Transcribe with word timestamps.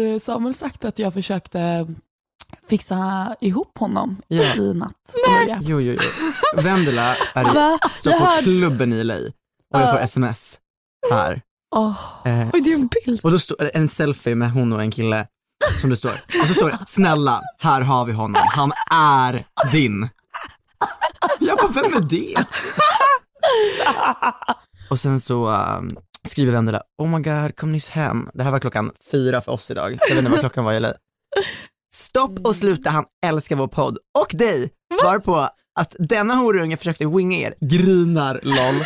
Har, 0.00 0.18
Samuel 0.18 0.54
sagt 0.54 0.84
att 0.84 0.98
jag 0.98 1.14
försökte 1.14 1.86
fixa 2.68 3.34
ihop 3.40 3.78
honom 3.78 4.16
Ja. 4.28 4.54
i 4.54 4.74
natt? 4.74 5.14
Nej. 5.28 5.58
Jo, 5.62 5.80
jo, 5.80 5.96
jo. 6.02 6.32
Vendela 6.62 7.16
är 7.34 7.94
står 7.94 8.10
på 8.10 8.18
hörde- 8.24 8.42
klubben 8.42 8.92
i 8.92 9.04
LA 9.04 9.14
och 9.74 9.80
jag 9.80 9.90
får 9.90 9.98
sms 10.00 10.58
här. 11.10 11.42
Åh, 11.76 11.96
Eh, 12.24 12.48
Oj, 12.52 12.60
det 12.60 12.72
är 12.72 12.74
en 12.74 12.88
bild. 13.04 13.20
och 13.22 13.30
då 13.30 13.38
står 13.38 13.56
det 13.58 13.68
en 13.68 13.88
selfie 13.88 14.34
med 14.34 14.52
hon 14.52 14.72
och 14.72 14.80
en 14.82 14.90
kille 14.90 15.26
som 15.80 15.90
det 15.90 15.96
står. 15.96 16.10
Och 16.42 16.48
så 16.48 16.54
står 16.54 16.70
det, 16.70 16.78
snälla, 16.86 17.42
här 17.58 17.80
har 17.80 18.04
vi 18.04 18.12
honom, 18.12 18.42
han 18.54 18.72
är 18.90 19.44
din. 19.72 20.08
Jag 21.40 21.58
bara, 21.58 21.68
vem 21.82 21.94
är 21.94 22.00
det? 22.00 22.44
och 24.90 25.00
sen 25.00 25.20
så 25.20 25.48
um, 25.50 25.90
skriver 26.28 26.52
Vendela, 26.52 26.82
oh 26.98 27.08
my 27.08 27.22
god, 27.22 27.56
kom 27.56 27.72
nyss 27.72 27.88
hem. 27.88 28.30
Det 28.34 28.42
här 28.42 28.50
var 28.50 28.58
klockan 28.58 28.92
fyra 29.10 29.40
för 29.40 29.52
oss 29.52 29.70
idag, 29.70 29.98
jag 30.00 30.08
vet 30.08 30.18
inte 30.18 30.30
vad 30.30 30.40
klockan 30.40 30.64
var 30.64 30.72
i 30.72 30.80
LA. 30.80 30.92
Stopp 31.92 32.46
och 32.46 32.56
sluta, 32.56 32.90
han 32.90 33.04
älskar 33.26 33.56
vår 33.56 33.68
podd 33.68 33.98
och 34.18 34.34
dig. 34.38 34.70
Varpå 35.02 35.48
att 35.80 35.96
denna 35.98 36.34
horunge 36.34 36.76
försökte 36.76 37.06
winga 37.06 37.36
er, 37.38 37.54
grinar 37.60 38.40
LOL. 38.42 38.84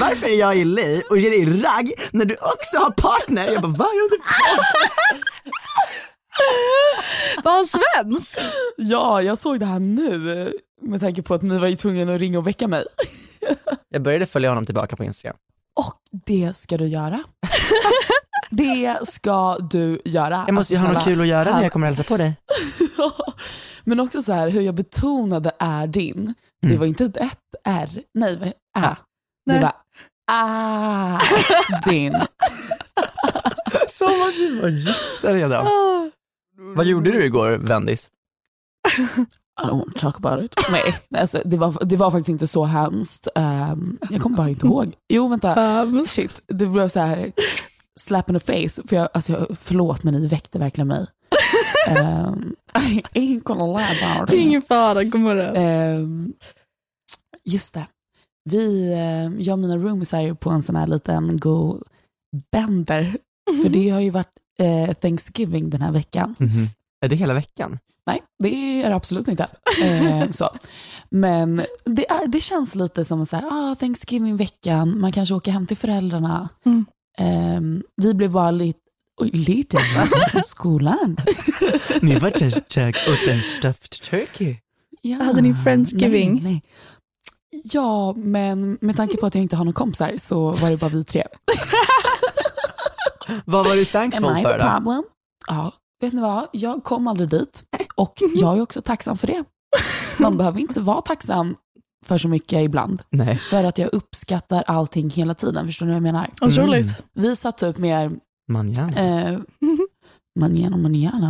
Varför 0.00 0.26
är 0.26 0.34
jag 0.34 0.56
i 0.56 0.64
LA 0.64 1.02
och 1.10 1.18
ger 1.18 1.30
dig 1.30 1.62
ragg 1.62 1.92
när 2.12 2.24
du 2.24 2.34
också 2.34 2.78
har 2.78 2.90
partner? 2.90 3.52
Jag 3.52 3.62
bara, 3.62 3.72
va? 3.72 3.88
Jag 3.94 4.10
typ... 4.10 4.22
Var 7.44 7.52
han 7.52 7.66
svensk? 7.66 8.38
Ja, 8.76 9.22
jag 9.22 9.38
såg 9.38 9.60
det 9.60 9.66
här 9.66 9.78
nu 9.78 10.52
med 10.82 11.00
tanke 11.00 11.22
på 11.22 11.34
att 11.34 11.42
ni 11.42 11.58
var 11.58 11.68
ju 11.68 11.76
tvungna 11.76 12.14
att 12.14 12.20
ringa 12.20 12.38
och 12.38 12.46
väcka 12.46 12.68
mig. 12.68 12.84
Jag 13.88 14.02
började 14.02 14.26
följa 14.26 14.48
honom 14.48 14.66
tillbaka 14.66 14.96
på 14.96 15.04
Instagram. 15.04 15.36
Och 15.76 15.94
det 16.26 16.56
ska 16.56 16.76
du 16.76 16.86
göra. 16.86 17.22
Det 18.50 18.96
ska 19.08 19.56
du 19.58 20.00
göra. 20.04 20.44
Jag 20.46 20.54
måste 20.54 20.74
ju 20.74 20.78
Alltså, 20.80 20.92
ha 20.92 20.98
något 20.98 21.04
kul 21.04 21.20
att 21.20 21.26
göra 21.26 21.44
när 21.44 21.52
här- 21.52 21.62
jag 21.62 21.72
kommer 21.72 21.86
hälsa 21.86 22.02
på 22.02 22.16
dig. 22.16 22.36
Men 23.84 24.00
också 24.00 24.22
så 24.22 24.32
här 24.32 24.50
hur 24.50 24.60
jag 24.60 24.74
betonade 24.74 25.50
är 25.58 25.86
din. 25.86 26.34
Det 26.62 26.66
Mm. 26.66 26.78
var 26.78 26.86
inte 26.86 27.04
ett 27.04 27.38
R, 27.64 27.88
nej, 28.14 28.32
ä. 28.78 28.96
Det 29.46 29.52
Nej. 29.52 29.60
var 29.60 29.72
är 30.32 31.20
din. 31.90 32.16
Som 33.88 34.22
att 34.22 34.34
vi 34.34 34.60
var 34.60 34.68
gifta 34.68 35.34
redan. 35.34 35.66
Vad 36.76 36.86
gjorde 36.86 37.10
du 37.12 37.24
igår, 37.24 37.50
Vendis? 37.50 38.10
I 39.62 39.66
don't 39.66 39.78
want 39.78 39.94
to 39.94 40.00
talk 40.00 40.16
about 40.24 40.44
it. 40.44 40.54
Nej, 40.70 40.82
alltså, 41.20 41.42
det, 41.44 41.56
var, 41.56 41.84
det 41.84 41.96
var 41.96 42.10
faktiskt 42.10 42.28
inte 42.28 42.46
så 42.46 42.64
hemskt. 42.64 43.28
Ehm, 43.34 43.98
jag 44.10 44.20
kommer 44.20 44.36
bara 44.36 44.48
inte 44.48 44.66
ihåg. 44.66 44.94
Jo, 45.08 45.28
vänta. 45.28 45.54
Shit, 46.06 46.42
det 46.46 46.66
blev 46.66 46.88
så 46.88 47.00
här 47.00 47.32
slap 48.00 48.30
in 48.30 48.40
the 48.40 48.52
face. 48.68 48.82
För 48.88 48.96
jag, 48.96 49.08
alltså, 49.14 49.32
jag, 49.32 49.46
förlåt 49.60 50.02
men 50.02 50.14
ni 50.14 50.26
väckte 50.26 50.58
verkligen 50.58 50.88
mig. 50.88 51.06
Um, 51.88 52.54
I 52.78 53.02
ain't 53.14 53.42
gonna 53.42 53.66
lie 53.78 54.04
about 54.04 54.30
it. 54.30 54.38
Ingen 54.38 54.62
fara, 54.62 55.04
god 55.04 55.20
morgon. 55.20 55.56
Ehm, 55.56 56.32
just 57.44 57.74
det. 57.74 57.86
Vi, 58.50 58.90
jag 59.38 59.52
och 59.52 59.58
mina 59.58 59.76
roomies 59.76 60.14
är 60.14 60.20
ju 60.20 60.34
på 60.34 60.50
en 60.50 60.62
sån 60.62 60.76
här 60.76 60.86
liten 60.86 61.36
go 61.36 61.78
bender. 62.52 63.16
För 63.62 63.68
det 63.68 63.90
har 63.90 64.00
ju 64.00 64.10
varit 64.10 64.32
eh, 64.58 64.94
Thanksgiving 64.94 65.70
den 65.70 65.82
här 65.82 65.92
veckan. 65.92 66.34
Är 67.04 67.08
det 67.08 67.16
hela 67.16 67.34
veckan? 67.34 67.78
Nej, 68.06 68.22
det 68.38 68.82
är 68.82 68.88
det 68.90 68.96
absolut 68.96 69.28
inte. 69.28 69.46
Eh, 69.82 70.30
så. 70.30 70.50
Men 71.10 71.62
det, 71.84 72.10
är, 72.10 72.26
det 72.26 72.40
känns 72.40 72.74
lite 72.74 73.04
som 73.04 73.26
så 73.26 73.36
här, 73.36 73.44
ah, 73.50 73.74
Thanksgiving-veckan, 73.74 75.00
man 75.00 75.12
kanske 75.12 75.34
åker 75.34 75.52
hem 75.52 75.66
till 75.66 75.76
föräldrarna. 75.76 76.48
Mm. 76.64 76.86
Eh, 77.18 77.82
vi 78.02 78.14
blev 78.14 78.30
bara 78.30 78.50
lite, 78.50 78.78
oj, 79.20 79.30
lite 79.30 79.78
från 80.30 80.42
skolan. 80.42 81.16
Ni 82.02 82.18
var 82.18 82.28
åt 82.28 83.28
en 83.28 83.42
stuffed 83.42 83.90
turkey. 83.90 84.56
Ja, 85.02 85.22
Hade 85.22 85.40
ni 85.40 85.54
Friendsgiving? 85.54 86.32
Nej, 86.34 86.42
nej. 86.42 86.62
Ja, 87.64 88.12
men 88.16 88.78
med 88.80 88.96
tanke 88.96 89.16
på 89.16 89.26
att 89.26 89.34
jag 89.34 89.42
inte 89.42 89.56
har 89.56 89.64
någon 89.64 89.74
kompisar 89.74 90.12
så 90.16 90.52
var 90.52 90.70
det 90.70 90.76
bara 90.76 90.90
vi 90.90 91.04
tre. 91.04 91.24
Vad 93.44 93.64
var 93.66 93.74
du 93.74 93.80
Am 93.80 93.86
thankful 93.86 94.38
I 94.38 94.42
för 94.42 94.58
the 94.58 94.64
då? 94.64 94.70
problem? 94.70 95.02
Ja, 95.48 95.72
vet 96.00 96.12
ni 96.12 96.20
vad? 96.20 96.46
Jag 96.52 96.84
kom 96.84 97.06
aldrig 97.06 97.28
dit 97.28 97.64
och 97.94 98.22
jag 98.34 98.56
är 98.56 98.62
också 98.62 98.82
tacksam 98.82 99.16
för 99.16 99.26
det. 99.26 99.44
Man 100.18 100.36
behöver 100.36 100.60
inte 100.60 100.80
vara 100.80 101.00
tacksam 101.00 101.56
för 102.06 102.18
så 102.18 102.28
mycket 102.28 102.64
ibland. 102.64 103.02
Nej. 103.10 103.40
För 103.50 103.64
att 103.64 103.78
jag 103.78 103.94
uppskattar 103.94 104.64
allting 104.66 105.10
hela 105.10 105.34
tiden. 105.34 105.66
Förstår 105.66 105.86
ni 105.86 105.92
vad 105.92 105.96
jag 105.96 106.02
menar? 106.02 106.30
Otroligt. 106.40 106.96
Vi 107.14 107.36
satt 107.36 107.62
upp 107.62 107.78
mer 107.78 108.12
Manjana. 108.52 109.32
Eh, 109.32 109.38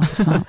fan. 0.03 0.45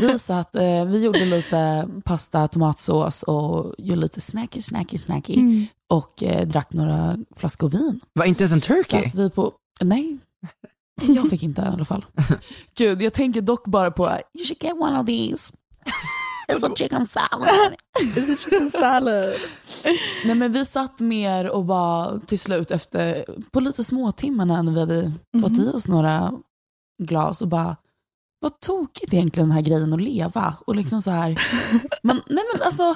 Vi 0.00 0.18
satt, 0.18 0.54
eh, 0.54 0.84
vi 0.84 1.04
gjorde 1.04 1.24
lite 1.24 1.88
pasta, 2.04 2.48
tomatsås 2.48 3.22
och 3.22 3.74
gjorde 3.78 4.00
lite 4.00 4.20
snacky, 4.20 4.60
snacky, 4.60 4.98
snacky. 4.98 5.34
Mm. 5.34 5.66
Och 5.88 6.22
eh, 6.22 6.46
drack 6.46 6.72
några 6.72 7.16
flaskor 7.36 7.68
vin. 7.68 8.00
Var 8.12 8.24
inte 8.24 8.42
ens 8.42 8.52
en 8.52 8.60
turkey? 8.60 9.02
Satt 9.02 9.14
vi 9.14 9.30
på, 9.30 9.52
nej, 9.80 10.18
jag 11.02 11.28
fick 11.30 11.42
inte 11.42 11.62
i 11.62 11.64
alla 11.64 11.84
fall. 11.84 12.04
Gud, 12.78 13.02
jag 13.02 13.12
tänker 13.12 13.40
dock 13.40 13.66
bara 13.66 13.90
på, 13.90 14.04
you 14.04 14.44
should 14.46 14.62
get 14.62 14.74
one 14.74 14.98
of 15.00 15.06
these. 15.06 15.52
It's 16.52 16.66
a 16.66 16.72
chicken 16.76 17.06
salad. 17.06 17.48
Salad. 18.72 19.34
Nej 20.24 20.34
men 20.34 20.52
vi 20.52 20.64
satt 20.64 21.00
mer 21.00 21.48
och 21.50 21.64
bara 21.64 22.20
till 22.20 22.38
slut 22.38 22.70
efter, 22.70 23.24
på 23.52 23.60
lite 23.60 23.84
småtimmarna 23.84 24.62
när 24.62 24.72
vi 24.72 24.80
hade 24.80 25.12
fått 25.42 25.58
i 25.58 25.68
oss 25.74 25.88
några 25.88 26.32
glas 27.02 27.42
och 27.42 27.48
bara, 27.48 27.76
vad 28.40 28.60
tokigt 28.60 29.14
egentligen 29.14 29.48
den 29.48 29.54
här 29.56 29.62
grejen 29.62 29.92
att 29.92 30.00
leva. 30.02 30.54
Och 30.66 30.76
liksom 30.76 31.02
så 31.02 31.10
här, 31.10 31.42
men, 32.02 32.20
nej 32.26 32.44
men 32.54 32.62
alltså, 32.62 32.94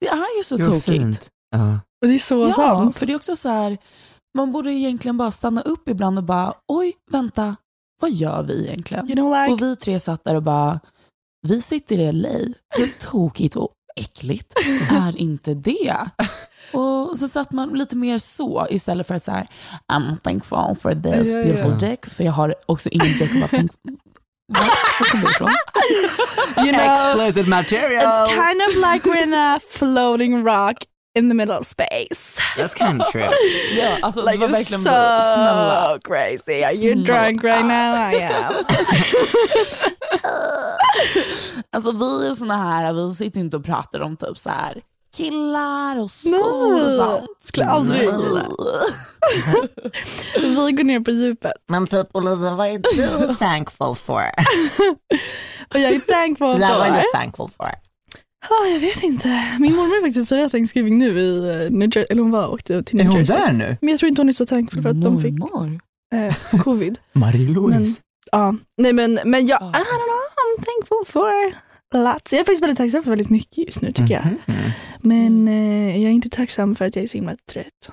det 0.00 0.08
är 0.08 0.36
ju 0.38 0.44
så 0.44 0.56
Det 0.56 0.62
var 0.62 0.70
tokigt. 0.70 0.86
fint. 0.90 1.30
Ja. 1.50 1.80
Och 2.02 2.08
det 2.08 2.14
är 2.14 2.18
så 2.18 2.34
Ja, 2.48 2.52
sant. 2.52 2.96
för 2.96 3.06
det 3.06 3.12
är 3.12 3.16
också 3.16 3.36
så 3.36 3.48
här, 3.48 3.78
man 4.34 4.52
borde 4.52 4.72
egentligen 4.72 5.16
bara 5.16 5.30
stanna 5.30 5.60
upp 5.62 5.88
ibland 5.88 6.18
och 6.18 6.24
bara, 6.24 6.54
oj, 6.68 6.92
vänta, 7.10 7.56
vad 8.00 8.10
gör 8.10 8.42
vi 8.42 8.66
egentligen? 8.66 9.06
You 9.06 9.16
know 9.16 9.30
like, 9.30 9.52
Och 9.52 9.62
vi 9.62 9.76
tre 9.76 10.00
satt 10.00 10.24
där 10.24 10.34
och 10.34 10.42
bara, 10.42 10.80
vi 11.48 11.62
sitter 11.62 11.98
i 12.00 12.12
LA, 12.12 12.28
hur 12.76 12.98
tokigt 12.98 13.56
och 13.56 13.68
äckligt 13.96 14.54
är 14.90 15.16
inte 15.16 15.54
det? 15.54 15.96
Och 16.72 17.18
så 17.18 17.28
satt 17.28 17.52
man 17.52 17.68
lite 17.68 17.96
mer 17.96 18.18
så 18.18 18.66
istället 18.70 19.06
för 19.06 19.14
att 19.14 19.22
säga 19.22 19.46
I'm 19.92 20.18
thankful 20.18 20.76
for 20.80 20.94
this 21.02 21.32
ja. 21.32 21.42
beautiful 21.42 21.78
dick, 21.78 22.06
för 22.06 22.24
jag 22.24 22.32
har 22.32 22.54
också 22.66 22.88
ingen 22.88 23.16
dick 23.16 23.22
att 23.22 23.36
vara 23.36 23.48
thankful 23.48 23.78
Va? 24.52 24.60
Var 25.00 25.10
kom 25.10 25.20
det 25.20 25.30
ifrån? 25.30 25.50
you 26.66 26.72
know, 26.72 26.82
Explicit 26.82 27.48
material! 27.48 28.04
it's 28.04 28.28
kind 28.28 28.62
of 28.62 28.76
like 28.92 29.08
we're 29.08 29.22
in 29.22 29.34
a 29.34 29.60
floating 29.70 30.44
rock 30.44 30.84
in 31.14 31.28
the 31.28 31.34
middle 31.34 31.58
of 31.58 31.66
space. 31.66 32.40
That's 32.56 32.74
kind 32.74 33.02
of 33.02 33.12
true. 33.12 33.28
Ja, 33.76 33.98
alltså, 34.02 34.20
Like 34.20 34.32
det 34.32 34.38
var 34.38 34.48
it's 34.48 34.52
verkligen 34.52 34.80
so 34.80 34.90
snälla. 34.90 35.98
crazy. 36.04 36.62
Are 36.64 36.72
you 36.74 36.92
Snälla. 37.04 37.22
drunk 37.22 37.44
right 37.44 37.64
now? 37.64 37.94
Ah. 37.94 38.12
I 38.12 38.22
am. 38.22 38.54
Alltså 41.72 41.90
vi 41.92 42.26
är 42.28 42.34
såna 42.34 42.56
här, 42.56 42.92
vi 42.92 43.14
sitter 43.14 43.40
inte 43.40 43.56
och 43.56 43.64
pratar 43.64 44.00
om 44.00 44.16
typ 44.16 44.38
så 44.38 44.48
här 44.50 44.80
killar 45.16 45.98
och 46.00 46.10
skor 46.10 46.74
och 46.82 46.88
Nej, 46.88 46.96
sånt. 46.96 47.24
skulle 47.40 47.66
aldrig 47.66 48.08
Nej. 48.08 48.20
gilla. 48.22 48.44
Vi 50.66 50.72
går 50.72 50.84
ner 50.84 51.00
på 51.00 51.10
djupet. 51.10 51.52
Men 51.68 51.86
typ 51.86 52.06
Olivia, 52.12 52.50
vad 52.54 52.66
är 52.66 52.78
du 52.78 53.34
thankful 53.38 53.94
for? 53.96 54.22
Och 55.74 55.78
jag 55.80 55.90
är 55.92 56.00
thankful 56.12 56.46
Vad 56.46 56.62
är 56.62 56.68
for. 56.90 56.96
du 56.96 57.02
thankful 57.18 57.48
for? 57.56 57.70
Ah, 58.50 58.66
jag 58.66 58.80
vet 58.80 59.02
inte. 59.02 59.56
Min 59.60 59.74
mormor 59.76 59.96
är 59.96 60.00
faktiskt 60.00 60.28
firar 60.28 60.48
Thanksgiving 60.48 60.98
nu 60.98 61.20
i 61.20 61.38
eh, 61.38 61.70
New 61.70 61.88
Jersey, 61.88 62.06
eller 62.10 62.22
hon 62.22 62.30
var 62.30 62.46
och 62.46 62.52
åkte 62.54 62.82
till 62.82 63.00
Är 63.00 63.04
New 63.04 63.12
hon 63.12 63.20
Jersey. 63.20 63.36
där 63.36 63.52
nu? 63.52 63.76
Men 63.80 63.90
jag 63.90 63.98
tror 63.98 64.08
inte 64.08 64.20
hon 64.20 64.28
är 64.28 64.32
så 64.32 64.46
thankful 64.46 64.82
för 64.82 64.90
att 64.90 65.02
de 65.02 65.20
fick 65.22 65.32
Mormor. 65.38 65.80
eh, 66.14 66.60
covid. 66.62 66.98
Marie-Louise. 67.12 68.00
Ja, 68.32 68.54
nej 68.76 68.92
men, 68.92 69.20
men 69.24 69.46
jag, 69.46 69.62
Ja. 69.62 69.66
I 69.68 69.82
don't 69.82 70.06
know, 70.08 70.22
I'm 70.38 70.64
thankful 70.64 71.12
for 71.12 71.54
lots. 72.04 72.32
Jag 72.32 72.40
är 72.40 72.44
faktiskt 72.44 72.62
väldigt 72.62 72.78
tacksam 72.78 73.02
för 73.02 73.10
väldigt 73.10 73.30
mycket 73.30 73.58
just 73.66 73.82
nu 73.82 73.92
tycker 73.92 74.14
jag. 74.14 74.24
Mhm. 74.46 74.70
Men 75.00 75.48
eh, 75.48 75.96
jag 76.02 76.08
är 76.10 76.14
inte 76.14 76.30
tacksam 76.30 76.74
för 76.74 76.84
att 76.84 76.96
jag 76.96 77.02
är 77.02 77.08
så 77.08 77.18
himla 77.18 77.36
trött 77.52 77.92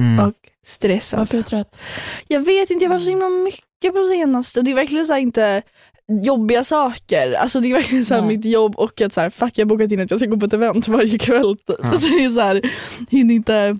Mm. 0.00 0.26
och 0.28 0.34
stressad. 0.66 1.18
Varför 1.18 1.34
är 1.34 1.42
du 1.42 1.48
trött? 1.48 1.78
Jag 2.28 2.40
vet 2.40 2.70
inte, 2.70 2.84
jag 2.84 2.90
var 2.90 2.98
så 2.98 3.10
himla 3.10 3.28
mycket 3.28 3.94
på 3.94 4.06
senaste 4.06 4.60
och 4.60 4.64
det 4.64 4.70
är 4.70 4.74
verkligen 4.74 5.04
så 5.06 5.12
här 5.12 5.20
inte 5.20 5.62
jobbiga 6.22 6.64
saker. 6.64 7.32
Alltså 7.32 7.60
det 7.60 7.70
är 7.70 7.74
verkligen 7.74 8.04
så 8.04 8.14
här 8.14 8.22
mitt 8.22 8.44
jobb 8.44 8.76
och 8.76 9.00
att 9.00 9.12
så 9.12 9.20
här, 9.20 9.30
fuck 9.30 9.52
jag 9.58 9.64
har 9.64 9.68
bokat 9.68 9.92
in 9.92 10.00
att 10.00 10.10
jag 10.10 10.20
ska 10.20 10.28
gå 10.28 10.36
på 10.36 10.46
ett 10.46 10.52
event 10.52 10.88
varje 10.88 11.18
kväll. 11.18 11.56
Typ. 11.56 11.76
Ja. 11.82 11.92
Så 11.92 12.08
det 12.08 12.24
är 12.24 12.30
så 12.30 12.40
här, 12.40 12.72
hinner 13.10 13.34
inte 13.34 13.78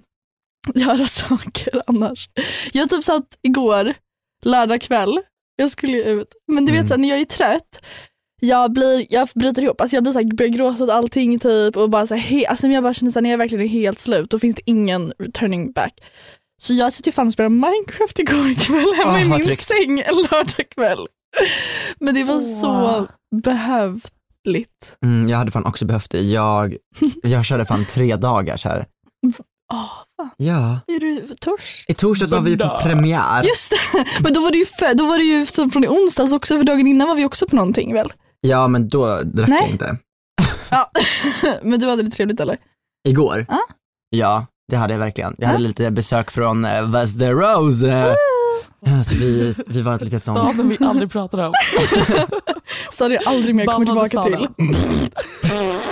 göra 0.74 1.06
saker 1.06 1.82
annars. 1.86 2.28
Jag 2.72 2.90
typ 2.90 3.04
satt 3.04 3.26
igår, 3.42 3.94
lördag 4.44 4.80
kväll, 4.80 5.20
jag 5.56 5.70
skulle 5.70 5.92
ju 5.92 6.02
ut. 6.02 6.28
Men 6.52 6.66
du 6.66 6.72
vet 6.72 6.78
Mm. 6.78 6.88
så 6.88 6.94
här, 6.94 7.00
när 7.00 7.08
jag 7.08 7.20
är 7.20 7.24
trött, 7.24 7.80
jag, 8.40 8.72
blir, 8.72 9.06
jag 9.10 9.28
bryter 9.34 9.62
ihop, 9.62 9.80
alltså 9.80 9.96
jag 9.96 10.02
blir 10.02 10.12
så 10.12 10.18
här, 10.18 10.36
börjar 10.36 10.52
gråta 10.52 10.84
åt 10.84 10.90
allting 10.90 11.38
typ 11.38 11.76
och 11.76 11.90
bara 11.90 12.06
så 12.06 12.14
här, 12.14 12.20
he, 12.22 12.46
alltså 12.46 12.66
jag 12.66 12.82
bara 12.82 12.94
känner 12.94 13.12
så 13.12 13.18
här, 13.18 13.22
när 13.22 13.30
jag 13.30 13.38
verkligen 13.38 13.64
är 13.64 13.68
helt 13.68 13.98
slut 13.98 14.30
då 14.30 14.38
finns 14.38 14.56
det 14.56 14.62
ingen 14.70 15.12
turning 15.34 15.72
back. 15.72 16.00
Så 16.62 16.74
jag 16.74 16.92
satt 16.92 17.06
ju 17.06 17.12
fan 17.12 17.26
och 17.26 17.32
spelade 17.32 17.54
Minecraft 17.54 18.18
igår 18.18 18.54
kväll 18.64 18.94
hemma 18.96 19.12
Åh, 19.12 19.22
i 19.22 19.28
min 19.28 19.44
tryggt. 19.44 19.60
säng 19.62 20.00
en 20.00 20.16
lördag 20.16 20.68
kväll. 20.74 21.06
Men 21.98 22.14
det 22.14 22.24
var 22.24 22.34
Åh. 22.34 22.40
så 22.40 23.06
behövligt. 23.42 24.96
Mm, 25.04 25.28
jag 25.28 25.38
hade 25.38 25.50
fan 25.50 25.64
också 25.64 25.84
behövt 25.84 26.10
det. 26.10 26.20
Jag, 26.20 26.76
jag 27.22 27.44
körde 27.44 27.66
fan 27.66 27.84
tre 27.84 28.16
dagar 28.16 28.56
så 28.56 28.68
här. 28.68 28.86
Fan. 29.70 30.30
Ja. 30.36 30.80
Är 30.86 31.00
du 31.00 31.26
törs? 31.40 31.84
I 31.88 31.94
torsdags 31.94 32.32
var 32.32 32.40
vi 32.40 32.56
på 32.56 32.78
premiär. 32.82 33.42
Just 33.42 33.70
det, 33.70 34.04
men 34.22 34.32
då 34.32 34.40
var 34.40 34.50
det 34.50 34.58
ju, 34.58 34.94
då 34.94 35.06
var 35.06 35.18
det 35.18 35.24
ju 35.24 35.46
som 35.46 35.70
från 35.70 35.84
i 35.84 35.88
onsdags 35.88 36.32
också 36.32 36.56
för 36.56 36.64
dagen 36.64 36.86
innan 36.86 37.08
var 37.08 37.14
vi 37.14 37.24
också 37.24 37.48
på 37.48 37.56
någonting 37.56 37.94
väl? 37.94 38.12
Ja 38.40 38.68
men 38.68 38.88
då 38.88 39.20
drack 39.22 39.48
Nej. 39.48 39.60
jag 39.60 39.70
inte. 39.70 39.96
Ja. 40.70 40.90
men 41.62 41.80
du 41.80 41.88
hade 41.88 42.02
det 42.02 42.10
trevligt 42.10 42.40
eller? 42.40 42.58
Igår? 43.08 43.46
Ja. 43.48 43.60
Ja, 44.10 44.46
det 44.68 44.76
hade 44.76 44.94
jag 44.94 44.98
verkligen. 44.98 45.34
Jag 45.38 45.48
hade 45.48 45.58
lite 45.58 45.90
besök 45.90 46.30
från 46.30 46.64
uh, 46.64 46.90
Västerås. 46.90 47.82
Uh, 48.86 49.02
så 49.02 49.14
vi, 49.14 49.54
vi 49.66 49.82
var 49.82 49.94
ett 49.94 50.02
litet 50.02 50.22
sånt. 50.22 50.38
Staden 50.38 50.68
vi 50.68 50.76
aldrig 50.84 51.10
pratar 51.12 51.38
om. 51.38 51.52
Stad 52.90 53.12
jag 53.12 53.22
aldrig 53.26 53.54
mer 53.54 53.66
kommer 53.66 53.86
tillbaka 53.86 54.22
till. 54.24 54.34
staden. 54.34 54.54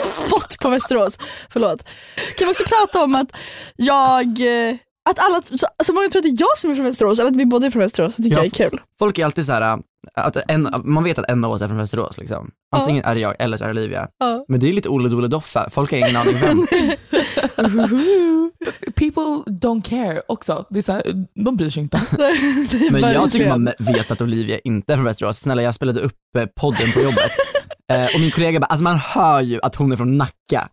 Spott 0.03 0.59
på 0.61 0.69
Västerås. 0.71 1.19
Förlåt. 1.50 1.85
Kan 2.38 2.47
vi 2.47 2.53
också 2.53 2.65
prata 2.65 3.05
om 3.05 3.15
att 3.15 3.29
jag, 3.77 4.27
eh, 4.69 4.77
att 5.11 5.19
alla, 5.19 5.43
så, 5.44 5.67
så 5.85 5.93
många 5.93 6.09
tror 6.09 6.21
att 6.21 6.25
det 6.25 6.29
är 6.29 6.41
jag 6.41 6.59
som 6.59 6.71
är 6.71 6.75
från 6.75 6.85
Västerås 6.85 7.19
eller 7.19 7.31
att 7.31 7.37
vi 7.37 7.47
båda 7.47 7.67
är 7.67 7.71
från 7.71 7.83
Västerås. 7.83 8.17
Det 8.17 8.23
tycker 8.23 8.37
Ja, 8.37 8.44
jag 8.44 8.61
är 8.61 8.71
kul. 8.71 8.81
Folk 8.99 9.19
är 9.19 9.25
alltid 9.25 9.47
så 9.47 9.53
här, 9.53 9.79
att 10.15 10.37
en, 10.49 10.69
man 10.85 11.05
vet 11.05 11.19
att 11.19 11.31
en 11.31 11.44
av 11.44 11.53
oss 11.53 11.62
är 11.62 11.69
från 11.69 11.77
Västerås 11.79 12.19
liksom. 12.19 12.50
Antingen 12.77 13.05
är 13.05 13.15
det 13.15 13.21
jag 13.21 13.35
eller 13.38 13.56
så 13.56 13.65
är 13.65 13.69
det 13.69 13.81
Olivia. 13.81 14.09
Ja. 14.19 14.44
Men 14.49 14.61
det 14.61 14.69
är 14.69 14.73
lite 14.73 14.88
Olle 14.88 15.09
Dole 15.09 15.29
Doffa, 15.29 15.71
folk 15.71 15.91
har 15.91 15.99
ingen 15.99 16.17
aning 16.17 16.41
vem. 16.41 16.67
People 18.97 19.53
don't 19.53 19.82
care 19.82 20.23
också. 20.29 20.64
Det 20.70 20.79
är 20.79 20.82
så 20.82 20.93
här, 20.93 21.03
de 21.44 21.56
bryr 21.56 21.70
sig 21.70 21.82
inte. 21.82 22.00
Men 22.91 23.00
jag 23.12 23.32
tycker 23.32 23.49
man 23.49 23.73
vet 23.79 24.11
att 24.11 24.20
Olivia 24.20 24.58
inte 24.58 24.93
är 24.93 24.97
från 24.97 25.05
Västerås. 25.05 25.38
Snälla 25.38 25.62
jag 25.62 25.75
spelade 25.75 26.00
upp 26.00 26.37
eh, 26.38 26.47
podden 26.47 26.93
på 26.94 27.00
jobbet. 27.00 27.31
Eh, 27.93 28.05
och 28.14 28.20
min 28.20 28.31
kollega 28.31 28.61
bara, 28.61 28.67
alltså 28.67 28.85
man 28.85 28.97
hör 28.97 29.41
ju 29.41 29.61
att 29.62 29.75
hon 29.75 29.93
är 29.93 29.97
från 29.97 30.19
Nacka. 30.19 30.69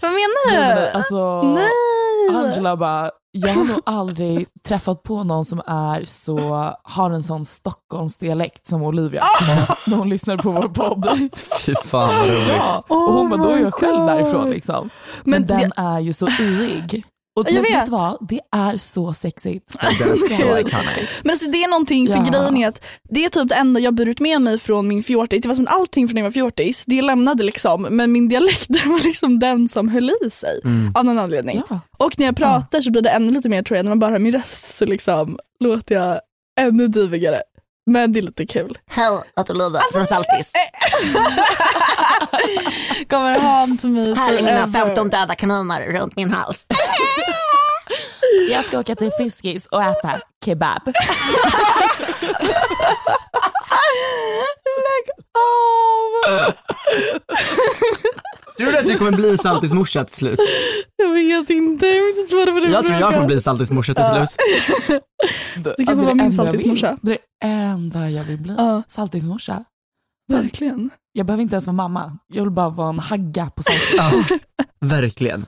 Vad 0.00 0.10
menar 0.10 0.50
du? 0.50 0.56
Nej, 0.56 0.74
men 0.74 0.96
alltså, 0.96 1.42
Nej. 1.42 1.68
Angela 2.30 2.76
bara, 2.76 3.10
jag 3.32 3.54
har 3.54 3.64
nog 3.64 3.80
aldrig 3.86 4.46
träffat 4.66 5.02
på 5.02 5.24
någon 5.24 5.44
som 5.44 5.62
är 5.66 6.02
så, 6.06 6.70
har 6.82 7.10
en 7.10 7.22
sån 7.22 7.44
Stockholmsdialekt 7.44 8.66
som 8.66 8.82
Olivia. 8.82 9.22
När 9.86 9.96
hon 9.96 10.08
lyssnar 10.08 10.36
på 10.36 10.50
vår 10.50 10.68
podd. 10.68 11.30
Fy 11.60 11.74
fan 11.74 12.08
vad 12.08 12.28
roligt. 12.28 12.48
Ja. 12.48 12.84
Och 12.88 12.96
hon 13.12 13.30
bara, 13.30 13.42
då 13.42 13.48
är 13.48 13.58
jag 13.58 13.74
själv 13.74 13.94
Oh 13.96 13.98
God. 14.06 14.08
därifrån 14.08 14.50
liksom. 14.50 14.90
Men, 15.24 15.30
Men 15.40 15.46
den 15.46 15.58
det- 15.76 15.82
är 15.82 16.00
ju 16.00 16.12
så 16.12 16.28
yrig. 16.28 17.04
Och 17.36 17.46
Jag 17.46 17.54
men 17.54 17.62
vet. 17.62 17.84
du 17.86 17.92
vad? 17.92 18.16
Det 18.28 18.40
är 18.56 18.76
så 18.76 19.12
sexigt. 19.12 19.74
Är 19.80 19.92
så. 19.92 21.02
Men 21.22 21.30
alltså 21.30 21.50
det 21.50 21.64
är 21.64 21.68
någonting, 21.68 22.06
för 22.08 22.14
Ja. 22.14 22.24
grejen 22.30 22.56
är 22.56 22.68
att 22.68 22.84
det 23.10 23.24
är 23.24 23.28
typ 23.28 23.48
det 23.48 23.54
enda 23.54 23.80
jag 23.80 23.94
burit 23.94 24.20
med 24.20 24.42
mig 24.42 24.58
från 24.58 24.88
min 24.88 25.02
fjortis. 25.02 25.42
Det 25.42 25.48
var 25.48 25.54
som 25.54 25.66
allting 25.68 26.08
från 26.08 26.14
när 26.14 26.20
jag 26.22 26.26
var 26.26 26.32
fjortis, 26.32 26.84
det 26.86 27.02
lämnade 27.02 27.42
liksom. 27.42 27.82
Men 27.90 28.12
min 28.12 28.28
dialekt 28.28 28.66
den 28.68 28.90
var 28.92 29.00
liksom 29.00 29.38
den 29.38 29.68
som 29.68 29.88
höll 29.88 30.10
i 30.26 30.30
sig 30.30 30.60
Mm. 30.64 30.92
av 30.96 31.04
någon 31.04 31.18
anledning. 31.18 31.62
Ja. 31.70 31.80
Och 31.98 32.18
när 32.18 32.26
jag 32.26 32.36
pratar 32.36 32.80
så 32.80 32.90
blir 32.90 33.02
det 33.02 33.10
ännu 33.10 33.32
lite 33.32 33.48
mer 33.48 33.62
tror 33.62 33.76
jag, 33.76 33.84
när 33.84 33.90
man 33.90 33.98
bara 33.98 34.10
hör 34.10 34.18
min 34.18 34.32
röst 34.32 34.74
så 34.74 34.86
liksom 34.86 35.38
låter 35.60 35.94
jag 35.94 36.20
ännu 36.60 36.88
divigare. 36.88 37.42
Men 37.86 38.12
det 38.12 38.20
är 38.20 38.22
lite 38.22 38.46
kul. 38.46 38.78
Hej, 38.90 39.18
att 39.36 39.50
Olivia 39.50 39.80
från 39.92 40.06
Saltis. 40.06 40.52
Kommer 43.12 43.38
haunt 43.38 43.84
me 43.84 44.16
forever. 44.16 45.10
döda 45.10 45.34
kaniner 45.34 45.92
runt 45.92 46.16
min 46.16 46.30
hals. 46.30 46.66
Jag 48.50 48.64
ska 48.64 48.78
åka 48.78 48.96
till 48.96 49.10
Fiskis 49.18 49.66
och 49.66 49.82
äta 49.82 50.20
kebab. 50.44 50.82
Lägg 54.86 55.06
av! 55.38 56.52
Tror 58.58 58.72
du 58.72 58.78
att 58.78 58.86
du 58.86 58.98
kommer 58.98 59.12
bli 59.12 59.38
Saltis 59.38 59.72
morsa 59.72 60.04
till 60.04 60.14
slut? 60.14 60.40
Jag 60.96 61.08
vet 61.08 61.50
inte, 61.50 61.86
jag 61.86 62.04
vill 62.04 62.18
inte 62.18 62.30
svara 62.30 62.52
på 62.52 62.60
den 62.60 62.72
Jag 62.72 62.86
tror 62.86 63.00
jag 63.00 63.14
kommer 63.14 63.26
bli 63.26 63.40
Saltis 63.40 63.70
morsa 63.70 63.94
till 63.94 64.04
slut. 64.04 64.36
Du 65.76 65.86
kan 65.86 65.94
få 65.94 66.00
det 66.00 66.06
vara 66.06 66.14
min 66.14 66.32
saltismorsa. 66.32 66.96
Det 67.02 67.12
är 67.12 67.18
det 67.40 67.46
enda 67.46 68.10
jag 68.10 68.24
vill 68.24 68.38
bli. 68.38 68.56
Saltismorsa. 68.88 69.64
verkligen. 70.32 70.90
Jag 71.12 71.26
behöver 71.26 71.42
inte 71.42 71.54
ens 71.54 71.66
vara 71.66 71.76
mamma. 71.76 72.18
Jag 72.28 72.42
vill 72.42 72.50
bara 72.52 72.68
vara 72.70 72.88
en 72.88 72.98
hagga 72.98 73.50
på 73.50 73.62
saltis. 73.62 73.94
Ja, 73.96 74.12
verkligen. 74.80 75.46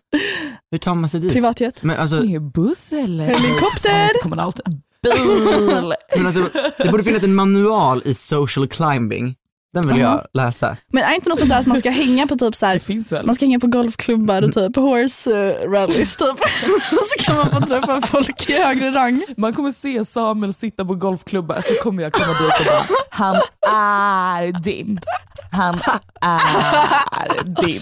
Hur 0.70 0.78
tar 0.78 0.94
man 0.94 1.08
sig 1.10 1.20
dit? 1.20 1.32
Privatjet. 1.32 1.82
Men 1.82 1.96
alltså, 1.98 2.16
Med 2.22 2.42
buss 2.42 2.92
eller? 2.92 3.26
Helikopter. 3.26 3.90
Fan, 3.90 4.10
kommunalt. 4.22 4.60
Bil. 5.02 5.94
men 6.16 6.26
alltså, 6.26 6.48
det 6.78 6.90
borde 6.90 7.04
finnas 7.04 7.22
en 7.22 7.34
manual 7.34 8.02
i 8.04 8.14
social 8.14 8.68
climbing. 8.68 9.34
Den 9.74 9.88
vill 9.88 9.98
jag 9.98 10.26
läsa. 10.34 10.76
Men 10.92 11.04
är 11.04 11.14
inte 11.14 11.28
något 11.28 11.38
sånt 11.38 11.50
där 11.50 11.60
att 11.60 11.66
man 11.66 11.78
ska 11.78 11.90
hänga 11.90 12.26
på 12.26 12.36
typ 12.36 12.54
så 12.54 12.66
Det 12.66 12.70
här, 12.72 12.78
finns 12.78 13.12
väl? 13.12 13.26
man 13.26 13.34
ska 13.34 13.44
hänga 13.44 13.60
på 13.60 13.66
golfklubbar 13.66 14.42
och 14.42 14.52
typ 14.52 14.76
horse 14.76 15.30
uh, 15.30 15.70
rallies 15.70 16.16
typ. 16.16 16.26
så 16.90 17.24
kan 17.24 17.36
man 17.36 17.50
få 17.50 17.60
träffa 17.60 18.00
folk 18.00 18.48
i 18.50 18.52
högre 18.62 18.90
rang. 18.90 19.22
Man 19.36 19.52
kommer 19.52 19.70
se 19.70 20.04
Samuel 20.04 20.52
sitta 20.52 20.84
på 20.84 20.94
golfklubbar 20.94 21.60
så 21.60 21.74
kommer 21.82 22.02
jag 22.02 22.12
komma 22.12 22.26
dit 22.32 22.60
och 22.60 22.66
bara, 22.66 22.84
han 23.10 23.36
är 23.72 24.62
din. 24.62 25.00
Han 25.50 25.74
är 26.20 27.44
din. 27.44 27.80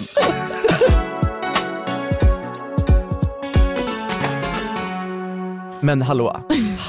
Men 5.80 6.02
hallå, 6.02 6.36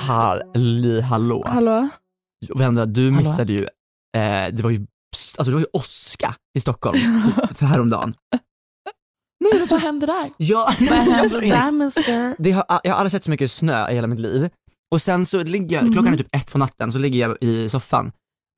halli 0.07 1.01
hallå. 1.01 1.43
Hallå? 1.48 1.89
Vendela, 2.55 2.86
du 2.86 3.12
Hallå? 3.12 3.17
missade 3.29 3.53
ju, 3.53 3.63
eh, 4.17 4.48
det 4.53 4.62
var 4.63 4.69
ju, 4.69 4.86
alltså 5.38 5.43
det 5.43 5.51
var 5.51 5.60
ju 5.60 5.67
åska 5.74 6.36
i 6.58 6.62
Stockholm 6.62 7.00
för 7.55 7.65
häromdagen. 7.65 8.15
Nej, 9.51 9.65
vad 9.70 9.82
händer 9.82 10.08
där? 10.08 10.32
Ja, 10.38 10.74
Vad 10.79 11.41
där 11.41 11.72
mister? 11.72 12.36
det 12.39 12.51
har, 12.51 12.65
jag 12.84 12.91
har 12.91 13.00
aldrig 13.00 13.12
sett 13.12 13.24
så 13.24 13.29
mycket 13.29 13.51
snö 13.51 13.89
i 13.91 13.96
hela 13.96 14.08
mitt 14.08 14.20
liv. 14.20 14.50
Och 14.91 15.01
sen 15.01 15.25
så 15.25 15.43
ligger 15.43 15.82
jag, 15.84 15.93
klockan 15.93 16.13
är 16.13 16.17
typ 16.17 16.36
ett 16.36 16.51
på 16.51 16.58
natten, 16.58 16.91
så 16.91 16.98
ligger 16.98 17.20
jag 17.20 17.38
i 17.41 17.70
soffan 17.70 18.12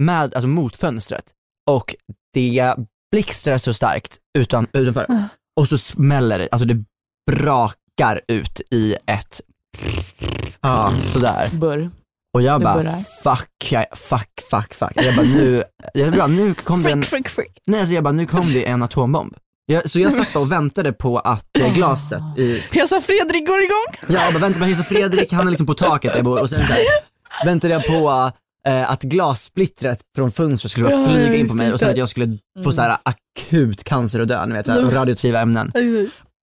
med, 0.03 0.33
alltså 0.33 0.47
mot 0.47 0.75
fönstret 0.75 1.25
och 1.71 1.95
det 2.33 2.75
blixtrar 3.11 3.57
så 3.57 3.73
starkt 3.73 4.17
utan, 4.37 4.67
utanför 4.73 5.05
Ah. 5.09 5.23
och 5.59 5.69
så 5.69 5.77
smäller 5.77 6.39
det, 6.39 6.49
alltså 6.51 6.67
det 6.67 6.83
brakar 7.31 8.21
ut 8.27 8.61
i 8.71 8.95
ett, 9.07 9.41
ja 10.61 10.91
sådär. 11.01 11.49
Burr. 11.59 11.89
Och 12.35 12.41
jag 12.41 12.61
bara 12.61 12.83
fuck, 13.23 13.71
jag, 13.71 13.85
fuck, 13.93 14.29
fuck, 14.51 14.73
fuck. 14.73 14.91
Jag 14.95 15.15
bara 15.15 15.25
nu, 15.25 15.63
jag 15.93 16.13
bara, 16.13 16.27
nu 16.27 16.53
kom 16.53 16.83
det 16.83 16.91
en, 16.91 17.03
Frick, 17.03 17.29
frick, 17.29 17.61
nej 17.67 17.79
alltså 17.79 17.93
jag 17.95 18.03
bara 18.03 18.11
nu 18.11 18.25
kom 18.25 18.41
det 18.53 18.65
en 18.67 18.83
atombomb. 18.83 19.33
Jag, 19.65 19.89
så 19.89 19.99
jag 19.99 20.13
satt 20.13 20.33
bara 20.33 20.39
och 20.39 20.51
väntade 20.51 20.93
på 20.93 21.19
att 21.19 21.45
eh, 21.59 21.73
glaset 21.73 22.21
i 22.37 22.61
Jag 22.73 22.89
sa 22.89 23.01
Fredrik 23.01 23.47
går 23.47 23.61
igång. 23.61 24.15
Ja, 24.15 24.23
jag 24.23 24.33
bara 24.33 24.39
väntade 24.39 24.59
på 24.59 24.65
Hesa 24.65 24.83
Fredrik, 24.83 25.33
han 25.33 25.47
är 25.47 25.51
liksom 25.51 25.67
på 25.67 25.73
taket 25.73 26.11
där 26.11 26.17
jag 26.17 26.25
bor 26.25 26.41
och 26.41 26.49
sen 26.49 26.67
så 26.67 26.73
här, 26.73 26.81
väntade 27.45 27.73
jag 27.73 27.83
på 27.87 28.31
eh, 28.67 28.91
att 28.91 29.01
glassplittret 29.01 29.99
från 30.15 30.31
fönstret 30.31 30.71
skulle 30.71 30.91
Ja, 30.91 31.07
flyga 31.07 31.35
in 31.35 31.47
på 31.47 31.53
mig 31.53 31.73
och 31.73 31.79
sen 31.79 31.89
att 31.89 31.97
jag 31.97 32.09
skulle 32.09 32.37
få 32.63 32.71
så 32.71 32.81
här 32.81 32.97
akut 33.03 33.83
cancer 33.83 34.19
och 34.19 34.27
dö, 34.27 34.45
ni 34.45 34.53
vet, 34.53 34.67
och 34.67 34.93
radioaktiva 34.93 35.39
ämnen. 35.39 35.71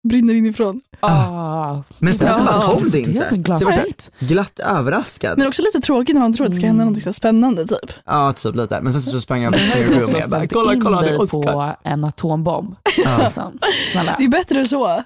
Brinner 0.09 0.35
inifrån. 0.35 0.81
Ah. 1.01 1.77
Men 1.99 2.15
sen 2.15 2.35
så 2.35 2.45
bara 2.45 2.61
kom 2.61 2.83
det 2.85 2.91
Det 2.91 2.99
inte. 2.99 3.11
är 3.25 3.33
en 3.33 3.59
Så 3.59 3.65
jag 3.65 3.77
var 3.77 3.83
så 4.19 4.27
glatt 4.27 4.59
överraskad. 4.59 5.39
Men 5.39 5.47
också 5.49 5.63
lite 5.63 5.81
tråkigt 5.81 6.15
när 6.15 6.21
man 6.23 6.33
tror 6.33 6.47
att 6.47 6.53
det 6.53 6.57
ska 6.57 6.67
hända 6.67 6.85
något 6.85 7.03
så 7.03 7.09
här 7.09 7.13
spännande 7.13 7.67
typ. 7.67 7.93
Ja, 8.07 8.33
typ 8.33 8.55
lite. 8.55 8.81
Men 8.81 8.93
sen 8.93 9.03
så 9.03 9.21
sprang 9.21 9.43
jag 9.43 9.53
till 9.55 9.95
har 9.95 10.03
och 10.03 10.31
bara, 10.31 10.47
kolla, 10.47 10.81
kolla, 10.81 11.01
det 11.03 11.09
är 11.11 11.21
Oscar. 11.21 11.43
på 11.43 11.75
en 11.85 12.05
atombomb. 12.05 12.77
Liksom. 13.23 13.59
Snälla. 13.93 14.15
Det 14.19 14.25
är 14.25 14.29
bättre 14.29 14.69
så. 14.69 15.03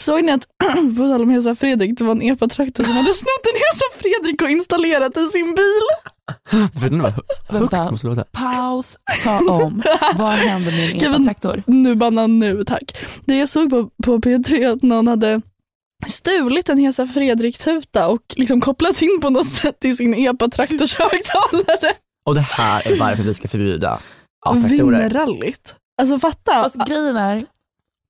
Såg 0.00 0.24
ni 0.24 0.32
att, 0.32 0.46
på 0.96 1.02
tal 1.02 1.22
om 1.22 1.30
Hesa 1.30 1.54
Fredrik, 1.54 1.98
det 1.98 2.04
var 2.04 2.12
en 2.12 2.22
epatraktor 2.22 2.84
som 2.84 2.92
hade 2.92 3.12
snott 3.12 3.46
en 3.52 3.58
Hesa 3.60 3.84
Fredrik 3.98 4.42
och 4.42 4.50
installerat 4.50 5.16
i 5.16 5.28
sin 5.28 5.54
bil. 5.54 5.82
Vänta, 7.50 8.24
paus, 8.32 8.96
ta 9.22 9.38
om. 9.38 9.82
Vad 10.16 10.32
hände 10.32 10.70
med 10.70 10.90
en 10.90 11.12
epatraktor? 11.14 11.62
Nu 11.66 11.94
banna 11.94 12.26
nu 12.26 12.64
tack. 12.64 12.96
Det 13.24 13.36
jag 13.36 13.48
såg 13.48 13.70
på, 13.70 13.90
på 14.04 14.18
P3 14.18 14.72
att 14.72 14.82
någon 14.82 15.06
hade 15.08 15.40
stulit 16.06 16.68
en 16.68 16.78
Hesa 16.78 17.06
Fredrik-tuta 17.06 18.08
och 18.08 18.22
liksom 18.36 18.60
kopplat 18.60 19.02
in 19.02 19.20
på 19.22 19.30
något 19.30 19.48
sätt 19.48 19.80
till 19.80 19.96
sin 19.96 20.14
epatraktorshögtalare. 20.14 21.92
Och 22.26 22.34
det 22.34 22.40
här 22.40 22.92
är 22.92 22.98
varför 23.00 23.22
vi 23.22 23.34
ska 23.34 23.48
förbjuda 23.48 23.90
A-traktorer. 24.46 24.68
vinner 24.68 25.10
rallyt. 25.10 25.74
Alltså 26.02 26.18
fatta. 26.18 26.52
Fast 26.62 26.86
grejen 26.86 27.16
är, 27.16 27.46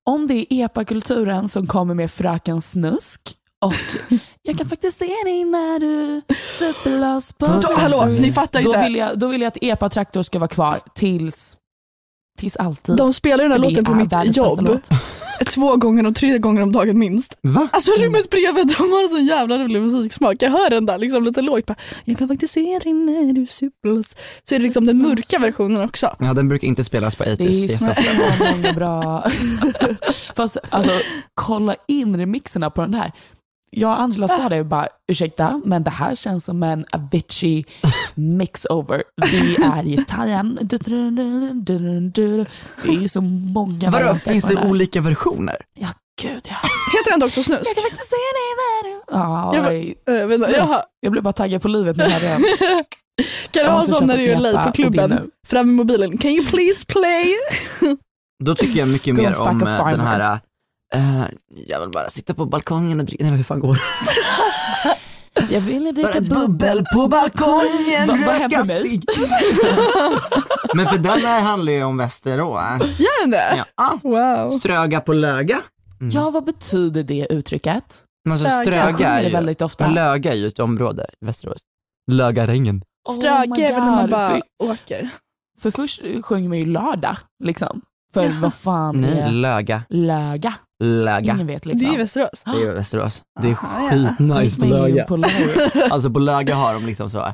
om 0.05 0.27
det 0.27 0.53
är 0.53 0.65
epakulturen 0.65 1.47
som 1.49 1.67
kommer 1.67 1.93
med 1.93 2.11
Fröken 2.11 2.61
Snusk 2.61 3.21
och 3.65 3.73
jag 4.43 4.57
kan 4.57 4.69
faktiskt 4.69 4.97
se 4.97 5.05
dig 5.25 5.43
när 5.45 5.79
du 5.79 6.21
superloss 6.59 7.33
på 7.33 7.45
Då- 7.47 7.59
Då, 7.61 7.73
hallå, 7.77 8.05
ni 8.05 8.31
fattar 8.33 8.63
då 8.63 8.69
inte. 8.69 8.83
vill, 8.83 8.95
jag, 8.95 9.19
då 9.19 9.27
vill 9.27 9.41
jag 9.41 9.47
att 9.47 9.57
epatraktor 9.61 10.23
ska 10.23 10.39
vara 10.39 10.47
kvar 10.47 10.79
tills, 10.95 11.57
tills 12.37 12.55
alltid. 12.55 12.95
De 12.95 13.13
spelar 13.13 13.43
den 13.43 13.51
här 13.51 13.59
För 13.59 13.69
låten 13.69 13.85
på 13.85 13.93
mitt 13.93 14.37
jobb 14.37 14.79
två 15.45 15.75
gånger 15.75 16.07
och 16.07 16.15
tre 16.15 16.37
gånger 16.37 16.61
om 16.61 16.71
dagen 16.71 16.99
minst. 16.99 17.37
Va? 17.41 17.67
Alltså 17.71 17.91
rummet 17.91 18.29
bredvid, 18.29 18.67
de 18.67 18.91
har 18.91 19.07
så 19.07 19.19
jävla 19.19 19.57
rolig 19.57 19.81
musiksmak. 19.81 20.35
Jag 20.39 20.51
hör 20.51 20.69
den 20.69 20.85
där 20.85 20.97
liksom 20.97 21.23
lite 21.23 21.41
lågt. 21.41 21.65
Bara, 21.65 21.75
jag 22.05 22.17
kan 22.17 22.27
faktiskt 22.27 22.53
se 22.53 22.79
dig 22.83 22.93
när 22.93 23.33
du 23.33 23.47
superloss. 23.47 24.15
Så 24.43 24.55
är 24.55 24.59
det 24.59 24.63
liksom 24.65 24.85
den 24.85 24.97
mörka 25.01 25.39
versionen 25.39 25.81
också. 25.81 26.15
Ja, 26.19 26.33
den 26.33 26.47
brukar 26.49 26.67
inte 26.67 26.83
spelas 26.83 27.15
på 27.15 27.23
Det 27.23 27.31
är 27.31 27.35
80s. 27.37 27.93
så 27.93 28.43
många 28.43 28.73
bra... 28.73 29.23
Fast 30.35 30.57
alltså, 30.69 30.91
kolla 31.33 31.75
in 31.87 32.17
remixerna 32.17 32.69
på 32.69 32.81
den 32.81 32.93
här. 32.93 33.11
Jag 33.77 33.91
och 33.91 34.01
Angela 34.01 34.27
sa 34.27 34.49
det 34.49 34.63
bara, 34.63 34.87
ursäkta, 35.11 35.61
men 35.65 35.83
det 35.83 35.89
här 35.91 36.15
känns 36.15 36.45
som 36.45 36.63
en 36.63 36.85
Avicii 36.91 37.65
mixover. 38.15 39.03
Det 39.31 39.37
är 39.63 39.83
gitarren, 39.83 40.57
det 40.61 40.75
är 43.03 43.07
så 43.07 43.21
många 43.21 43.89
Vadå, 43.89 44.15
finns 44.15 44.43
det 44.43 44.69
olika 44.69 45.01
versioner? 45.01 45.57
Ja, 45.79 45.87
gud 46.21 46.47
ja. 46.49 46.55
Heter 46.97 47.11
den 47.11 47.19
Dr. 47.19 47.29
Snusk? 47.29 47.49
Jag 47.49 47.75
kan 47.75 47.83
faktiskt 47.83 48.09
se 48.09 48.15
dig 48.15 48.49
när 48.59 48.83
du... 48.89 49.01
Ja, 49.11 49.55
Jag 49.55 49.61
var- 49.61 49.69
oj. 49.69 49.95
Jag, 50.05 50.51
jag, 50.51 50.83
jag 50.99 51.11
blev 51.11 51.23
bara 51.23 51.33
taggad 51.33 51.61
på 51.61 51.67
livet 51.67 51.97
när 51.97 52.05
jag 52.05 52.11
hörde 52.11 52.27
den. 52.27 52.43
kan 53.51 53.63
du 53.63 53.69
ha 53.69 53.77
måste 53.77 53.93
sån 53.93 54.07
när 54.07 54.17
du 54.17 54.25
är 54.25 54.37
late 54.37 54.65
på 54.65 54.71
klubben? 54.71 55.09
nu. 55.09 55.29
Fram 55.47 55.65
med 55.67 55.75
mobilen. 55.75 56.17
Can 56.17 56.31
you 56.31 56.45
please 56.45 56.85
play? 56.85 57.33
Då 58.43 58.55
tycker 58.55 58.79
jag 58.79 58.87
mycket 58.87 59.15
mer 59.15 59.37
om 59.39 59.61
eh, 59.61 59.89
den 59.91 59.99
här, 59.99 60.39
eh, 60.95 61.25
jag 61.67 61.79
vill 61.79 61.89
bara 61.89 62.09
sitta 62.09 62.33
på 62.33 62.45
balkongen 62.45 62.99
och 62.99 63.05
dricka, 63.05 63.23
nej 63.23 63.33
hur 63.35 63.43
fan 63.43 63.59
går 63.59 63.79
Jag 65.49 65.61
ville 65.61 65.91
Bara 65.93 66.11
dricka 66.11 66.35
bubbel 66.35 66.85
på 66.93 67.07
balkongen, 67.07 68.09
röka 68.25 68.63
cigg. 68.65 69.03
Men 70.75 70.87
för 70.87 70.97
den 70.97 71.19
här 71.25 71.41
handlar 71.41 71.73
ju 71.73 71.83
om 71.83 71.97
Västerås. 71.97 72.99
Gör 72.99 73.21
den 73.21 73.31
det? 73.31 73.65
Ja. 73.77 73.99
Wow. 74.03 74.49
Ströga 74.49 75.01
på 75.01 75.13
löga. 75.13 75.61
Ja, 76.11 76.29
vad 76.29 76.45
betyder 76.45 77.03
det 77.03 77.27
uttrycket? 77.29 78.03
Men 78.25 78.33
alltså, 78.33 78.49
Ströga. 78.49 78.61
ströga 78.63 78.85
Jag 78.89 78.95
sjunger 78.95 79.09
är 79.11 79.21
det 79.23 79.27
ju, 79.29 79.33
väldigt 79.33 79.61
ofta. 79.61 79.87
löga 79.87 80.31
är 80.31 80.35
ju 80.35 80.47
ett 80.47 80.59
område 80.59 81.05
i 81.21 81.25
Västerås. 81.25 81.61
Lögarängen. 82.11 82.81
Oh 83.09 83.15
my 83.15 83.63
är 83.63 83.71
väl 83.73 83.83
när 83.83 83.91
man 83.91 84.09
bara 84.09 84.29
För, 84.29 84.41
åker. 84.59 85.09
för 85.61 85.71
först 85.71 86.01
sjunger 86.23 86.49
man 86.49 86.57
ju 86.57 86.65
lördag, 86.65 87.17
liksom. 87.43 87.81
För 88.13 88.41
vad 88.41 88.53
fan 88.53 89.01
Nej, 89.01 89.19
är 89.19 89.31
löga. 89.31 89.83
löga? 89.89 90.53
Löga. 90.83 91.33
Ingen 91.33 91.47
vet 91.47 91.63
Det 91.63 91.69
liksom. 91.69 91.87
är 91.89 91.93
ju 91.93 91.97
Västerås. 91.97 92.43
Det 92.45 92.51
är 92.67 92.73
Västerås. 92.73 93.23
Det 93.41 93.47
är 93.47 93.51
ja. 93.51 93.57
Så 93.57 93.89
skitnice 93.89 94.43
gick 94.43 94.57
på 94.59 94.65
man 94.65 94.87
ju 94.89 94.95
löga. 94.95 95.05
på. 95.05 95.23
Alltså 95.93 96.09
på 96.09 96.19
löga 96.19 96.55
har 96.55 96.73
de 96.73 96.85
liksom 96.85 97.09
så 97.09 97.19
här 97.19 97.33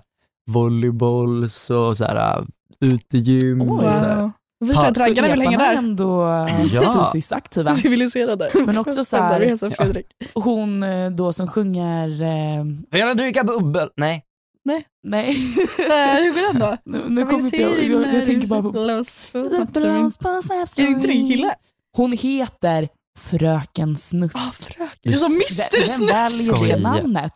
volleybolls 0.52 1.70
och 1.70 1.98
så 1.98 2.06
här 2.06 2.40
uh, 2.40 2.46
utegym 2.82 3.62
och 3.62 3.82
så 3.82 3.88
här. 3.88 4.32
Wow. 4.66 4.78
Att 4.86 4.98
Så 4.98 5.04
raggarna 5.04 5.28
vill 5.28 5.42
hänga 5.42 5.58
där. 5.58 5.74
ändå 5.74 6.28
eh, 6.28 6.66
Ja. 6.74 7.10
fysiskt 7.14 7.32
aktiva. 7.32 7.76
Civiliserade. 7.76 8.50
Men 8.66 8.78
också 8.78 9.06
så 9.06 9.18
här- 9.18 9.70
Fredrik. 9.76 10.06
Hon 10.34 10.84
eh, 10.84 11.10
då 11.12 11.34
som 11.34 11.48
sjunger, 11.48 12.10
eh, 12.22 12.64
Får 12.92 13.00
jag 13.00 13.18
dricka 13.18 13.44
bubbel? 13.44 13.90
Nej. 13.98 14.24
nej, 15.04 15.30
Eh, 15.30 15.36
Hur 16.24 16.34
går 16.34 16.54
den 16.54 16.60
då? 16.62 16.78
nu, 16.92 17.02
nu 17.08 17.26
kommer 17.26 17.44
inte 17.44 17.62
jag, 17.62 17.84
jag, 17.84 18.14
jag 18.14 18.26
tänker 18.26 18.48
bara 18.48 18.62
på 18.62 18.68
Är 18.80 18.98
det 20.86 20.92
inte 20.92 21.08
det 21.08 21.14
en 21.14 21.28
kille? 21.30 21.56
Hon 21.98 22.12
heter 22.12 22.90
Fröken 23.20 23.96
Snusk. 23.96 24.36
Ah, 24.36 24.51
fröken. 24.51 24.88
Det 25.03 25.13
är 25.13 25.18
som 25.18 25.32
Mr 25.32 25.77
Vem 25.77 25.88
Snusk. 25.88 26.13
väljer 26.13 26.56
Skoja. 26.56 26.75
det 26.75 26.82
namnet? 26.82 27.34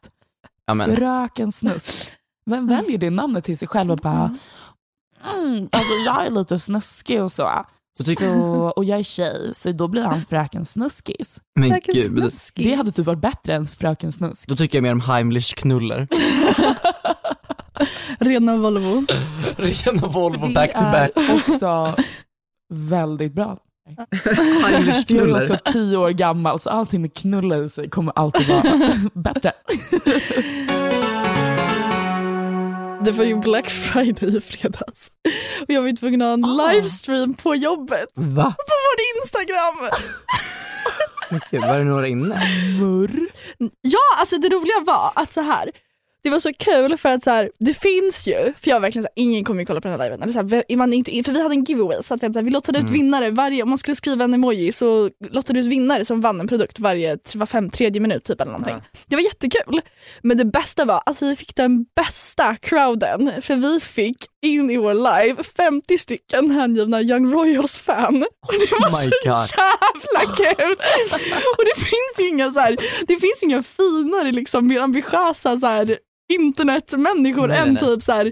Ja, 0.66 0.74
men, 0.74 0.96
Fröken 0.96 1.52
Snusk. 1.52 2.12
Vem 2.50 2.68
väljer 2.68 2.98
det 2.98 3.10
namnet 3.10 3.44
till 3.44 3.58
sig 3.58 3.68
själv 3.68 3.92
och 3.92 3.98
bara, 3.98 4.38
mm, 5.38 5.70
alltså 5.72 5.94
jag 6.06 6.26
är 6.26 6.32
lite 6.32 6.60
snuskig 6.60 7.22
och 7.24 7.32
så. 7.32 7.66
Så 8.00 8.28
och 8.76 8.86
jag 8.86 9.00
är 9.00 9.04
tjej, 9.04 9.52
så 9.56 9.72
då 9.72 9.88
blir 9.88 10.04
han 10.04 10.26
Fröken 10.26 10.66
Snuskis. 10.66 11.42
men 11.60 11.70
Fröken 11.70 11.96
gud. 11.96 12.06
Snuskig. 12.08 12.66
Det 12.66 12.76
hade 12.76 12.92
typ 12.92 13.06
varit 13.06 13.20
bättre 13.22 13.56
än 13.56 13.68
Fröken 13.68 14.12
Snusk. 14.12 14.50
Då 14.50 14.56
tycker 14.56 14.78
jag 14.78 14.84
mer 14.84 14.92
om 14.92 15.02
Heimlich 15.02 15.56
knuller. 15.56 16.08
Rena 18.20 18.56
Volvo. 18.58 19.06
Rena 19.58 20.08
Volvo 20.08 20.48
Det 20.48 20.54
back 20.54 20.74
to 20.74 20.80
back. 20.82 21.12
är 21.16 21.36
också 21.36 21.96
väldigt 22.74 23.34
bra. 23.34 23.58
Jag 24.62 24.74
är 24.74 25.40
också 25.42 25.58
tio 25.72 25.98
år 25.98 26.10
gammal 26.10 26.60
så 26.60 26.70
allting 26.70 27.02
med 27.02 27.14
knulla 27.14 27.58
i 27.58 27.70
sig 27.70 27.90
kommer 27.90 28.14
alltid 28.16 28.48
vara 28.48 28.64
bättre. 29.14 29.52
Det 33.06 33.12
var 33.12 33.24
ju 33.26 33.36
Black 33.36 33.70
Friday 33.70 34.38
i 34.38 34.42
fredags. 34.42 35.12
Och 35.62 35.66
jag 35.74 35.82
var 35.82 35.88
ju 35.88 35.94
tvungen 35.96 36.22
att 36.22 36.26
ha 36.28 36.34
en 36.34 36.46
Ah. 36.46 36.72
livestream 36.72 37.34
på 37.34 37.56
jobbet. 37.56 38.06
Va? 38.16 38.56
På 38.58 38.74
vår 38.86 39.22
Instagram. 39.24 39.90
Gud, 41.52 41.62
var 41.62 41.78
det 41.78 41.84
några 41.84 42.08
inne? 42.08 42.42
Murr. 42.80 43.20
Ja, 43.82 44.00
alltså 44.20 44.38
det 44.38 44.50
roliga 44.50 44.80
var 44.86 45.12
att 45.16 45.34
så 45.34 45.42
här. 45.42 45.72
Det 46.26 46.32
var 46.32 46.40
så 46.40 46.54
kul 46.54 46.98
för 46.98 47.10
att 47.10 47.24
så 47.24 47.30
här, 47.30 47.52
det 47.60 47.74
finns 47.74 48.28
ju, 48.28 48.54
för 48.62 48.70
jag 48.70 48.80
verkligen 48.80 49.04
så 49.04 49.10
här, 49.16 49.24
ingen 49.24 49.44
kommer 49.44 49.60
ju 49.62 49.66
kolla 49.66 49.82
på 49.82 49.88
den 49.88 50.00
här 50.00 50.06
liven. 50.06 50.22
Eller 50.24 50.34
så 50.34 50.40
här, 50.40 50.64
är 50.68 50.78
man 50.78 50.94
inte, 50.94 51.24
för 51.24 51.32
vi 51.32 51.42
hade 51.42 51.56
en 51.56 51.64
giveaway 51.64 52.04
så 52.04 52.14
att 52.14 52.24
vi, 52.24 52.34
så 52.34 52.40
här, 52.40 52.44
vi 52.44 52.52
lottade 52.52 52.80
ut 52.80 52.90
vinnare 52.90 53.30
varje, 53.32 53.64
om 53.64 53.70
man 53.70 53.78
skulle 53.78 53.96
skriva 53.96 54.24
en 54.24 54.34
emoji 54.34 54.72
så 54.72 55.10
lottade 55.30 55.60
vi 55.60 55.66
ut 55.66 55.72
vinnare 55.72 56.06
som 56.06 56.22
vann 56.22 56.40
en 56.40 56.48
produkt 56.48 56.80
varje 56.80 57.18
var 57.36 57.46
fem, 57.46 57.70
tredje 57.70 58.02
minut 58.02 58.24
typ 58.24 58.42
eller 58.42 58.52
någonting. 58.52 58.76
Det 59.06 59.16
var 59.16 59.24
jättekul. 59.24 59.82
Men 60.22 60.38
det 60.38 60.46
bästa 60.46 60.86
var 60.86 61.02
att 61.06 61.22
vi 61.22 61.36
fick 61.36 61.56
den 61.56 61.86
bästa 61.96 62.56
crowden 62.56 63.32
för 63.42 63.56
vi 63.56 63.80
fick 63.80 64.18
in 64.42 64.70
i 64.70 64.78
vår 64.78 64.94
live 64.94 65.44
50 65.44 65.98
stycken 65.98 66.52
hängivna 66.52 67.02
Young 67.02 67.34
Royals-fan. 67.34 68.26
Och 68.48 68.54
det 68.54 68.72
var 68.72 68.90
Oh 68.90 68.94
så 68.94 69.10
God. 69.10 69.46
jävla 69.58 70.36
kul! 70.38 70.76
Och 71.58 71.66
det 71.66 71.76
finns 71.80 72.20
ju 72.20 72.28
inga, 72.30 72.52
så 72.52 72.60
här, 72.60 72.78
det 73.08 73.16
finns 73.16 73.44
inga 73.44 73.64
finare, 73.64 74.32
liksom, 74.32 74.68
mer 74.68 74.80
ambitiösa 74.80 75.58
så 75.58 75.68
här, 75.68 75.98
internetmänniskor 76.34 77.48
Nej, 77.48 77.58
än 77.60 77.74
nej, 77.74 77.84
typ 77.84 78.04
så 78.04 78.12
här, 78.12 78.32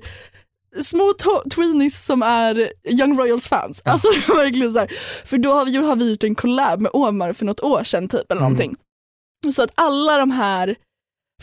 små 0.82 1.14
tweenies 1.56 2.06
som 2.06 2.22
är 2.22 2.70
Young 2.90 3.20
Royals 3.20 3.48
fans. 3.48 3.82
Alltså 3.86 4.08
verkligen 4.36 4.74
så 4.74 4.80
här. 4.80 4.92
För 5.26 5.38
då 5.38 5.54
har 5.54 5.66
vi, 5.66 5.76
har 5.78 5.96
vi 5.96 6.10
gjort 6.10 6.24
en 6.24 6.36
collab 6.36 6.82
med 6.82 6.92
Omar 6.94 7.34
för 7.34 7.46
något 7.46 7.60
år 7.60 7.84
sedan 7.84 8.08
typ 8.08 8.32
eller 8.32 8.42
Mm. 8.42 8.54
någonting. 8.54 8.76
Så 9.54 9.64
att 9.64 9.72
alla 9.76 10.18
de 10.18 10.32
här 10.32 10.76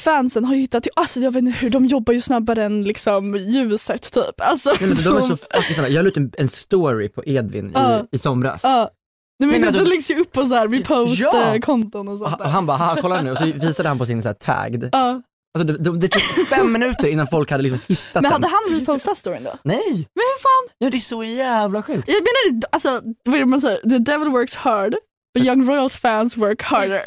fansen 0.00 0.44
har 0.44 0.54
hittat 0.54 0.82
till, 0.82 0.92
alltså 0.96 1.20
jag 1.20 1.30
vet 1.30 1.42
inte 1.42 1.58
hur, 1.58 1.70
de 1.70 1.86
jobbar 1.86 2.12
ju 2.14 2.20
snabbare 2.20 2.64
än 2.64 2.84
liksom 2.84 3.36
ljuset 3.36 4.12
typ. 4.12 4.40
Alltså, 4.40 4.68
Nej, 4.80 4.88
men 4.94 5.02
de 5.04 5.16
är 5.16 5.20
så 5.20 5.36
fucking 5.36 5.74
snabba. 5.74 5.88
Jag 5.88 6.02
la 6.02 6.08
ut 6.08 6.16
en, 6.16 6.32
en 6.38 6.48
story 6.48 7.08
på 7.08 7.22
Edvin 7.26 7.70
Ja. 7.74 8.00
i, 8.00 8.16
i 8.16 8.18
somras. 8.18 8.60
Ja. 8.64 8.90
Nej, 9.38 9.48
men 9.48 9.48
men 9.48 9.60
det 9.60 9.66
alltså- 9.78 9.90
läggs 9.94 10.10
ju 10.10 10.20
upp 10.20 10.32
på 10.32 10.44
så 10.44 10.54
här 10.54 10.68
Ja. 10.68 10.78
repost-konton 10.78 12.08
och 12.08 12.12
Och 12.14 12.18
sånt 12.18 12.30
han- 12.30 12.38
där. 12.38 12.44
och 12.44 12.50
han 12.50 12.66
bara, 12.66 12.76
"Haha, 12.76 12.96
kolla 13.00 13.22
nu, 13.22 13.30
och 13.30 13.38
så 13.38 13.44
visade 13.44 13.88
han 13.88 13.98
på 13.98 14.06
sin 14.06 14.22
så 14.22 14.28
här 14.28 14.34
tagged. 14.34 14.88
Ja. 14.92 15.22
Alltså 15.58 15.72
det, 15.72 15.90
det, 15.90 15.98
det 15.98 16.08
tog 16.08 16.22
fem 16.48 16.72
minuter 16.76 17.08
innan 17.08 17.26
folk 17.30 17.50
hade 17.50 17.62
liksom 17.62 17.80
hittat 17.88 18.14
Men 18.14 18.22
den. 18.22 18.32
hade 18.32 18.46
han 18.48 18.80
repostat 18.80 19.18
storyn 19.18 19.44
då? 19.44 19.52
Nej! 19.62 19.90
Men 19.92 20.24
hur 20.30 20.40
fan? 20.42 20.74
Ja, 20.78 20.90
det 20.90 20.96
är 20.96 20.98
så 21.00 21.24
jävla 21.24 21.82
sjukt. 21.82 22.08
Jag 22.08 22.14
menar, 22.16 22.62
alltså, 22.72 23.00
vad 23.24 23.34
är 23.34 23.38
det 23.38 23.46
man 23.46 23.60
säger? 23.60 23.80
The 23.88 23.98
devil 23.98 24.28
works 24.28 24.54
hard, 24.54 24.94
but 25.34 25.44
young 25.46 25.68
royals 25.70 25.96
fans 25.96 26.36
work 26.36 26.62
harder. 26.62 27.02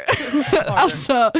alltså, 0.66 1.30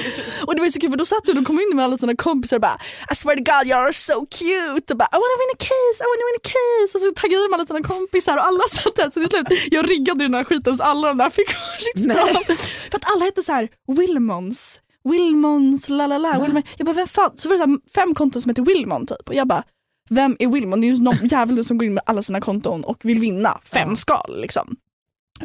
och 0.47 0.55
det 0.55 0.61
var 0.61 0.71
så 0.71 0.81
kul 0.81 0.91
för 0.91 0.97
då 0.97 1.07
satt 1.07 1.27
han 1.27 1.39
och 1.39 1.47
kom 1.47 1.61
in 1.61 1.77
med 1.77 1.85
alla 1.85 1.97
sina 1.97 2.17
kompisar 2.17 2.57
och 2.57 2.61
bara 2.61 2.79
I 3.13 3.15
swear 3.15 3.37
to 3.37 3.43
god 3.43 3.73
you're 3.73 3.93
so 3.93 4.27
cute 4.27 4.93
och 4.93 4.99
bara 4.99 5.09
I 5.13 5.19
wanna 5.23 5.37
win 5.43 5.53
a 5.55 5.59
case, 5.59 5.97
I 6.05 6.07
wanna 6.11 6.25
win 6.29 6.39
a 6.43 6.49
case 6.57 6.99
och 6.99 7.01
så 7.03 7.11
taggade 7.21 7.43
de 7.49 7.55
alla 7.55 7.67
sina 7.67 7.83
kompisar 7.83 8.37
och 8.39 8.47
alla 8.47 8.65
satt 8.69 8.97
där 8.97 9.05
så 9.11 9.21
till 9.21 9.29
slut 9.29 9.47
jag 9.71 9.91
riggade 9.91 10.25
den 10.25 10.35
här 10.35 10.45
skiten 10.45 10.77
så 10.77 10.83
alla 10.83 11.09
de 11.09 11.19
där 11.19 11.31
fick 11.31 11.49
varsitt 11.49 12.03
skal. 12.05 12.57
För 12.91 12.97
att 12.99 13.11
alla 13.13 13.25
hette 13.25 13.43
så 13.43 13.53
här 13.53 13.69
Wilmons, 13.89 14.81
Wilmons, 15.09 15.89
la 15.89 16.07
la 16.07 16.19
la. 16.19 16.39
Wilmon. 16.39 16.63
Jag 16.77 16.87
bara 16.87 16.97
vem 16.97 17.07
fan, 17.07 17.31
så 17.37 17.49
var 17.49 17.57
det 17.57 17.65
så 17.65 17.79
fem 17.95 18.15
konton 18.15 18.43
som 18.43 18.49
heter 18.51 18.63
Wilmon 18.63 19.07
typ 19.07 19.29
och 19.29 19.35
jag 19.35 19.47
bara 19.49 19.63
vem 20.11 20.37
är 20.39 20.47
Wilmon? 20.49 20.81
Det 20.81 20.87
är 20.87 20.89
ju 20.89 21.03
någon 21.03 21.17
jävel 21.31 21.65
som 21.65 21.79
går 21.79 21.87
in 21.87 21.95
med 21.95 22.03
alla 22.07 22.23
sina 22.23 22.41
konton 22.41 22.85
och 22.85 22.99
vill 23.03 23.19
vinna 23.19 23.59
fem 23.65 23.97
skal 23.97 24.41
liksom. 24.41 24.77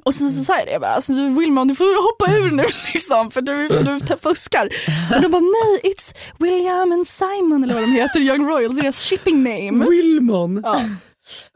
Och 0.04 0.14
sen 0.14 0.32
så 0.32 0.44
sa 0.44 0.58
jag 0.58 0.68
det, 0.68 0.72
jag 0.72 0.82
bara, 0.82 0.92
alltså, 0.92 1.14
du 1.14 1.30
Wilmon 1.30 1.68
du 1.68 1.76
får 1.76 2.04
hoppa 2.12 2.38
ur 2.38 2.52
nu 2.52 2.64
liksom 2.94 3.32
för 3.32 3.42
du, 3.42 3.68
du 3.68 4.16
fuskar. 4.22 4.70
Och 5.16 5.22
de 5.22 5.32
bara 5.32 5.42
nej 5.42 5.82
it's 5.84 6.16
William 6.40 6.92
and 6.92 7.08
Simon 7.08 7.64
eller 7.64 7.74
vad 7.74 7.84
de 7.84 7.92
heter, 7.92 8.20
Young 8.20 8.50
Royals, 8.50 8.78
deras 8.78 9.04
shipping 9.10 9.44
name. 9.44 9.86
Wilmon! 9.90 10.62
Ja. 10.66 10.82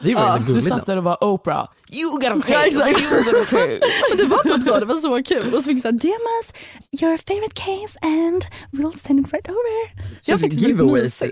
Det 0.03 0.15
var 0.15 0.21
Ja, 0.21 0.39
Du 0.47 0.61
satt 0.61 0.85
där 0.85 0.97
och 0.97 1.03
var 1.03 1.23
Oprah. 1.23 1.67
You 1.91 2.11
got 2.11 2.23
a 2.25 2.41
case, 2.47 2.89
you 2.89 3.23
got 3.23 3.41
a 3.41 3.45
case. 3.49 3.79
Men 4.09 4.17
det 4.17 4.25
var 4.25 4.43
typ 4.43 4.63
så, 4.63 4.79
det 4.79 4.85
var 4.85 4.95
så 4.95 5.23
kul. 5.23 5.53
Och 5.53 5.63
så 5.63 5.63
fick 5.63 5.77
vi 5.77 5.81
såhär, 5.81 5.91
Demas, 5.93 6.53
your 7.01 7.17
favorite 7.17 7.53
case 7.55 7.99
and 8.01 8.45
we'll 8.71 8.97
send 8.97 9.19
it 9.19 9.33
right 9.33 9.49
over. 9.49 10.03
Jag 10.25 10.39
fick 10.39 10.53
giveaways 10.53 11.23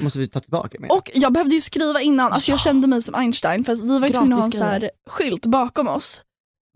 måste 0.00 0.18
vi 0.18 0.28
ta 0.28 0.40
tillbaka 0.40 0.78
med. 0.80 0.90
Och 0.90 1.10
jag 1.14 1.32
behövde 1.32 1.54
ju 1.54 1.60
skriva 1.60 2.00
innan, 2.00 2.32
alltså 2.32 2.50
jag 2.50 2.60
kände 2.60 2.88
mig 2.88 3.02
som 3.02 3.14
Einstein 3.14 3.64
för 3.64 3.72
att 3.72 3.80
vi 3.80 3.98
var 3.98 4.06
ju 4.06 4.12
tvungna 4.12 4.36
att 4.36 4.42
ha 4.42 4.46
en 4.46 4.52
så 4.52 4.64
här 4.64 4.90
skylt 5.10 5.46
bakom 5.46 5.88
oss 5.88 6.20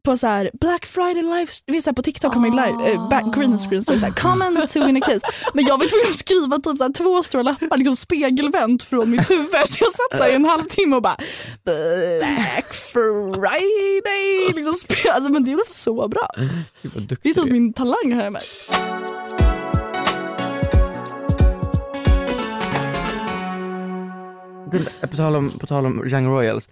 på 0.09 0.17
så 0.17 0.27
här 0.27 0.51
Black 0.61 0.87
Friday 0.87 1.23
live, 1.23 1.47
vi 1.67 1.77
är 1.77 1.81
så 1.81 1.91
här 1.91 1.95
på 1.95 2.03
TikTok 2.03 2.35
man 2.35 2.45
ju 2.45 2.51
live, 2.51 2.93
eh, 2.93 3.09
back, 3.09 3.35
green 3.35 3.59
screen 3.59 3.83
står 3.83 3.95
det 3.95 4.01
så 4.01 4.07
här 4.07 4.13
comment 4.13 4.73
to 4.73 4.87
win 4.87 4.97
a 4.97 5.01
case. 5.01 5.21
Men 5.55 5.65
jag 5.65 5.79
var 5.79 5.87
tvungen 5.87 6.11
att 6.11 6.17
skriva 6.17 6.57
typ 6.57 6.79
så 6.79 6.85
här 6.85 6.93
två 6.93 7.23
stora 7.23 7.43
lappar 7.43 7.77
liksom 7.77 7.97
spegelvänt 7.97 8.83
från 8.83 9.11
mitt 9.11 9.31
huvud 9.31 9.51
så 9.51 9.85
jag 9.85 9.93
satt 9.93 10.19
där 10.19 10.29
i 10.29 10.35
en 10.35 10.45
halvtimme 10.45 10.97
och 10.97 11.03
bara 11.03 11.17
Black 11.65 12.75
Friday. 12.93 14.53
Liksom, 14.55 14.75
alltså, 15.13 15.33
men 15.33 15.45
det 15.45 15.55
blev 15.55 15.69
så 15.69 16.09
bra. 16.09 16.31
Det 17.23 17.31
är 17.31 17.35
typ 17.35 17.53
min 17.53 17.73
talang 17.73 18.13
har 18.13 18.23
jag 18.23 18.33
märkt. 18.33 18.71
På, 25.01 25.17
tal 25.17 25.37
om, 25.37 25.51
på 25.51 25.67
tal 25.67 25.87
om 25.87 26.09
Young 26.09 26.27
Royals, 26.27 26.69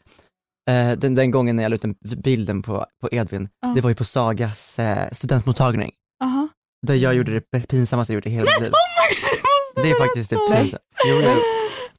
eh, 0.70 0.92
den, 0.98 1.14
den 1.14 1.30
gången 1.30 1.56
när 1.56 1.62
jag 1.62 1.70
la 1.70 1.76
ut 1.76 1.82
den 1.82 1.94
bilden 2.22 2.62
på, 2.62 2.86
på 3.00 3.08
Edvin, 3.12 3.48
Ja. 3.60 3.68
det 3.74 3.80
var 3.80 3.90
ju 3.90 3.96
på 3.96 4.04
Sagas 4.04 4.78
eh, 4.78 5.08
studentmottagning. 5.12 5.92
Aha. 6.24 6.48
Där 6.86 6.94
jag 6.94 7.14
gjorde 7.14 7.32
det 7.52 7.68
pinsammaste 7.68 8.12
jag 8.12 8.16
gjort 8.18 8.26
i 8.26 8.30
hela 8.30 8.44
mitt 8.52 8.60
liv. 8.60 8.72
Det 9.74 9.90
är 9.90 9.98
faktiskt 10.06 10.30
det 10.30 10.36
pinsamma. 10.36 10.80
Jo, 11.08 11.14
jo. 11.24 11.36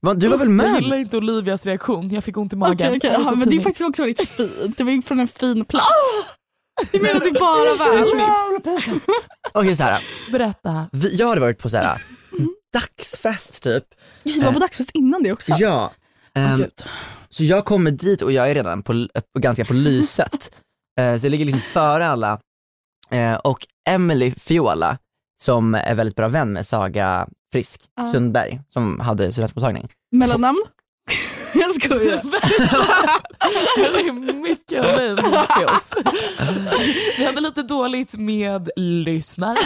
Va, 0.01 0.13
Du 0.13 0.27
var 0.27 0.37
väl 0.37 0.47
Jag 0.47 0.53
med? 0.55 0.81
gillar 0.81 0.97
inte 0.97 1.17
Olivias 1.17 1.65
reaktion, 1.65 2.09
jag 2.09 2.23
fick 2.23 2.37
ont 2.37 2.53
i 2.53 2.55
magen. 2.55 2.91
Var 2.91 2.99
så 2.99 3.07
Jaha, 3.07 3.35
men 3.35 3.49
det 3.49 3.55
är 3.55 3.59
faktiskt 3.61 3.89
också 3.89 4.01
väldigt 4.01 4.29
fint. 4.29 4.77
Det 4.77 4.83
var 4.83 4.91
ju 4.91 5.01
från 5.01 5.19
en 5.19 5.27
fin 5.27 5.65
plats. 5.65 5.85
Du 6.91 6.99
menar 7.01 7.15
att 7.15 7.23
det 7.33 7.39
bara 7.39 7.57
var 7.57 8.03
Okej 9.53 9.75
såhär, 9.75 10.03
Berätta. 10.31 10.85
vi, 10.91 11.15
jag 11.15 11.27
hade 11.27 11.41
varit 11.41 11.59
på 11.59 11.69
såhär 11.69 11.97
dagsfest 12.73 13.63
typ. 13.63 13.83
Det, 14.23 14.39
var 14.45 14.51
på 14.51 14.59
dagsfest 14.59 14.91
innan 14.93 15.23
det 15.23 15.31
också. 15.31 15.51
Ja. 15.57 15.91
Gud. 16.57 16.71
så 17.29 17.43
jag 17.43 17.65
kommer 17.65 17.91
dit 17.91 18.21
och 18.21 18.31
jag 18.31 18.49
är 18.51 18.55
redan 18.55 18.83
på, 18.83 19.07
på 19.33 19.39
ganska 19.39 19.65
på 19.65 19.73
lyset. 19.73 20.51
Eh, 20.99 21.17
så 21.17 21.25
jag 21.25 21.31
ligger 21.31 21.45
liksom 21.45 21.61
före 21.61 22.07
alla. 22.07 22.39
Eh, 23.11 23.35
och 23.35 23.67
Emily 23.89 24.31
Fiola, 24.31 24.97
som 25.43 25.75
är 25.75 25.95
väldigt 25.95 26.15
bra 26.15 26.27
vän 26.27 26.53
med 26.53 26.67
Saga 26.67 27.27
Frisk. 27.51 27.81
Sundberg, 28.11 28.61
som 28.67 28.99
hade 28.99 29.31
studentmottagning. 29.31 29.89
Mellannamn? 30.11 30.63
jag 31.59 31.71
skojar. 31.71 32.21
Det 33.77 33.99
är 33.99 34.33
mycket 34.33 34.79
av 34.79 34.85
mig 34.85 35.23
som 35.23 35.31
skills. 35.31 35.93
Vi 37.17 37.25
hade 37.25 37.41
lite 37.41 37.63
dåligt 37.63 38.17
med 38.17 38.69
lyssnare. 38.75 39.57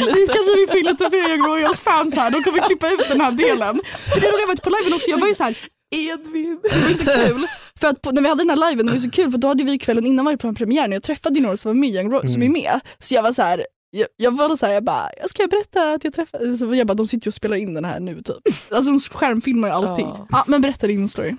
Nu 0.00 0.26
kanske 0.26 0.54
vi 0.56 0.66
får 0.68 0.78
in 0.78 0.86
lite 0.86 1.10
fler 1.10 1.30
Young 1.30 1.46
Royals 1.48 1.80
fans 1.80 2.14
här, 2.16 2.30
då 2.30 2.42
kommer 2.42 2.58
vi 2.60 2.66
klippa 2.66 2.90
ut 2.90 3.08
den 3.08 3.20
här 3.20 3.30
delen. 3.32 3.80
För 4.14 4.20
det 4.20 4.26
roliga 4.26 4.46
var 4.46 4.56
på 4.56 4.70
liven 4.70 4.94
också, 4.94 5.10
jag 5.10 5.18
var 5.18 5.28
ju 5.28 5.34
så 5.34 5.44
här, 5.44 5.56
Edvin. 5.94 6.60
det 6.62 6.86
var 6.86 6.94
så 6.94 7.04
kul. 7.04 7.46
För 7.80 7.88
att 7.88 8.02
på, 8.02 8.10
när 8.10 8.22
vi 8.22 8.28
hade 8.28 8.44
den 8.44 8.50
här 8.50 8.70
liven, 8.70 8.86
det 8.86 8.92
var 8.92 8.98
så 8.98 9.10
kul 9.10 9.30
för 9.30 9.38
då 9.38 9.48
hade 9.48 9.64
vi 9.64 9.78
kvällen 9.78 10.06
innan 10.06 10.24
varit 10.24 10.40
på 10.40 10.54
premiären 10.54 10.90
och 10.92 10.96
jag 10.96 11.02
träffade 11.02 11.40
några 11.40 11.56
som 11.56 11.68
var 11.68 11.74
med, 11.74 12.30
som 12.30 12.42
är 12.42 12.48
med. 12.48 12.80
Så 12.98 13.14
jag 13.14 13.22
var 13.22 13.32
så 13.32 13.42
här, 13.42 13.66
jag, 13.94 14.08
jag 14.16 14.36
var 14.36 14.56
så 14.56 14.66
här, 14.66 14.72
jag 14.72 14.84
bara, 14.84 15.10
jag 15.20 15.30
ska 15.30 15.46
berätta 15.46 15.92
att 15.92 16.04
jag 16.04 16.12
träffade, 16.14 16.56
så 16.56 16.74
jag 16.74 16.86
bara, 16.86 16.94
de 16.94 17.06
sitter 17.06 17.26
ju 17.26 17.30
och 17.30 17.34
spelar 17.34 17.56
in 17.56 17.74
den 17.74 17.84
här 17.84 18.00
nu 18.00 18.22
typ. 18.22 18.36
Alltså 18.72 18.90
de 18.90 19.00
skärmfilmar 19.00 19.68
ju 19.68 19.74
allting. 19.74 20.06
Ja. 20.06 20.26
Ja, 20.30 20.44
men 20.46 20.60
berätta 20.62 20.86
din 20.86 21.08
story. 21.08 21.36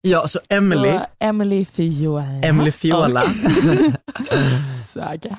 Ja, 0.00 0.28
så 0.28 0.40
Emily, 0.48 0.92
Så, 0.92 1.00
Emily 1.20 1.64
Fiola. 1.64 2.22
Emily 2.42 2.72
Fiola, 2.72 3.22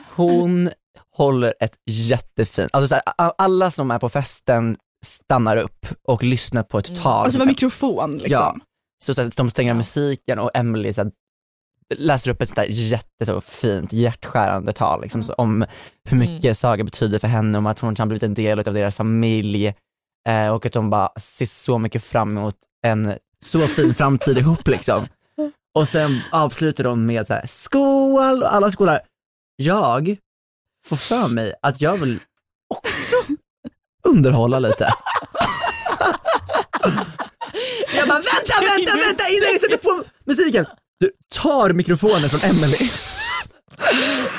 hon 0.15 0.69
håller 1.15 1.53
ett 1.59 1.75
jättefint, 1.85 2.69
alltså 2.73 2.87
så 2.87 2.95
här, 2.95 3.31
alla 3.37 3.71
som 3.71 3.91
är 3.91 3.99
på 3.99 4.09
festen 4.09 4.77
stannar 5.05 5.57
upp 5.57 5.85
och 6.07 6.23
lyssnar 6.23 6.63
på 6.63 6.79
ett 6.79 7.01
tal. 7.01 7.23
Alltså 7.25 7.39
med 7.39 7.47
mikrofon 7.47 8.11
liksom. 8.11 8.31
Ja. 8.31 8.55
Så, 9.03 9.13
så 9.13 9.21
att 9.21 9.37
de 9.37 9.49
stänger 9.49 9.73
musiken 9.73 10.39
och 10.39 10.51
Emily 10.53 10.93
så 10.93 11.03
här, 11.03 11.11
läser 11.97 12.31
upp 12.31 12.41
ett 12.41 12.49
sånt 12.49 12.55
där 12.55 12.67
jättefint 12.69 13.93
hjärtskärande 13.93 14.73
tal 14.73 15.01
liksom, 15.01 15.23
så, 15.23 15.33
om 15.33 15.65
hur 16.09 16.17
mycket 16.17 16.57
Saga 16.57 16.83
betyder 16.83 17.19
för 17.19 17.27
henne, 17.27 17.57
om 17.57 17.65
att 17.65 17.79
hon 17.79 17.95
har 17.97 18.05
blivit 18.05 18.23
en 18.23 18.33
del 18.33 18.59
av 18.59 18.73
deras 18.73 18.95
familj 18.95 19.67
eh, 20.29 20.47
och 20.47 20.65
att 20.65 20.73
de 20.73 20.89
bara 20.89 21.09
ser 21.19 21.45
så 21.45 21.77
mycket 21.77 22.03
fram 22.03 22.37
emot 22.37 22.55
en 22.85 23.13
så 23.45 23.67
fin 23.67 23.93
framtid 23.93 24.37
ihop 24.41 24.67
liksom. 24.67 25.07
Och 25.75 25.87
sen 25.87 26.21
avslutar 26.31 26.83
de 26.83 27.05
med 27.05 27.27
så 27.27 27.33
här, 27.33 27.45
skål 27.45 28.43
och 28.43 28.53
alla 28.53 28.71
skålar. 28.71 29.01
Jag 29.55 30.17
får 30.87 30.95
för 30.95 31.33
mig 31.33 31.53
att 31.61 31.81
jag 31.81 31.97
vill 31.97 32.19
också 32.69 33.15
underhålla 34.07 34.59
lite. 34.59 34.93
Så 37.87 37.97
jag 37.97 38.07
bara 38.07 38.19
vänta, 38.19 38.53
vänta, 38.61 38.95
vänta 39.07 39.23
innan 39.29 39.53
ni 39.53 39.59
sätter 39.59 39.77
på 39.77 40.03
musiken. 40.25 40.65
Du 40.99 41.11
tar 41.35 41.73
mikrofonen 41.73 42.29
från 42.29 42.49
Emily 42.49 42.77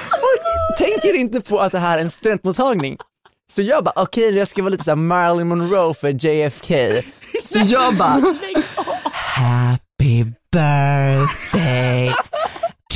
och 0.09 0.79
tänker 0.79 1.15
inte 1.15 1.41
på 1.41 1.61
att 1.61 1.73
det 1.73 1.79
här 1.79 1.99
är 1.99 2.03
en 2.03 2.11
studentmottagning. 2.11 2.97
Så 3.53 3.63
jag 3.63 3.85
bara 3.85 4.03
okej 4.03 4.37
jag 4.37 4.49
ska 4.49 4.63
vara 4.63 4.71
lite 4.71 4.85
såhär 4.85 4.97
Marilyn 4.97 5.49
Monroe 5.49 5.95
för 5.95 6.27
JFK. 6.27 6.75
Så 7.45 7.59
jag 7.59 7.97
bara 7.97 8.35
Happy 9.13 10.25
birthday 10.53 12.11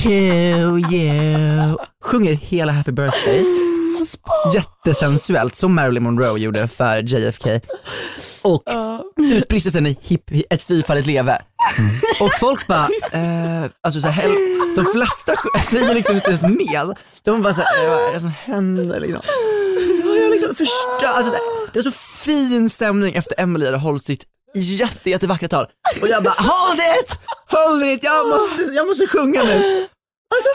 to 0.02 0.08
you. 0.92 1.76
Sjunger 2.04 2.34
hela 2.34 2.72
happy 2.72 2.92
birthday. 2.92 3.44
Jättesensuellt 4.54 5.56
som 5.56 5.74
Marilyn 5.74 6.02
Monroe 6.02 6.38
gjorde 6.38 6.68
för 6.68 7.02
JFK. 7.02 7.60
Och 8.42 8.62
utbrister 9.20 9.70
sen 9.70 9.86
i 9.86 9.98
hip, 10.02 10.22
ett 10.50 10.62
fyrfaldigt 10.62 11.06
leve. 11.06 11.42
Och 12.20 12.30
folk 12.40 12.66
bara, 12.66 12.88
eh, 13.12 13.70
alltså 13.80 14.00
så 14.00 14.08
här, 14.08 14.28
de 14.76 14.84
flesta 14.92 15.34
säger 15.70 15.94
liksom 15.94 16.16
inte 16.16 16.28
ens 16.28 16.42
med. 16.42 16.96
De 17.22 17.42
bara 17.42 17.54
såhär, 17.54 17.88
vad 17.88 18.08
är 18.08 18.12
det 18.12 18.20
som 18.20 18.32
händer 18.44 19.00
liksom? 19.00 19.20
Jag 20.20 20.30
liksom 20.30 20.54
förstör, 20.54 21.06
alltså 21.06 21.30
så 21.30 21.36
här, 21.36 21.72
det 21.72 21.78
är 21.78 21.82
så 21.82 21.92
fin 21.92 22.70
stämning 22.70 23.14
efter 23.14 23.40
Emily 23.40 23.66
hade 23.66 23.78
hållit 23.78 24.04
sitt 24.04 24.24
jätte, 24.54 25.10
jättevackra 25.10 25.48
tal. 25.48 25.66
Och 26.02 26.08
jag 26.08 26.22
bara, 26.22 26.34
hold 26.38 26.80
it! 26.80 27.18
Hold 27.50 27.82
it! 27.82 28.04
Jag 28.04 28.28
måste, 28.28 28.72
jag 28.72 28.86
måste 28.86 29.06
sjunga 29.06 29.42
nu. 29.42 29.88
Alltså 30.34 30.48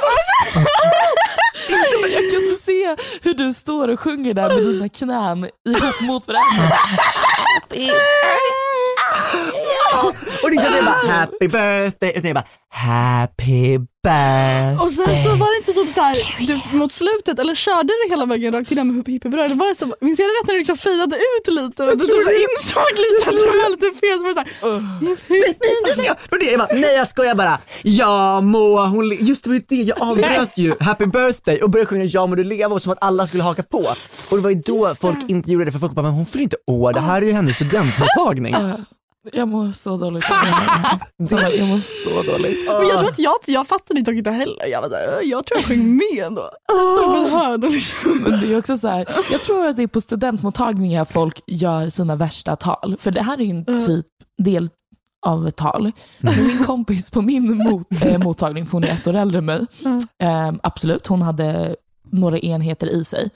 inte, 1.76 2.02
Men 2.02 2.12
jag 2.12 2.30
kunde 2.32 2.56
se 2.56 2.96
hur 3.22 3.34
du 3.34 3.54
står 3.54 3.88
och 3.88 4.00
sjunger 4.00 4.34
där 4.34 4.50
med 4.50 4.58
dina 4.58 4.90
knän 4.90 5.44
ihop 5.70 6.02
mot 6.02 6.28
varandra. 6.28 6.76
Och 10.44 10.50
det 10.52 10.56
är 10.56 10.84
bara 10.84 11.14
happy 11.14 11.48
birthday, 11.48 12.14
och 12.18 12.26
jag 12.26 12.36
bara 12.36 12.48
happy 12.70 13.80
birthday. 14.04 14.78
Och 14.86 14.92
sen 14.92 15.24
så 15.24 15.30
var 15.36 15.48
det 15.54 15.58
inte 15.58 15.74
typ 15.82 15.94
såhär, 15.94 16.16
du, 16.48 16.78
mot 16.78 16.92
slutet, 16.92 17.40
eller 17.40 17.56
körde 17.56 17.94
du 18.04 18.10
hela 18.10 18.26
vägen 18.26 18.54
rakt 18.54 18.72
innan 18.72 18.88
med 18.96 19.08
Hippie 19.08 19.32
Bröd? 19.32 19.58
Var 19.58 19.68
det 19.68 19.76
så, 19.76 19.86
minns 20.02 20.20
jag 20.20 20.28
det 20.30 20.34
rätt 20.34 20.48
när 20.48 20.54
du 20.54 20.60
liksom 20.60 20.78
firade 20.78 21.16
ut 21.16 21.48
lite 21.54 21.84
och 21.84 21.98
du 21.98 22.06
typ 22.06 22.24
så 22.24 22.32
insåg 22.32 22.92
lite 23.06 23.30
att 23.30 23.36
det 23.36 23.58
var 23.64 23.70
lite 23.70 24.00
fel? 24.00 24.18
Så 24.18 24.24
var 24.24 24.30
det 24.30 24.34
såhär, 24.34 26.06
Ja, 26.08 26.16
och 26.32 26.40
det, 26.40 26.46
jag 26.46 26.60
bara, 26.60 26.74
nej 26.74 26.96
jag 26.96 27.08
skojar 27.08 27.36
bara. 27.36 27.60
Ja 27.84 28.42
må 28.42 28.86
hon 28.86 29.10
le-" 29.10 29.16
Just 29.16 29.44
det 29.44 29.50
var 29.50 29.56
ju 29.56 29.64
det, 29.68 29.76
jag 29.76 30.02
avbröt 30.02 30.52
ju 30.56 30.74
happy 30.80 31.06
birthday 31.06 31.62
och 31.62 31.70
började 31.70 31.90
sjunga 31.90 32.06
ja 32.06 32.28
må 32.28 32.36
du 32.36 32.44
leva 32.44 32.76
och 32.76 32.82
som 32.82 32.92
att 32.92 33.04
alla 33.04 33.28
skulle 33.28 33.44
haka 33.44 33.64
på. 33.64 33.96
Och 34.32 34.38
det 34.38 34.44
var 34.44 34.50
ju 34.50 34.62
då 34.66 34.94
folk 35.02 35.18
inte 35.30 35.52
gjorde 35.52 35.66
det 35.66 35.72
för 35.72 35.80
folk 35.80 35.94
bara, 35.94 36.02
men 36.02 36.12
hon 36.12 36.26
fyller 36.26 36.44
inte 36.44 36.58
år, 36.68 36.94
det 36.94 37.00
här 37.00 37.22
är 37.22 37.26
ju 37.26 37.32
hennes 37.32 37.56
studentmottagning. 37.56 38.56
Jag 39.34 39.48
mår 39.48 39.72
så 39.72 39.98
dåligt. 39.98 40.24
Så 41.24 41.36
jag 41.36 41.68
mår 41.68 41.80
så 41.80 42.32
dåligt. 42.32 42.68
Men 42.68 42.88
jag 42.88 43.00
tror 43.00 43.10
att 43.10 43.20
jag, 43.20 43.36
jag 43.48 43.68
fattade 43.68 44.00
inte 44.00 44.12
inte 44.12 44.32
heller. 44.32 44.66
Jag, 44.68 44.82
var 44.82 44.90
där, 44.90 45.22
jag 45.24 45.46
tror 45.46 45.60
jag 45.60 45.66
sjöng 45.66 45.96
med 45.96 46.26
ändå. 46.26 46.50
Jag 46.68 47.72
liksom. 47.72 48.24
Men 48.24 48.42
det 48.42 48.54
är 48.54 48.58
också 48.58 48.78
så 48.78 48.88
här, 48.88 49.08
jag 49.32 49.42
tror 49.42 49.66
att 49.66 49.76
det 49.76 49.84
är 49.84 49.88
på 49.88 50.02
studentmottagningar 50.02 51.06
folk 51.06 51.42
gör 51.48 51.90
sina 51.90 52.16
värsta 52.16 52.56
tal. 52.56 52.96
För 53.00 53.12
det 53.12 53.22
här 53.22 53.40
är 53.40 53.44
ju 53.44 53.50
en 53.50 53.86
typ 53.86 54.06
del 54.44 54.70
av 55.26 55.48
ett 55.48 55.56
tal. 55.56 55.92
Men 56.20 56.48
min 56.48 56.64
kompis 56.64 57.12
på 57.12 57.22
min 57.22 57.58
mot, 57.58 57.88
eh, 58.06 58.18
mottagning, 58.18 58.66
för 58.66 58.72
hon 58.72 58.84
är 58.84 58.92
ett 58.92 59.08
år 59.08 59.16
äldre 59.16 59.38
än 59.38 59.46
mig, 59.46 59.66
eh, 60.22 60.54
absolut, 60.64 61.08
hon 61.08 61.22
hade 61.22 61.76
några 62.12 62.40
enheter 62.40 62.88
i 62.88 63.06
sig. 63.06 63.30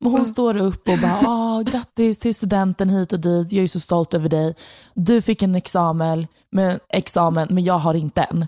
Men 0.00 0.12
hon 0.12 0.26
står 0.26 0.56
upp 0.56 0.88
och 0.88 0.98
bara, 0.98 1.20
ah, 1.26 1.62
grattis 1.62 2.18
till 2.18 2.34
studenten 2.34 2.90
hit 2.90 3.12
och 3.12 3.20
dit, 3.20 3.52
jag 3.52 3.64
är 3.64 3.68
så 3.68 3.80
stolt 3.80 4.14
över 4.14 4.28
dig. 4.28 4.54
Du 4.94 5.22
fick 5.22 5.42
en 5.42 5.54
examen, 5.54 6.26
men, 6.50 6.78
examen, 6.88 7.48
men 7.50 7.64
jag 7.64 7.78
har 7.78 7.94
inte 7.94 8.22
en. 8.22 8.46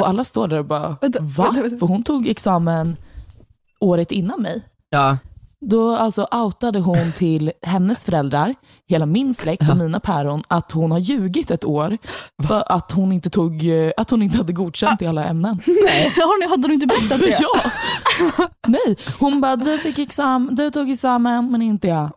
Och 0.00 0.08
alla 0.08 0.24
står 0.24 0.48
där 0.48 0.58
och 0.58 0.64
bara, 0.64 0.88
va? 1.20 1.54
För 1.80 1.86
hon 1.86 2.02
tog 2.02 2.28
examen 2.28 2.96
året 3.80 4.12
innan 4.12 4.42
mig. 4.42 4.62
Ja, 4.90 5.18
Då 5.64 5.96
alltså 5.96 6.28
outade 6.30 6.78
hon 6.80 7.12
till 7.12 7.52
hennes 7.62 8.04
föräldrar, 8.04 8.54
hela 8.88 9.06
min 9.06 9.34
släkt 9.34 9.70
och 9.70 9.76
mina 9.76 10.00
päron 10.00 10.42
att 10.48 10.72
hon 10.72 10.90
har 10.90 10.98
ljugit 10.98 11.50
ett 11.50 11.64
år 11.64 11.98
för 12.46 12.72
att 12.72 12.92
hon 12.92 13.12
inte, 13.12 13.30
tog, 13.30 13.68
eh, 13.68 13.92
att 13.96 14.10
hon 14.10 14.22
inte 14.22 14.36
hade 14.36 14.52
godkänt 14.52 15.02
i 15.02 15.06
alla 15.06 15.24
ämnen. 15.24 15.60
Ni, 15.66 16.46
hade 16.48 16.68
du 16.68 16.74
inte 16.74 16.86
berättat 16.86 17.20
det? 17.20 17.38
Ja! 17.40 18.50
Nej, 18.66 18.96
hon 19.20 19.40
bara 19.40 19.56
du, 19.56 19.78
fick 19.78 19.98
exam, 19.98 20.48
du 20.52 20.70
tog 20.70 20.90
examen 20.90 21.50
men 21.50 21.62
inte 21.62 21.88
jag. 21.88 22.10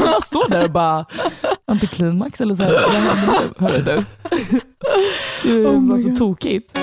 Jag 0.00 0.22
står 0.24 0.48
där 0.48 0.64
och 0.64 0.70
bara 0.70 1.04
antiklimax 1.66 2.40
eller 2.40 2.54
så 2.54 2.62
här. 2.62 2.72
Vad 2.72 2.90
händer 2.90 3.42
nu? 3.58 3.66
Hörru 3.66 3.82
du. 3.82 4.04
Det 5.42 5.66
var 5.68 5.98
så 5.98 6.16
tokigt. 6.16 6.78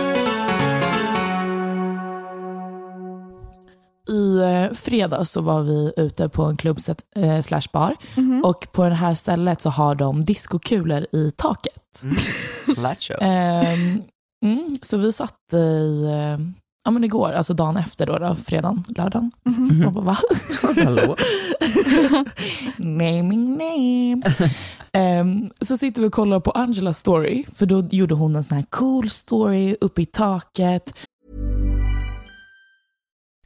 I 4.09 4.39
eh, 4.39 4.73
fredags 4.75 5.31
så 5.31 5.41
var 5.41 5.61
vi 5.61 5.91
ute 5.97 6.29
på 6.29 6.43
en 6.43 6.57
klubb 6.57 6.77
eh, 7.15 7.41
slash 7.41 7.61
bar 7.73 7.95
Mhm. 8.15 8.41
och 8.45 8.67
på 8.71 8.83
det 8.83 8.95
här 8.95 9.15
stället 9.15 9.61
så 9.61 9.69
har 9.69 9.95
de 9.95 10.25
diskokulor 10.25 11.05
i 11.11 11.31
taket. 11.35 12.03
Lattjo. 12.77 13.15
Ehm, 13.21 14.01
mm, 14.45 14.77
så 14.81 14.97
vi 14.97 15.11
satt 15.11 15.53
i, 15.53 16.03
eh, 16.05 16.45
ja 16.85 16.91
men 16.91 17.03
igår, 17.03 17.31
alltså 17.31 17.53
dagen 17.53 17.77
efter 17.77 18.05
då, 18.05 18.17
då 18.17 18.35
fredagen, 18.35 18.83
lördagen. 18.97 19.31
Och 19.85 19.91
bara, 19.93 20.03
va? 20.03 20.17
Hallå? 20.85 21.15
Naming 22.77 23.57
names. 23.57 24.25
Ehm, 24.93 25.49
så 25.61 25.77
sitter 25.77 26.01
vi 26.01 26.07
och 26.07 26.13
kollar 26.13 26.39
på 26.39 26.51
Angelas 26.51 26.97
story, 26.97 27.43
för 27.55 27.65
då 27.65 27.83
gjorde 27.91 28.15
hon 28.15 28.35
en 28.35 28.43
sån 28.43 28.57
här 28.57 28.65
cool 28.69 29.09
story 29.09 29.75
uppe 29.81 30.01
i 30.01 30.05
taket. 30.05 30.93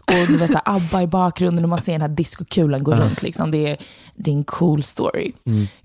Och 0.00 0.32
det 0.32 0.36
var 0.36 0.46
så 0.46 0.60
här 0.64 0.76
ABBA 0.76 1.02
i 1.02 1.06
bakgrunden 1.06 1.64
och 1.64 1.68
man 1.68 1.78
ser 1.78 1.92
den 1.92 2.00
här 2.00 2.08
diskokulan 2.08 2.84
gå 2.84 2.94
runt. 2.94 3.22
Liksom. 3.22 3.50
Det, 3.50 3.70
är, 3.70 3.76
det 4.14 4.30
är 4.30 4.34
en 4.34 4.44
cool 4.44 4.82
story. 4.82 5.32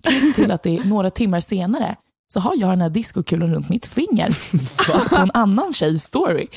Klipp 0.04 0.36
till 0.36 0.52
att 0.52 0.64
det 0.64 0.78
är 0.78 0.84
några 0.84 1.10
timmar 1.10 1.40
senare 1.40 1.96
så 2.34 2.40
har 2.40 2.54
jag 2.58 2.70
den 2.70 2.82
här 2.82 2.90
diskokulan 2.90 3.54
runt 3.54 3.70
mitt 3.70 3.88
finger 3.88 4.38
på 5.10 5.16
en 5.16 5.32
annan 5.34 5.74
tjejs 5.74 6.04
story. 6.04 6.48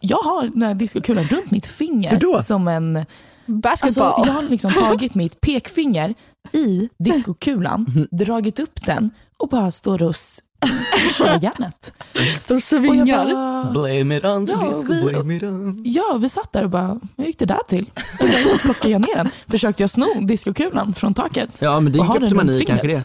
Jag 0.00 0.18
har 0.18 0.46
den 0.46 0.62
här 0.62 0.74
diskokulan 0.74 1.24
runt 1.24 1.50
mitt 1.50 1.66
finger 1.66 2.40
som 2.42 2.68
en... 2.68 2.96
Alltså, 2.96 3.12
Basketball. 3.46 4.26
jag 4.26 4.32
har 4.32 4.42
liksom 4.42 4.72
tagit 4.72 5.14
mitt 5.14 5.40
pekfinger 5.40 6.14
i 6.52 6.88
diskokulan, 6.98 8.08
dragit 8.10 8.60
upp 8.60 8.84
den 8.86 9.10
och 9.38 9.48
bara 9.48 9.70
står 9.70 10.02
och 10.02 10.16
kör 11.18 11.38
järnet. 11.42 11.94
Står 12.40 12.54
och 12.54 12.62
svingar. 12.62 13.24
bara, 13.34 13.70
Blame 13.72 14.16
it 14.16 14.24
on 14.24 14.46
the 14.46 14.52
Ja, 14.52 14.66
disco, 14.68 14.92
vi- 14.92 15.10
blame 15.12 15.36
it 15.36 15.42
on... 15.42 15.82
Ja, 15.84 16.18
vi 16.20 16.28
satt 16.28 16.52
där 16.52 16.64
och 16.64 16.70
bara, 16.70 17.00
hur 17.16 17.24
gick 17.24 17.38
det 17.38 17.44
där 17.46 17.60
till? 17.68 17.90
Och 18.20 18.28
så 18.28 18.58
plockade 18.58 18.88
jag 18.92 19.00
ner 19.00 19.16
den. 19.16 19.30
Försökte 19.48 19.82
jag 19.82 19.90
sno 19.90 20.20
diskokulan 20.20 20.94
från 20.94 21.14
taket. 21.14 21.58
Ja 21.62 21.80
men 21.80 21.92
det 21.92 21.98
den 21.98 22.06
runt 22.08 22.18
kleptomani 22.18 22.64
kanske 22.64 22.86
det. 22.86 23.04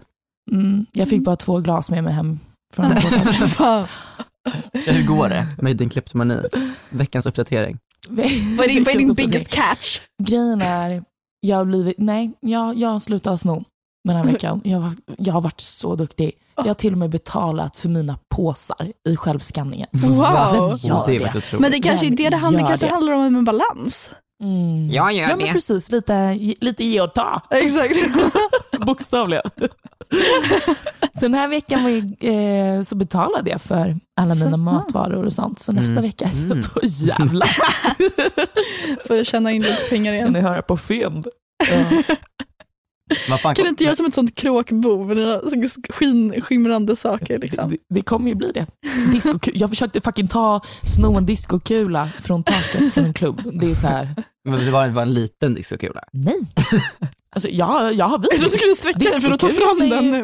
Mm, 0.51 0.85
jag 0.91 1.09
fick 1.09 1.21
bara 1.23 1.35
två 1.35 1.59
glas 1.59 1.89
med 1.89 2.03
mig 2.03 2.13
hem 2.13 2.39
från. 2.73 2.91
Hur 4.73 5.07
går 5.07 5.29
det 5.29 5.47
med 5.61 5.77
din 5.77 5.89
kleptomani? 5.89 6.41
Veckans 6.89 7.25
uppdatering. 7.25 7.77
Vad 8.09 8.25
är 8.25 8.67
din, 8.67 8.83
vad 8.83 8.95
är 8.95 8.99
din 8.99 9.13
biggest 9.13 9.47
catch? 9.47 9.99
Grejen 10.23 10.61
är, 10.61 11.03
jag 11.39 11.57
har 11.57 11.65
blivit, 11.65 11.95
nej, 11.97 12.31
jag, 12.39 12.77
jag 12.77 12.89
har 12.89 12.99
slutat 12.99 13.41
sno 13.41 13.63
den 14.07 14.15
här 14.17 14.25
veckan. 14.25 14.61
Jag, 14.63 14.93
jag 15.17 15.33
har 15.33 15.41
varit 15.41 15.61
så 15.61 15.95
duktig. 15.95 16.31
Jag 16.57 16.65
har 16.67 16.73
till 16.73 16.91
och 16.93 16.97
med 16.99 17.09
betalat 17.09 17.77
för 17.77 17.89
mina 17.89 18.19
påsar 18.35 18.91
i 19.09 19.15
självskanningen. 19.17 19.87
Wow. 19.91 20.75
gör 20.79 21.03
det 21.07 21.15
är 21.15 21.19
det? 21.51 21.59
Men 21.59 21.71
det 21.71 21.79
kanske 21.79 22.05
är 22.05 22.09
det 22.09 22.29
det 22.29 22.37
handlar, 22.37 22.67
kanske 22.67 22.85
det. 22.85 22.91
handlar 22.91 23.13
om 23.13 23.35
en 23.35 23.45
balans. 23.45 24.11
Mm. 24.43 24.89
Jag 24.91 25.13
gör 25.13 25.29
Ja 25.29 25.35
men 25.35 25.47
precis, 25.47 25.91
lite, 25.91 26.33
lite 26.61 26.83
ge 26.83 27.01
och 27.01 27.13
ta. 27.13 27.41
Exakt. 27.49 27.93
Bokstavligen. 28.85 29.43
så 31.13 31.19
den 31.21 31.33
här 31.33 31.47
veckan 31.47 31.83
var 31.83 31.91
eh, 32.29 32.81
så 32.83 32.95
betalade 32.95 33.49
jag 33.49 33.61
för 33.61 33.95
alla 34.21 34.35
Så, 34.35 34.39
mina 34.45 34.51
ja. 34.51 34.57
matvaror 34.57 35.25
och 35.25 35.33
sånt. 35.33 35.59
Så 35.59 35.71
nästa 35.71 35.91
Mm. 35.91 36.03
vecka, 36.03 36.29
Mm. 36.33 36.61
då 36.61 36.79
jävlar 36.83 37.47
För 39.07 39.19
att 39.21 39.27
tjäna 39.27 39.51
in 39.51 39.61
lite 39.61 39.89
pengar 39.89 40.11
ska 40.11 40.21
igen. 40.21 40.33
ni 40.33 40.39
höra 40.39 40.61
på 40.61 40.77
fynd. 40.77 41.27
Ja. 41.71 42.03
Kan 43.41 43.53
du 43.55 43.67
inte 43.69 43.83
göra 43.83 43.95
som 43.95 44.05
ett 44.05 44.13
sånt 44.13 44.35
kråkbo 44.35 45.03
med 45.05 45.17
dina 45.17 45.41
skin, 45.89 46.41
skimrande 46.41 46.95
saker 46.95 47.39
liksom? 47.39 47.69
Det, 47.69 47.77
det 47.95 48.01
kommer 48.01 48.29
ju 48.29 48.35
bli 48.35 48.51
det. 48.51 48.65
Disco, 49.11 49.39
jag 49.53 49.69
försökte 49.69 50.01
fucking 50.01 50.27
ta, 50.27 50.61
sno 50.83 51.17
en 51.17 51.25
discokula 51.25 52.09
från 52.19 52.43
taket 52.43 52.93
från 52.93 53.05
en 53.05 53.13
klubb. 53.13 53.41
Det 53.61 53.71
är 53.71 53.75
så 53.75 53.87
här. 53.87 54.09
Men 54.49 54.65
det 54.65 54.71
var, 54.71 54.85
det 54.85 54.91
var 54.91 55.01
en 55.01 55.13
liten 55.13 55.53
discokula. 55.53 56.01
nej. 56.13 56.39
Alltså, 57.35 57.49
jag, 57.49 57.93
jag 57.93 58.05
har 58.05 58.17
Jag 58.17 58.29
trodde 58.29 58.43
du 58.45 58.49
skulle 58.49 58.75
sträcka 58.75 58.99
dig 58.99 59.21
för 59.21 59.31
att 59.31 59.39
ta 59.39 59.49
fram 59.49 59.79
den 59.89 60.11
nu. 60.11 60.23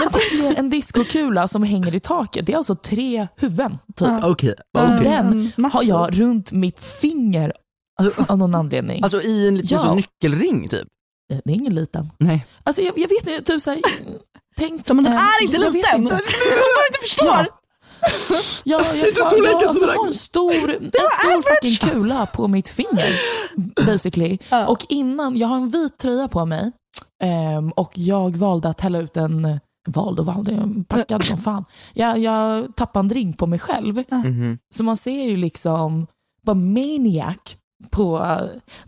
Men 0.00 0.08
tänk 0.12 0.32
er 0.44 0.58
en 0.58 0.70
discokula 0.70 1.48
som 1.48 1.62
hänger 1.62 1.94
i 1.94 2.00
taket. 2.00 2.46
Det 2.46 2.52
är 2.52 2.56
alltså 2.56 2.74
tre 2.74 3.28
huvuden. 3.36 3.78
Typ. 3.96 4.08
Okej. 4.24 4.54
Och 4.78 4.84
okej. 4.84 4.98
den 5.02 5.50
Mm, 5.56 5.70
har 5.72 5.82
jag 5.84 6.20
runt 6.20 6.52
mitt 6.52 6.80
finger 6.80 7.52
Alltså, 8.00 8.24
av 8.28 8.38
någon 8.38 8.54
anledning. 8.54 9.02
alltså 9.02 9.22
i 9.22 9.48
en 9.48 9.56
liten 9.56 9.78
Ja. 9.82 9.94
nyckelring 9.94 10.68
typ? 10.68 10.88
Det 11.44 11.52
är 11.52 11.54
ingen 11.54 11.74
liten. 11.74 12.10
Nej. 12.18 12.46
Alltså 12.62 12.82
jag, 12.82 12.98
jag 12.98 13.08
vet 13.08 13.28
inte, 13.28 13.52
typ 13.52 13.62
såhär, 13.62 13.80
tänk... 14.56 14.86
Så, 14.86 14.94
men 14.94 15.04
den 15.04 15.12
eh, 15.12 15.20
är 15.20 15.42
inte 15.42 15.56
jag 15.56 15.72
liten! 15.72 16.02
inte. 16.02 16.14
Vad 16.14 16.20
du 16.20 16.86
inte 16.88 17.00
förstår! 17.02 17.26
Ja. 17.26 17.46
Ja, 18.64 18.86
jag, 18.86 18.96
jag, 18.96 18.96
jag, 18.96 19.64
alltså, 19.64 19.74
storleken. 19.74 19.98
har 19.98 20.06
en 20.06 20.14
stor, 20.14 20.70
en 20.74 20.90
stor 21.20 21.54
fucking 21.54 21.90
kula 21.90 22.26
på 22.26 22.48
mitt 22.48 22.68
finger 22.68 23.20
basically. 23.86 24.38
Ja. 24.48 24.66
Och 24.66 24.86
innan, 24.88 25.36
jag 25.36 25.48
har 25.48 25.56
en 25.56 25.68
vit 25.68 25.98
tröja 25.98 26.28
på 26.28 26.44
mig 26.46 26.72
ehm, 27.22 27.70
och 27.70 27.92
jag 27.94 28.36
valde 28.36 28.68
att 28.68 28.80
hälla 28.80 28.98
ut 28.98 29.16
en, 29.16 29.60
valde 29.88 30.20
och 30.20 30.26
valde, 30.26 30.52
jag 30.52 30.88
packad 30.88 31.24
som 31.24 31.38
fan. 31.38 31.64
Jag, 31.92 32.18
jag 32.18 32.76
tappade 32.76 33.00
en 33.00 33.08
drink 33.08 33.38
på 33.38 33.46
mig 33.46 33.58
själv. 33.58 34.04
Mhm. 34.10 34.58
Så 34.74 34.84
man 34.84 34.96
ser 34.96 35.22
ju 35.22 35.36
liksom 35.36 36.06
bara 36.46 36.54
maniac 36.54 37.56
på 37.90 38.18
uh, 38.18 38.40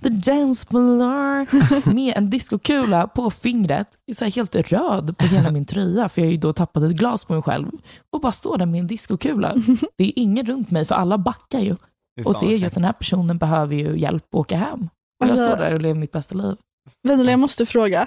the 0.02 0.08
dance 0.08 0.66
floor 0.70 1.46
med 1.94 2.16
en 2.16 2.30
discokula 2.30 3.06
på 3.06 3.30
fingret, 3.30 3.88
så 4.14 4.24
här 4.24 4.32
helt 4.32 4.54
röd 4.54 5.18
på 5.18 5.26
hela 5.26 5.50
min 5.50 5.64
tröja 5.66 6.08
för 6.08 6.20
jag 6.20 6.26
har 6.26 6.32
ju 6.32 6.36
då 6.38 6.52
tappat 6.52 6.82
ett 6.82 6.90
glas 6.96 7.24
på 7.24 7.32
mig 7.32 7.42
själv 7.42 7.66
och 8.12 8.20
bara 8.20 8.32
står 8.32 8.58
där 8.58 8.66
med 8.66 8.80
en 8.80 8.86
discokula. 8.86 9.54
Det 9.98 10.04
är 10.04 10.12
ingen 10.16 10.46
runt 10.46 10.70
mig 10.70 10.84
för 10.84 10.94
alla 10.94 11.18
backar 11.18 11.60
ju 11.60 11.76
och 12.24 12.36
ser 12.36 12.50
ju 12.56 12.66
att 12.66 12.74
den 12.74 12.84
här 12.84 12.92
personen 12.92 13.38
behöver 13.38 13.74
ju 13.74 13.98
hjälp 13.98 14.24
att 14.28 14.34
åka 14.40 14.56
hem. 14.56 14.80
Och 15.20 15.26
jag 15.26 15.30
Alltså- 15.30 15.46
står 15.46 15.56
där 15.56 15.72
och 15.72 15.80
lever 15.82 16.00
mitt 16.00 16.12
bästa 16.12 16.34
liv. 16.34 16.56
Vendela, 17.08 17.30
jag 17.30 17.40
måste 17.40 17.66
fråga. 17.66 18.06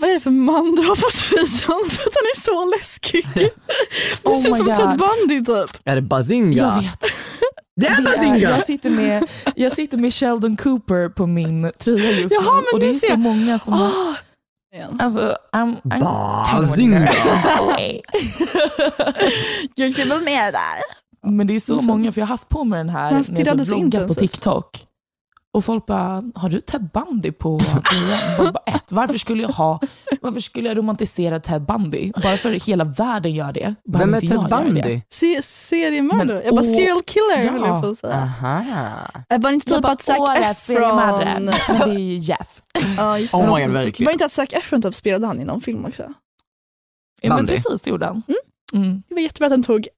Vad 0.00 0.10
är 0.10 0.14
det 0.14 0.20
för 0.20 0.30
man 0.30 0.74
du 0.74 0.82
har 0.82 0.96
på 0.96 1.10
tröjan? 1.28 1.90
För 1.90 2.02
att 2.08 2.14
han 2.14 2.24
är 2.34 2.40
så 2.40 2.76
läskig. 2.76 3.26
Det 3.34 4.28
Oh 4.28 4.42
ser 4.42 4.48
ut 4.48 4.56
som. 4.56 4.66
Ted 4.66 4.98
Bundy 4.98 5.44
typ. 5.44 5.80
Är 5.84 5.94
det 5.94 6.02
Bazinga? 6.02 6.56
Jag 6.56 6.82
vet. 6.82 7.04
Det 7.80 7.86
är 7.86 8.02
Bazinga! 8.02 8.38
jag, 8.38 8.66
sitter 8.66 8.90
med, 8.90 9.28
jag 9.54 9.72
sitter 9.72 9.98
med 9.98 10.14
Sheldon 10.14 10.56
Cooper 10.56 11.08
på 11.08 11.26
min 11.26 11.72
tröja 11.78 12.10
just 12.10 12.34
Jaha, 12.34 12.60
nu 12.60 12.66
och 12.72 12.80
det 12.80 12.88
är 12.88 12.94
så 12.94 13.06
jag. 13.08 13.18
många 13.18 13.58
som 13.58 13.74
har 13.74 13.90
Åh. 13.90 14.14
Alltså, 14.98 15.36
I'm, 15.52 15.76
I'm 15.82 16.00
Bazinga! 16.56 17.00
Jag 19.74 19.94
ser 19.94 20.06
är 20.28 20.52
där. 20.52 20.82
Men 21.26 21.46
det 21.46 21.54
är 21.54 21.60
så 21.60 21.80
många, 21.80 22.12
för 22.12 22.20
jag 22.20 22.26
har 22.26 22.34
haft 22.34 22.48
på 22.48 22.64
mig 22.64 22.78
den 22.78 22.88
här 22.88 23.10
när 23.10 23.46
jag 23.46 23.66
så 23.66 23.74
bloggat 23.76 24.08
på. 24.08 24.14
TikTok. 24.14 24.87
Och 25.54 25.64
folk 25.64 25.86
bara, 25.86 26.22
har 26.34 26.48
du 26.48 26.60
Ted 26.60 26.88
Bundy 26.92 27.32
på 27.32 27.58
bara, 28.38 28.62
ett, 28.66 28.92
varför 28.92 29.18
skulle 29.18 29.42
jag 29.42 29.50
ha, 29.50 29.80
varför 30.20 30.40
skulle 30.40 30.68
jag 30.68 30.78
romantisera 30.78 31.40
Ted 31.40 31.62
Bundy? 31.62 32.12
Bara 32.22 32.36
för 32.36 32.56
att 32.56 32.64
hela 32.64 32.84
världen 32.84 33.32
gör 33.32 33.52
det. 33.52 33.74
behöver 33.84 34.12
Vem 34.12 34.14
är 34.14 34.20
Ted 34.20 34.30
det. 34.30 34.64
Bundy? 34.64 35.00
Se, 35.10 35.42
seriemördare. 35.42 36.42
Jag 36.44 36.54
bara 36.54 36.64
serial 36.64 37.02
killer 37.02 37.44
ja. 37.44 37.50
höll 37.50 37.60
jag 37.60 37.82
på 37.82 37.88
att 37.88 37.98
säga. 37.98 38.14
Aha. 38.14 38.64
Jag 39.28 39.40
bara 39.40 39.52
inte 39.52 39.70
typ 39.70 39.82
bara, 39.82 39.92
att 39.92 40.02
Zac. 40.02 40.16
Efron... 40.38 40.96
Men 40.96 41.46
det 41.46 41.94
är 41.94 41.98
ju 41.98 42.14
Jeff. 42.18 42.62
Ja, 42.96 43.18
just 43.18 43.32
det. 43.32 43.38
Oh 43.38 43.44
my 43.44 43.52
Han 43.52 43.60
God, 43.60 43.70
verkligen. 43.70 44.06
Var 44.06 44.10
det 44.10 44.14
inte 44.14 44.24
att 44.24 44.32
Zac 44.32 44.48
Efron 44.52 44.82
typ 44.82 44.94
spelade 44.94 45.26
han 45.26 45.40
i 45.40 45.44
någon 45.44 45.60
film 45.60 45.84
också? 45.84 46.12
Ja, 47.20 47.36
men 47.36 47.46
precis, 47.46 47.82
det 47.82 47.90
gjorde 47.90 48.06
han. 48.06 48.22
Mm. 48.72 49.02
Det 49.08 49.14
var 49.14 49.22
jättebra 49.22 49.46
att 49.46 49.52
han 49.52 49.62
tog 49.62 49.88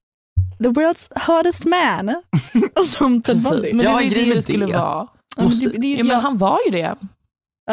the 0.63 0.69
world's 0.69 1.19
hottest 1.27 1.65
man 1.65 2.15
som 2.85 3.21
Ted. 3.21 3.43
Bundy. 3.43 3.73
Men 3.73 3.85
det 3.85 3.91
var 3.91 4.01
ju 4.01 4.09
det 4.09 4.33
det 4.33 4.41
skulle 4.41 4.65
det. 4.65 4.77
vara. 4.77 5.07
Men 5.37 5.49
det, 5.49 5.69
det, 5.69 5.87
Ja, 5.87 6.03
men 6.03 6.19
han 6.19 6.37
var 6.37 6.59
ju 6.65 6.71
det. 6.71 6.77
ja, 6.77 6.95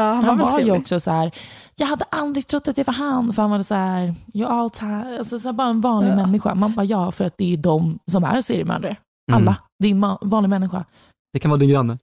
han, 0.02 0.24
Han 0.24 0.38
var, 0.38 0.50
var 0.52 0.60
ju 0.60 0.70
också 0.72 1.00
så 1.00 1.10
här. 1.10 1.30
jag 1.76 1.86
hade 1.86 2.04
aldrig 2.10 2.46
trott 2.46 2.68
att 2.68 2.76
det 2.76 2.86
var 2.86 2.94
han, 2.94 3.32
för 3.32 3.42
han 3.42 3.50
var 3.50 3.62
så 3.62 3.74
här, 3.74 4.14
you 4.34 4.48
all 4.50 4.70
time, 4.70 5.18
alltså 5.18 5.38
så 5.38 5.48
här, 5.48 5.52
bara 5.52 5.68
en 5.68 5.80
vanlig 5.80 6.10
Ja. 6.10 6.16
människa. 6.16 6.54
Man 6.54 6.74
bara, 6.74 6.84
ja, 6.84 7.12
för 7.12 7.24
att 7.24 7.38
det 7.38 7.52
är 7.52 7.56
de 7.56 7.98
som 8.10 8.24
är 8.24 8.40
seriemördare. 8.40 8.96
Mm. 9.32 9.42
Alla. 9.42 9.56
Det 9.78 9.86
är 9.88 9.90
en 9.92 10.16
vanlig 10.30 10.48
människa. 10.50 10.84
Det 11.32 11.38
kan 11.38 11.50
vara 11.50 11.58
din 11.58 11.68
granne. 11.68 11.98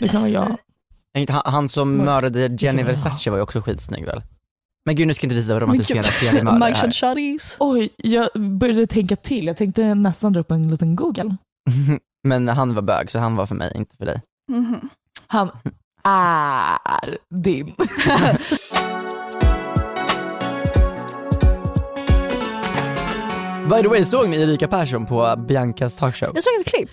Det 0.00 0.08
kan 0.08 0.20
vara 0.20 0.30
jag. 0.30 0.56
Han, 1.28 1.42
han 1.44 1.68
som 1.68 1.96
Men- 1.96 2.04
mördade 2.06 2.56
Jenny 2.58 2.82
Versace 2.82 3.30
var 3.30 3.36
ju 3.36 3.42
också 3.42 3.60
skitsnygg 3.60 4.06
väl? 4.06 4.22
Men 4.86 4.96
gud 4.96 5.06
nu 5.06 5.14
ska 5.14 5.26
inte 5.26 5.36
vi 5.36 5.42
romantisera 5.60 6.02
seriemördare 6.02 6.58
Mike 6.70 6.78
här. 6.80 6.90
Shotties. 6.90 7.56
Oj, 7.60 7.88
jag 7.96 8.28
började 8.58 8.86
tänka 8.86 9.16
till. 9.16 9.46
Jag 9.46 9.56
tänkte 9.56 9.94
nästan 9.94 10.32
dra 10.32 10.40
upp 10.40 10.50
en 10.50 10.70
liten 10.70 10.96
google. 10.96 11.36
Men 12.28 12.48
han 12.48 12.74
var 12.74 12.82
bög 12.82 13.10
så 13.10 13.18
han 13.18 13.36
var 13.36 13.46
för 13.46 13.54
mig, 13.54 13.72
inte 13.74 13.96
för 13.96 14.04
dig. 14.06 14.22
Mhm. 14.52 14.88
Han 15.26 15.50
är 16.04 17.16
din. 17.30 17.74
By 23.70 23.82
the 23.82 23.88
way, 23.88 24.04
såg 24.04 24.28
ni 24.28 24.36
Erika 24.42 24.68
Persson 24.68 25.06
på 25.06 25.34
Biancas 25.48 25.96
talkshow? 25.96 26.30
Jag 26.34 26.44
såg 26.44 26.52
ett 26.60 26.66
klipp. 26.66 26.90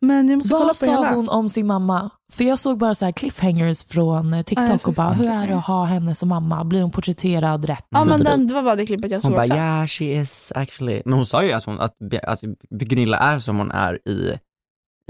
Men 0.00 0.28
jag 0.28 0.36
måste 0.36 0.50
kolla 0.50 0.60
Vad 0.64 0.68
på 0.68 0.74
sa 0.74 0.86
hela. 0.90 1.14
hon 1.14 1.28
om 1.28 1.48
sin 1.48 1.66
mamma? 1.66 2.10
För 2.32 2.44
jag 2.44 2.58
såg 2.58 2.78
bara 2.78 2.94
så 2.94 3.04
här 3.04 3.12
cliffhangers 3.12 3.84
från 3.84 4.32
eh, 4.32 4.38
Ja, 4.38 4.42
TikTok 4.42 4.80
såg 4.80 4.88
och 4.88 4.94
bara, 4.94 5.10
hur 5.12 5.28
är 5.28 5.46
det 5.46 5.56
att 5.56 5.64
ha 5.66 5.84
henne 5.84 6.14
som 6.14 6.28
mamma? 6.28 6.64
Blir 6.64 6.82
hon 6.82 6.90
porträtterad 6.90 7.64
rätt? 7.64 7.84
Ja 7.90 8.04
men 8.04 8.24
den, 8.24 8.46
det 8.46 8.54
var 8.54 8.62
bara 8.62 8.76
det 8.76 8.86
klippet 8.86 9.10
jag 9.10 9.22
såg 9.22 9.30
Hon 9.30 9.36
bara 9.36 9.42
också. 9.44 9.54
yeah 9.54 9.86
she 9.86 10.04
is 10.04 10.52
actually, 10.54 11.02
men 11.04 11.14
hon 11.14 11.26
sa 11.26 11.44
ju 11.44 11.52
att, 11.52 11.64
hon, 11.64 11.80
att, 11.80 11.96
att 12.22 12.40
Gunilla 12.70 13.18
är 13.18 13.38
som 13.38 13.58
hon 13.58 13.70
är 13.70 14.08
i, 14.08 14.38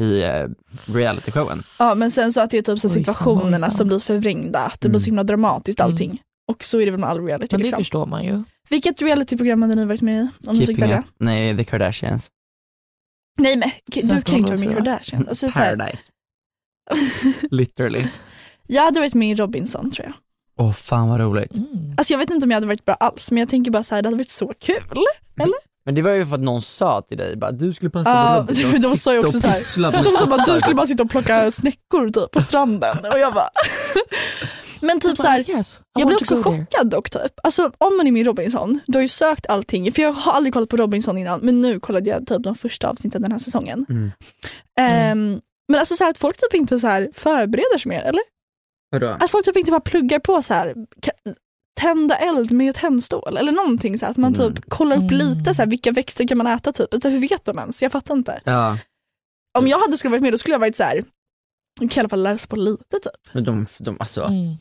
i 0.02 0.24
uh, 0.24 0.48
realityshowen. 0.94 1.58
Ja 1.78 1.94
men 1.94 2.10
sen 2.10 2.32
så 2.32 2.40
att 2.40 2.50
det 2.50 2.58
är 2.58 2.62
typ 2.62 2.80
så 2.80 2.88
Ojsan, 2.88 2.90
situationerna 2.90 3.56
ojsan. 3.56 3.70
som 3.70 3.86
blir 3.88 3.98
förvrängda, 3.98 4.58
att 4.58 4.80
det 4.80 4.88
blir 4.88 4.98
så 5.00 5.06
himla 5.06 5.24
dramatiskt 5.24 5.80
Mm. 5.80 5.92
allting. 5.92 6.20
Och 6.50 6.64
så 6.64 6.80
är 6.80 6.84
det 6.84 6.90
väl 6.90 7.00
med 7.00 7.08
all 7.10 7.24
reality 7.26 7.48
Men 7.56 7.60
det 7.60 7.64
liksom. 7.66 7.80
förstår 7.80 8.06
man 8.06 8.24
ju. 8.24 8.42
Vilket 8.70 9.02
realityprogram 9.02 9.62
hade 9.62 9.74
ni 9.74 9.84
varit 9.84 10.00
med 10.02 10.14
i? 10.24 10.28
Om 10.48 10.54
ni 10.54 10.66
fick 10.66 10.66
Keeping 10.66 10.80
välja? 10.80 11.04
nej 11.20 11.56
the 11.56 11.64
Kardashians. 11.64 12.28
Nej 13.38 13.56
men 13.56 13.70
du 13.86 14.22
kan 14.22 14.36
inte 14.36 14.52
vara 14.52 14.60
med 14.60 14.70
i. 14.70 14.74
Kardashian. 14.74 15.26
Alltså, 15.28 15.50
Paradise. 15.50 16.02
Literally. 17.50 18.04
jag 18.66 18.82
hade 18.82 19.00
varit 19.00 19.14
med 19.14 19.30
i 19.30 19.34
Robinson 19.34 19.90
tror 19.90 20.06
jag. 20.06 20.14
Åh 20.66 20.72
fan 20.72 21.08
vad 21.08 21.20
roligt. 21.20 21.54
Mm. 21.54 21.94
Alltså 21.98 22.12
jag 22.12 22.18
vet 22.18 22.30
inte 22.30 22.44
om 22.44 22.50
jag 22.50 22.56
hade 22.56 22.66
varit 22.66 22.84
bra 22.84 22.94
alls 22.94 23.30
men 23.30 23.38
jag 23.38 23.48
tänker 23.48 23.70
bara 23.70 23.82
så 23.82 23.94
här, 23.94 24.02
det 24.02 24.06
hade 24.06 24.16
varit 24.16 24.30
så 24.30 24.52
kul. 24.58 24.82
Men 25.84 25.94
det 25.94 26.02
var 26.02 26.10
ju 26.10 26.26
för 26.26 26.34
att 26.34 26.40
någon 26.40 26.62
sa 26.62 27.02
till 27.02 27.18
dig 27.18 27.36
bara 27.36 27.52
du 27.52 27.72
skulle 27.72 27.90
passa 27.90 28.10
Ja, 28.10 28.44
på 28.48 28.54
Robinson. 28.54 28.80
de 28.90 28.96
sa 28.96 29.12
ju 29.12 29.18
också 29.18 29.36
och 29.36 29.42
så 29.42 29.48
här, 29.48 29.54
pyssla 29.54 29.90
med 29.90 30.04
De 30.04 30.12
sa 30.16 30.26
bara 30.26 30.44
du 30.44 30.60
skulle 30.60 30.74
bara 30.74 30.86
sitta 30.86 31.02
och 31.02 31.10
plocka 31.10 31.50
snäckor 31.50 32.08
typ 32.08 32.30
på 32.30 32.40
stranden 32.40 32.96
och 33.12 33.18
jag 33.18 33.34
bara 33.34 33.48
Men 34.80 35.00
typ 35.00 35.18
så 35.18 35.26
här, 35.26 35.50
yes, 35.50 35.80
I 35.80 36.00
jag 36.00 36.06
blev 36.08 36.16
to 36.16 36.22
också 36.38 36.42
chockad 36.42 36.90
dock 36.90 37.10
typ. 37.10 37.32
Alltså 37.42 37.72
om 37.78 37.96
man 37.96 38.06
är 38.06 38.12
med 38.12 38.20
i 38.20 38.24
Robinson, 38.24 38.80
du 38.86 38.98
har 38.98 39.02
ju 39.02 39.08
sökt 39.08 39.46
allting, 39.46 39.92
för 39.92 40.02
jag 40.02 40.12
har 40.12 40.32
aldrig 40.32 40.52
kollat 40.52 40.68
på 40.68 40.76
Robinson 40.76 41.18
innan 41.18 41.40
men 41.40 41.60
nu 41.60 41.80
kollade 41.80 42.10
jag 42.10 42.26
typ 42.26 42.42
de 42.42 42.54
första 42.54 42.88
avsnitten 42.88 43.22
den 43.22 43.32
här 43.32 43.38
säsongen. 43.38 43.86
Mm. 43.88 44.10
Ehm, 44.80 45.40
men 45.68 45.78
alltså 45.80 45.96
så 45.96 46.04
här, 46.04 46.10
att 46.10 46.18
folk 46.18 46.36
typ 46.40 46.54
inte 46.54 46.80
så 46.80 46.86
här 46.86 47.10
förbereder 47.14 47.78
sig 47.78 47.88
mer 47.88 48.02
eller? 48.02 48.22
Vadå? 48.90 49.16
Att 49.20 49.30
folk 49.30 49.44
typ 49.44 49.56
inte 49.56 49.70
bara 49.70 49.80
pluggar 49.80 50.18
på 50.18 50.42
så 50.42 50.54
här 50.54 50.74
tända 51.80 52.16
eld 52.16 52.52
med 52.52 52.74
tändstål 52.74 53.36
eller 53.36 53.52
någonting 53.52 53.98
så 53.98 54.04
här, 54.04 54.10
att 54.10 54.16
man 54.16 54.34
Mm. 54.34 54.54
typ 54.54 54.70
kollar 54.70 54.96
upp 54.96 55.10
Mm. 55.12 55.14
lite 55.14 55.54
så 55.54 55.62
här, 55.62 55.66
vilka 55.68 55.92
växter 55.92 56.28
kan 56.28 56.38
man 56.38 56.46
äta 56.46 56.72
typ. 56.72 56.94
Alltså, 56.94 57.08
hur 57.08 57.20
vet 57.20 57.44
de 57.44 57.58
ens? 57.58 57.82
Jag 57.82 57.92
fattar 57.92 58.14
inte. 58.14 58.40
Ja, 58.44 58.78
Om 59.58 59.68
jag 59.68 59.78
hade 59.78 59.96
skulle 59.96 60.10
varit 60.10 60.22
med 60.22 60.32
då 60.32 60.38
skulle 60.38 60.54
jag 60.54 60.60
varit 60.60 60.76
så 60.76 60.82
här. 60.82 61.04
Jag 61.80 61.90
kan 61.90 62.00
i 62.00 62.02
alla 62.02 62.08
fall 62.08 62.22
lära 62.22 62.38
sig 62.38 62.48
på 62.48 62.56
lite 62.56 62.98
typ. 63.02 63.32
men 63.34 63.44
de, 63.44 63.66
de 63.80 63.96
alltså, 64.00 64.22
Mm. 64.24 64.54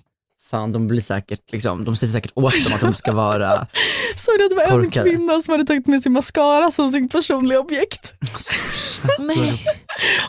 Fan 0.50 0.72
de 0.72 0.88
blir 0.88 1.02
säkert 1.02 1.52
liksom, 1.52 1.86
de 1.86 1.96
säger 1.96 2.14
säkert 2.14 2.32
åt 2.36 2.64
dem 2.66 2.74
att 2.74 2.82
de 2.82 2.94
ska 2.94 3.12
vara 3.12 3.68
Så 4.16 4.32
det 4.50 4.56
var 4.56 4.64
en 4.64 4.90
kvinna 4.92 5.42
som 5.42 5.52
hade 5.52 5.66
tagit 5.66 5.88
med 5.88 6.02
sin 6.04 6.12
mascara 6.14 6.72
som 6.72 6.92
sin 6.92 7.10
personliga 7.10 7.60
objekt. 7.60 8.14
Nej. 9.20 9.64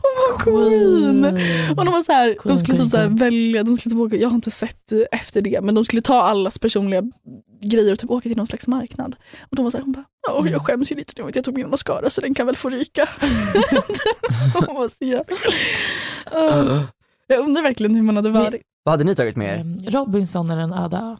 Hon 0.02 0.12
var 0.16 0.38
queen. 0.44 1.24
Och 1.78 1.84
de 1.84 1.92
var 1.92 2.02
så 2.02 2.12
här, 2.12 2.36
de 2.44 2.58
skulle 2.58 2.76
queen, 2.78 2.78
typ 2.88 2.90
så 2.90 2.96
här 2.96 3.08
välja, 3.08 3.62
de 3.62 3.76
skulle 3.76 3.92
typ 3.94 4.00
åka, 4.00 4.16
jag 4.16 4.28
har 4.28 4.34
inte 4.34 4.50
sett 4.50 4.92
efter 5.12 5.40
det, 5.42 5.60
men 5.60 5.74
de 5.74 5.84
skulle 5.84 6.02
ta 6.02 6.22
allas 6.22 6.58
personliga 6.58 7.02
grejer 7.62 7.92
och 7.92 7.98
typ 7.98 8.10
åka 8.10 8.28
till 8.28 8.36
någon 8.36 8.46
slags 8.46 8.66
marknad. 8.66 9.16
Och 9.50 9.56
de 9.56 9.62
var 9.64 9.70
så 9.70 9.76
här, 9.76 9.84
hon 9.84 9.92
bara, 9.92 10.04
"Åh, 10.30 10.40
Mm. 10.40 10.52
jag 10.52 10.66
skäms 10.66 10.92
ju 10.92 10.96
lite 10.96 11.12
nu 11.22 11.28
att 11.28 11.36
jag 11.36 11.44
tog 11.44 11.54
min 11.54 11.70
mascara 11.70 12.10
så 12.10 12.20
den 12.20 12.34
kan 12.34 12.46
väl 12.46 12.56
få 12.56 12.68
ryka. 12.70 13.08
hon 14.54 14.76
var 14.76 14.88
så 14.88 15.04
jävla... 15.04 15.36
Åh. 16.32 16.82
Jag 17.28 17.44
undrar 17.44 17.62
verkligen 17.62 17.94
hur 17.94 18.02
man 18.02 18.16
hade 18.16 18.30
varit. 18.30 18.62
Vad 18.82 18.92
hade 18.92 19.04
ni 19.04 19.14
tagit 19.14 19.36
med 19.36 19.54
er? 19.54 19.60
Ehm, 19.60 19.78
Robinson 19.86 20.50
är 20.50 20.56
den 20.56 20.72
öda. 20.72 21.18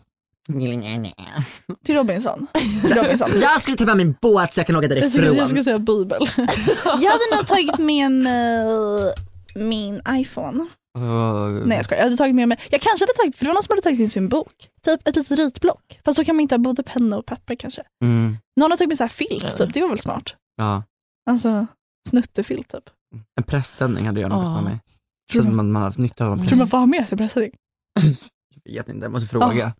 Till 1.84 1.94
Robinson. 1.96 2.46
Till 2.86 2.96
Robinson. 2.96 3.28
Jag 3.40 3.62
skulle 3.62 3.76
ta 3.76 3.84
med 3.84 3.96
min 3.96 4.14
båt 4.20 4.54
så 4.54 4.60
jag 4.60 4.66
kan 4.66 4.76
åka 4.76 4.88
tycker, 4.88 5.34
jag 5.34 5.48
skulle 5.48 5.64
säga 5.64 5.78
bibel. 5.78 6.18
jag 6.84 7.10
hade 7.10 7.36
nog 7.36 7.46
tagit 7.46 7.78
med 7.78 8.12
mig 8.12 9.12
min 9.54 10.02
iPhone. 10.08 10.66
Uh, 10.98 11.66
Nej 11.66 11.76
jag 11.78 11.84
skojar, 11.84 11.98
jag 11.98 12.04
hade 12.04 12.16
tagit 12.16 12.34
med 12.34 12.48
mig, 12.48 12.58
jag 12.70 12.80
kanske 12.80 13.02
hade 13.02 13.12
tagit, 13.12 13.36
för 13.36 13.44
det 13.44 13.48
var 13.48 13.54
någon 13.54 13.62
som 13.62 13.72
hade 13.72 13.82
tagit 13.82 14.00
in 14.00 14.10
sin 14.10 14.28
bok, 14.28 14.52
typ 14.84 15.08
ett 15.08 15.16
litet 15.16 15.38
ritblock. 15.38 16.00
Fast 16.04 16.16
så 16.16 16.24
kan 16.24 16.36
man 16.36 16.40
inte 16.40 16.54
ha 16.54 16.58
både 16.58 16.82
penna 16.82 17.18
och 17.18 17.26
papper 17.26 17.54
kanske. 17.54 17.82
Mm, 18.04 18.36
Någon 18.56 18.70
har 18.70 18.78
tagit 18.78 18.88
med 18.88 18.96
så 18.96 19.04
här 19.04 19.08
filt 19.08 19.56
typ, 19.56 19.74
det 19.74 19.80
var 19.80 19.88
väl 19.88 19.98
smart? 19.98 20.34
ja. 20.56 20.82
Alltså 21.30 21.66
snuttefilt 22.08 22.68
typ. 22.68 22.84
En 23.36 23.44
pressändning 23.44 24.06
hade 24.06 24.20
jag 24.20 24.30
nog 24.30 24.38
haft 24.38 24.62
med 24.62 24.72
mig. 24.72 24.80
Tror 25.32 25.42
Känns 25.42 25.44
som 25.44 25.60
att 25.60 25.66
man 25.66 25.76
har 25.76 25.82
haft 25.82 25.98
nytta 25.98 26.26
av 26.26 26.32
en 26.32 26.38
tror 26.38 26.44
du 26.44 26.48
press. 26.50 26.58
man 26.58 26.68
får 26.68 26.78
ha 26.78 26.86
med 26.86 27.08
sig 27.08 27.18
pressändning? 27.18 27.52
Jag 28.64 28.72
vet 28.84 28.88
inte, 28.88 29.04
jag 29.04 29.12
måste 29.12 29.28
fråga. 29.28 29.74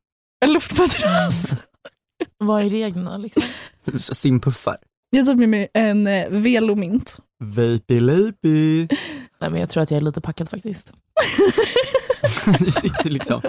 En 0.45 0.53
luftmadrass. 0.53 1.55
Vad 2.39 2.63
är 2.63 2.71
reglerna 2.71 3.17
liksom? 3.17 3.43
Simpuffar. 4.01 4.77
Jag 5.11 5.27
tagit 5.27 5.39
med 5.39 5.49
mig 5.49 5.69
en 5.75 6.07
eh, 6.07 6.29
velomint. 6.31 7.17
Vapey 7.45 8.01
lapey. 8.01 8.89
Nej, 9.41 9.51
men 9.51 9.61
jag 9.61 9.69
tror 9.71 9.83
att 9.83 9.91
jag 9.91 9.97
är 9.99 10.01
lite 10.01 10.21
packad 10.21 10.49
faktiskt. 10.51 10.93
du 12.59 12.71
sitter 12.71 13.11
liksom 13.11 13.41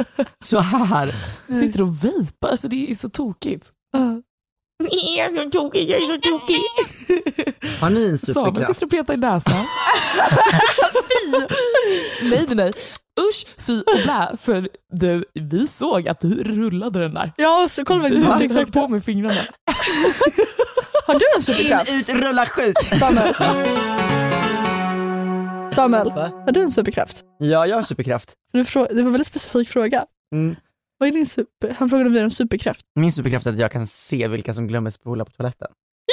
så 0.44 0.60
här. 0.60 1.16
Sitter 1.54 1.82
och 1.82 2.04
vejpar, 2.04 2.50
alltså 2.50 2.68
det 2.68 2.92
är 2.92 2.96
så 2.96 3.10
tokigt. 3.10 3.72
Jag 4.84 5.26
är 5.26 5.44
så 5.44 5.50
tokig, 5.50 5.90
jag 5.90 6.02
är 6.02 6.06
så 6.06 6.18
tokig. 6.30 6.62
Har 7.82 7.90
ni 7.90 8.10
en 8.10 8.18
Samuel 8.18 8.54
superkraft? 8.54 8.68
sitter 8.68 8.86
och 8.86 8.92
petar 8.92 9.14
i 9.14 9.18
näsan. 9.18 9.54
nej, 12.22 12.46
nej, 12.48 12.56
nej. 12.56 12.72
Usch, 13.30 13.46
fy 13.58 13.82
och 13.82 14.00
blä. 14.04 14.32
För 14.38 14.70
du, 14.94 15.26
vi 15.34 15.68
såg 15.68 16.08
att 16.08 16.20
du 16.20 16.44
rullade 16.44 17.00
den 17.00 17.14
där. 17.14 17.32
Ja, 17.38 17.66
så 17.70 17.86
kolla 17.86 18.02
vad 18.02 18.12
Du 18.12 18.46
exakt. 18.46 18.74
på 18.74 18.88
med 18.88 19.04
fingrarna. 19.04 19.34
Har 21.08 21.14
du 21.20 21.26
en 21.36 21.42
superkraft? 21.42 21.90
In, 21.90 22.00
ut, 22.00 22.10
rulla, 22.10 22.46
skjut! 22.46 22.78
Samuel. 22.78 23.34
Samuel, 25.76 26.10
Va? 26.10 26.32
har 26.46 26.52
du 26.52 26.62
en 26.62 26.72
superkraft? 26.72 27.24
Ja, 27.40 27.66
jag 27.68 27.76
har 27.76 27.82
en 27.82 27.86
superkraft. 27.86 28.34
Det 28.54 28.76
var 28.76 28.88
en 28.90 29.12
väldigt 29.12 29.28
specifik 29.28 29.70
fråga. 29.70 30.06
Mm. 30.34 30.56
Vad 31.00 31.10
är 31.10 31.14
din 31.14 31.26
super... 31.26 31.76
Han 31.80 31.90
frågade 31.90 32.08
om 32.08 32.14
vi 32.14 32.20
har 32.20 32.24
en 32.24 32.32
superkraft. 32.32 32.82
Min 32.96 33.12
superkraft 33.12 33.46
är 33.46 33.52
att 33.54 33.60
jag 33.60 33.72
kan 33.72 33.88
se 33.88 34.28
vilka 34.28 34.54
som 34.54 34.68
glömmer 34.68 34.90
spola 34.90 35.26
på 35.26 35.32
toaletten. 35.32 35.68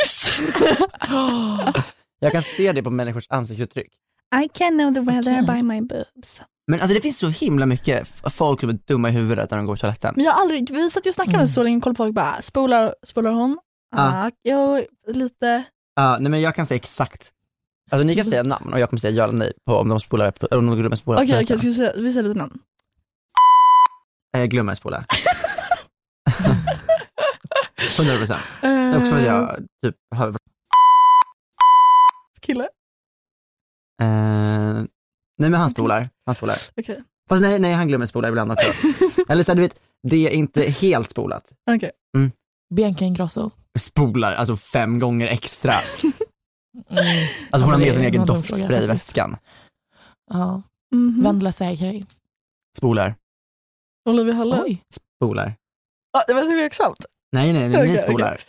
Yes! 0.05 0.39
Jag 2.21 2.33
kan 2.33 2.43
se 2.43 2.73
det 2.73 2.83
på 2.83 2.91
människors 2.91 3.27
ansiktsuttryck. 3.31 3.93
I 4.45 4.49
can 4.59 4.79
know 4.79 4.95
the 4.95 5.01
weather 5.01 5.43
Okej. 5.43 5.57
by 5.57 5.63
my 5.63 5.81
boobs. 5.81 6.43
Men 6.67 6.81
alltså 6.81 6.95
det 6.95 7.01
finns 7.01 7.19
så 7.19 7.29
himla 7.29 7.67
mycket 7.67 8.09
folk 8.31 8.61
som 8.61 8.69
är 8.69 8.79
dumma 8.87 9.09
i 9.09 9.13
huvudet 9.13 9.51
när 9.51 9.59
de 9.59 9.67
går 9.67 9.75
på 9.77 9.81
toaletten. 9.81 10.13
Men 10.17 10.25
jag 10.25 10.33
har 10.33 10.41
aldrig, 10.41 10.71
vi 10.71 10.91
satt 10.91 11.07
ju 11.07 11.09
och 11.11 11.15
snackade 11.15 11.35
Mm. 11.35 11.43
med 11.43 11.51
så 11.51 11.63
länge, 11.63 11.81
kollade 11.81 11.97
på 11.97 12.05
folk 12.05 12.15
bara, 12.15 12.43
spolar, 12.43 12.95
spolar 13.03 13.31
hon? 13.31 13.59
Ja. 13.97 14.27
Ah, 14.27 14.31
jo, 14.45 14.83
lite. 15.15 15.63
Ja, 15.97 16.19
nej 16.21 16.31
men 16.31 16.41
jag 16.41 16.55
kan 16.55 16.67
säga 16.67 16.77
exakt. 16.77 17.33
Alltså 17.91 18.05
ni 18.05 18.17
kan 18.17 18.25
säga 18.25 18.43
namn 18.43 18.73
och 18.73 18.81
jag 18.81 18.91
kommer 18.91 19.01
säga 19.01 19.15
ja 19.15 19.25
eller 19.25 19.39
nej 19.39 19.53
på 19.67 19.75
om 19.77 19.89
de 19.89 20.01
spolar, 20.01 20.55
om 20.55 20.67
de 20.67 20.77
glömmer 20.79 20.97
spola 20.97 21.23
Okej, 21.23 21.47
vi 21.63 21.75
säga, 21.75 21.93
vi 21.97 22.13
säger 22.13 22.29
lite 22.29 22.39
namn. 22.39 22.59
Eh, 24.37 24.45
glömmer 24.45 24.75
spola. 24.75 25.05
100 27.99 28.17
procent. 28.19 28.41
Också 28.97 29.11
för 29.11 29.19
att 29.19 29.25
jag 29.27 29.57
typ 29.83 29.97
har... 30.15 30.37
Kille? 32.41 32.63
Eh, 34.03 34.83
nej 35.39 35.51
men 35.51 35.55
han 35.55 35.71
spolar, 35.71 36.09
han 36.27 36.35
spolar. 36.35 36.57
Okej. 36.77 37.03
Fast 37.29 37.43
nej, 37.43 37.59
nej 37.59 37.73
han 37.73 37.89
glömmer 37.89 38.07
spola 38.07 38.29
ibland 38.29 38.53
också. 38.53 38.67
Eller 39.29 39.43
så 39.43 39.51
här, 39.53 39.57
du 39.57 39.63
vet, 39.63 39.81
det 40.09 40.17
är 40.27 40.31
inte 40.31 40.63
helt 40.63 41.11
spolat. 41.11 41.53
Okej. 41.71 41.91
Bianca 42.75 43.05
Ingrosso. 43.05 43.51
Spolar 43.79 44.35
alltså 44.35 44.57
fem 44.57 44.99
gånger 44.99 45.27
extra. 45.27 45.75
Mm. 46.91 47.29
Alltså 47.51 47.65
hon 47.65 47.73
har 47.73 47.79
med 47.79 47.89
det 47.89 47.93
sin 47.93 48.03
är 48.03 48.07
egen 48.07 48.27
doftspray 48.27 48.83
i 48.83 48.87
väskan. 48.87 49.37
Ja. 50.31 50.63
Mhm. 50.95 51.23
Vendela 51.23 51.53
Säkerhej. 51.53 52.07
Spolar, 52.79 53.15
Olivia 54.07 54.35
Halle? 54.35 54.63
Oj, 54.65 54.83
spolar. 55.19 55.55
Ah, 56.19 56.23
det 56.27 56.35
var 56.35 56.43
tveksamt. 56.43 57.05
Nej 57.33 57.53
nej, 57.53 57.69
nej 57.69 57.79
Okej, 57.79 57.89
ni 57.89 57.95
okej. 57.99 58.03
spolar. 58.09 58.41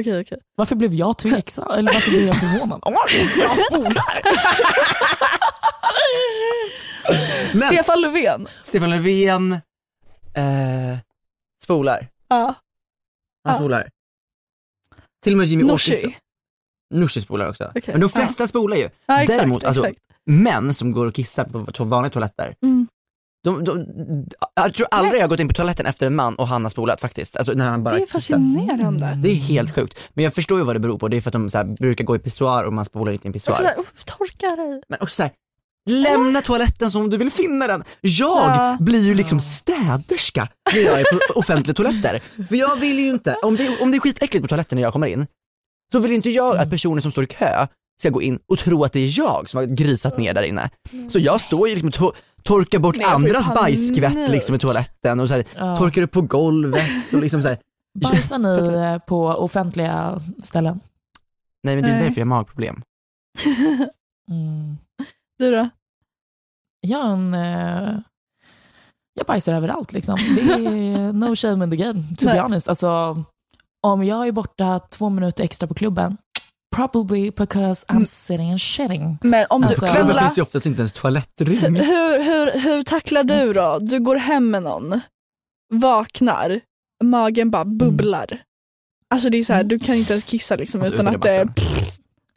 Okej, 0.00 0.20
okej. 0.20 0.38
varför 0.56 0.76
blev 0.76 0.94
jag 0.94 1.18
tveksam? 1.18 1.70
Eller 1.70 1.92
varför 1.92 2.10
blev 2.10 2.22
jag 2.26 2.36
förvånad? 2.40 2.80
Åh, 2.84 2.94
jag 3.38 3.58
spolar! 3.58 4.22
Men 7.52 7.60
Stefan 7.72 8.00
Löfven? 8.00 8.46
Stefan 8.62 8.90
Löfven 8.90 9.52
eh, 10.34 10.98
spolar. 11.64 12.08
Ja. 12.28 12.44
Han 13.44 13.46
Ja. 13.48 13.54
spolar. 13.54 13.88
Till 15.24 15.32
och 15.32 15.38
med 15.38 15.46
Jimmy 15.46 15.64
Åkesson. 15.64 15.94
Nooshi? 15.94 16.16
Nooshi 16.94 17.20
spolar 17.20 17.48
också. 17.48 17.72
Okej. 17.74 17.94
Men 17.94 18.00
de 18.00 18.10
flesta 18.10 18.48
spolar 18.48 18.76
ju. 18.76 18.88
Ja, 19.06 19.20
exakt. 19.22 19.38
Däremot, 19.38 19.64
alltså, 19.64 19.86
exakt. 19.86 20.00
Män 20.26 20.74
som 20.74 20.92
går 20.92 21.06
och 21.06 21.14
kissar 21.14 21.44
på 21.72 21.84
vanliga 21.84 22.10
toaletter, 22.10 22.54
Mm. 22.62 22.86
De, 23.44 23.64
de, 23.64 23.86
jag 24.54 24.74
tror 24.74 24.86
aldrig 24.90 25.14
jag 25.20 25.24
har 25.24 25.28
gått 25.28 25.40
in 25.40 25.48
på 25.48 25.54
toaletten 25.54 25.86
efter 25.86 26.06
en 26.06 26.14
man 26.14 26.34
och 26.34 26.48
han 26.48 26.62
har 26.62 26.70
spolat 26.70 27.00
faktiskt. 27.00 27.36
Alltså 27.36 27.52
när 27.52 27.68
han 27.70 27.82
bara 27.84 27.94
Det 27.94 28.00
är 28.00 28.06
kissar. 28.06 28.12
fascinerande. 28.20 29.18
Det 29.22 29.30
är 29.30 29.34
helt 29.34 29.74
sjukt. 29.74 29.98
Men 30.14 30.24
jag 30.24 30.34
förstår 30.34 30.58
ju 30.58 30.64
vad 30.64 30.76
det 30.76 30.80
beror 30.80 30.98
på. 30.98 31.08
Det 31.08 31.16
är 31.16 31.20
för 31.20 31.28
att 31.30 31.32
de 31.32 31.50
så 31.50 31.58
här, 31.58 31.64
brukar 31.64 32.04
gå 32.04 32.16
i 32.16 32.18
pissoar 32.18 32.64
och 32.64 32.72
man 32.72 32.84
spolar 32.84 33.12
inte 33.12 33.26
i 33.26 33.28
en 33.28 33.32
pissoar. 33.32 33.56
såhär, 33.56 33.78
uff, 33.78 34.04
torka 34.04 34.56
dig. 34.56 34.82
Men 34.88 34.98
också 35.00 35.14
så 35.16 35.22
här, 35.22 35.32
lämna 35.90 36.40
toaletten 36.42 36.90
som 36.90 37.10
du 37.10 37.16
vill 37.16 37.30
finna 37.30 37.66
den. 37.66 37.84
Jag 38.00 38.12
Ja. 38.50 38.76
blir 38.80 39.02
ju 39.04 39.14
liksom 39.14 39.40
städerska 39.40 40.48
när 40.74 40.80
jag 40.80 41.00
är 41.00 41.04
på 41.04 41.18
offentliga 41.38 41.74
toaletter. 41.74 42.18
För 42.48 42.56
jag 42.56 42.76
vill 42.76 42.98
ju 42.98 43.10
inte, 43.10 43.34
om 43.42 43.56
det, 43.56 43.78
om 43.80 43.90
det 43.90 43.96
är 43.96 44.00
skitäckligt 44.00 44.42
på 44.44 44.48
toaletten 44.48 44.76
när 44.76 44.82
jag 44.82 44.92
kommer 44.92 45.06
in, 45.06 45.26
så 45.92 45.98
vill 45.98 46.12
inte 46.12 46.30
jag 46.30 46.56
att 46.56 46.70
personer 46.70 47.00
som 47.00 47.10
står 47.12 47.24
i 47.24 47.26
kö 47.26 47.66
ska 48.00 48.10
gå 48.10 48.22
in 48.22 48.38
och 48.46 48.58
tro 48.58 48.84
att 48.84 48.92
det 48.92 49.00
är 49.00 49.18
jag 49.18 49.50
som 49.50 49.58
har 49.58 49.64
grisat 49.64 50.18
ner 50.18 50.34
där 50.34 50.42
inne. 50.42 50.70
Så 51.08 51.18
jag 51.18 51.40
står 51.40 51.68
ju 51.68 51.74
liksom 51.74 51.88
och 51.88 51.94
to- 51.94 52.14
torkar 52.42 52.78
bort 52.78 52.96
andras 53.04 53.44
panik. 53.46 53.60
bajsskvätt 53.62 54.30
liksom 54.30 54.54
i 54.54 54.58
toaletten 54.58 55.20
och 55.20 55.28
så 55.28 55.34
här, 55.34 55.44
Ja. 55.58 55.76
torkar 55.76 56.02
upp 56.02 56.10
på 56.12 56.20
golvet 56.22 56.90
och 57.12 57.20
liksom 57.20 57.42
så 57.42 57.48
här. 57.48 57.58
Bajsar 57.98 58.38
ni 58.38 59.00
på 59.06 59.26
offentliga 59.26 60.20
ställen? 60.42 60.80
Nej 61.62 61.74
men 61.74 61.84
det 61.84 61.90
är 61.90 61.94
Nej. 61.94 62.04
därför 62.04 62.20
jag 62.20 62.26
har 62.26 62.36
magproblem. 62.36 62.82
Mm. 64.30 64.76
Du 65.38 65.50
då? 65.50 65.68
Jag, 66.80 67.00
är 67.06 67.12
en, 67.12 67.34
eh, 67.34 67.98
jag 69.14 69.26
bajsar 69.26 69.52
överallt 69.54 69.92
liksom. 69.92 70.16
Det 70.36 70.40
är 70.52 71.12
no 71.12 71.36
shame 71.36 71.64
in 71.64 71.70
the 71.70 71.76
game, 71.76 72.02
to 72.18 72.24
Nej. 72.26 72.34
be 72.34 72.40
honest. 72.40 72.68
Alltså, 72.68 73.24
om 73.82 74.04
jag 74.04 74.28
är 74.28 74.32
borta 74.32 74.78
två 74.78 75.08
minuter 75.08 75.44
extra 75.44 75.68
på 75.68 75.74
klubben, 75.74 76.16
probably 76.72 77.30
because 77.30 77.86
I'm 77.88 77.96
Mm. 77.96 78.06
sitting 78.06 78.50
and 78.50 78.60
shitting. 78.60 79.18
Men 79.22 79.46
om 79.50 79.64
Alltså- 79.64 79.80
du, 79.80 79.92
Klubben 79.92 80.06
Vendela, 80.06 80.20
finns 80.22 80.38
ju 80.38 80.42
oftast 80.42 80.66
inte 80.66 80.80
ens 80.80 80.92
toalettrum. 80.92 81.74
hur, 81.74 82.22
hur, 82.24 82.60
hur 82.60 82.82
tacklar 82.82 83.24
du 83.24 83.52
då? 83.52 83.78
Du 83.80 84.00
går 84.00 84.16
hem 84.16 84.50
med 84.50 84.62
någon, 84.62 85.00
vaknar, 85.72 86.60
magen 87.04 87.50
bara 87.50 87.64
bubblar. 87.64 88.42
Alltså 89.10 89.30
det 89.30 89.38
är 89.38 89.44
så 89.44 89.52
här, 89.52 89.60
Mm. 89.60 89.68
du 89.68 89.78
kan 89.78 89.94
inte 89.94 90.12
ens 90.12 90.24
kissa 90.24 90.56
liksom 90.56 90.80
Alltså, 90.80 90.94
utan 90.94 91.08
att 91.08 91.22
det 91.22 91.30
är 91.30 91.44
det... 91.44 91.52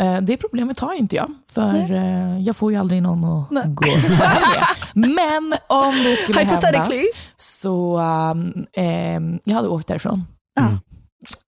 Eh, 0.04 0.22
Det 0.22 0.38
problemet 0.38 0.80
har 0.80 0.94
inte 0.94 1.16
jag, 1.16 1.32
för 1.48 1.92
eh, 1.94 2.40
jag 2.42 2.56
får 2.56 2.72
ju 2.72 2.78
aldrig 2.78 3.02
någon 3.02 3.26
att 3.26 3.52
Nej. 3.52 3.64
gå 3.68 3.86
med. 4.10 4.66
Men 4.94 5.54
om 5.70 5.96
det 6.04 6.16
skulle 6.18 6.40
hända 6.44 6.92
så 7.38 8.00
um, 8.00 8.66
ehm, 8.74 9.40
jag 9.44 9.56
hade 9.56 9.68
åkt 9.68 9.88
därifrån. 9.88 10.26
Mm. 10.60 10.80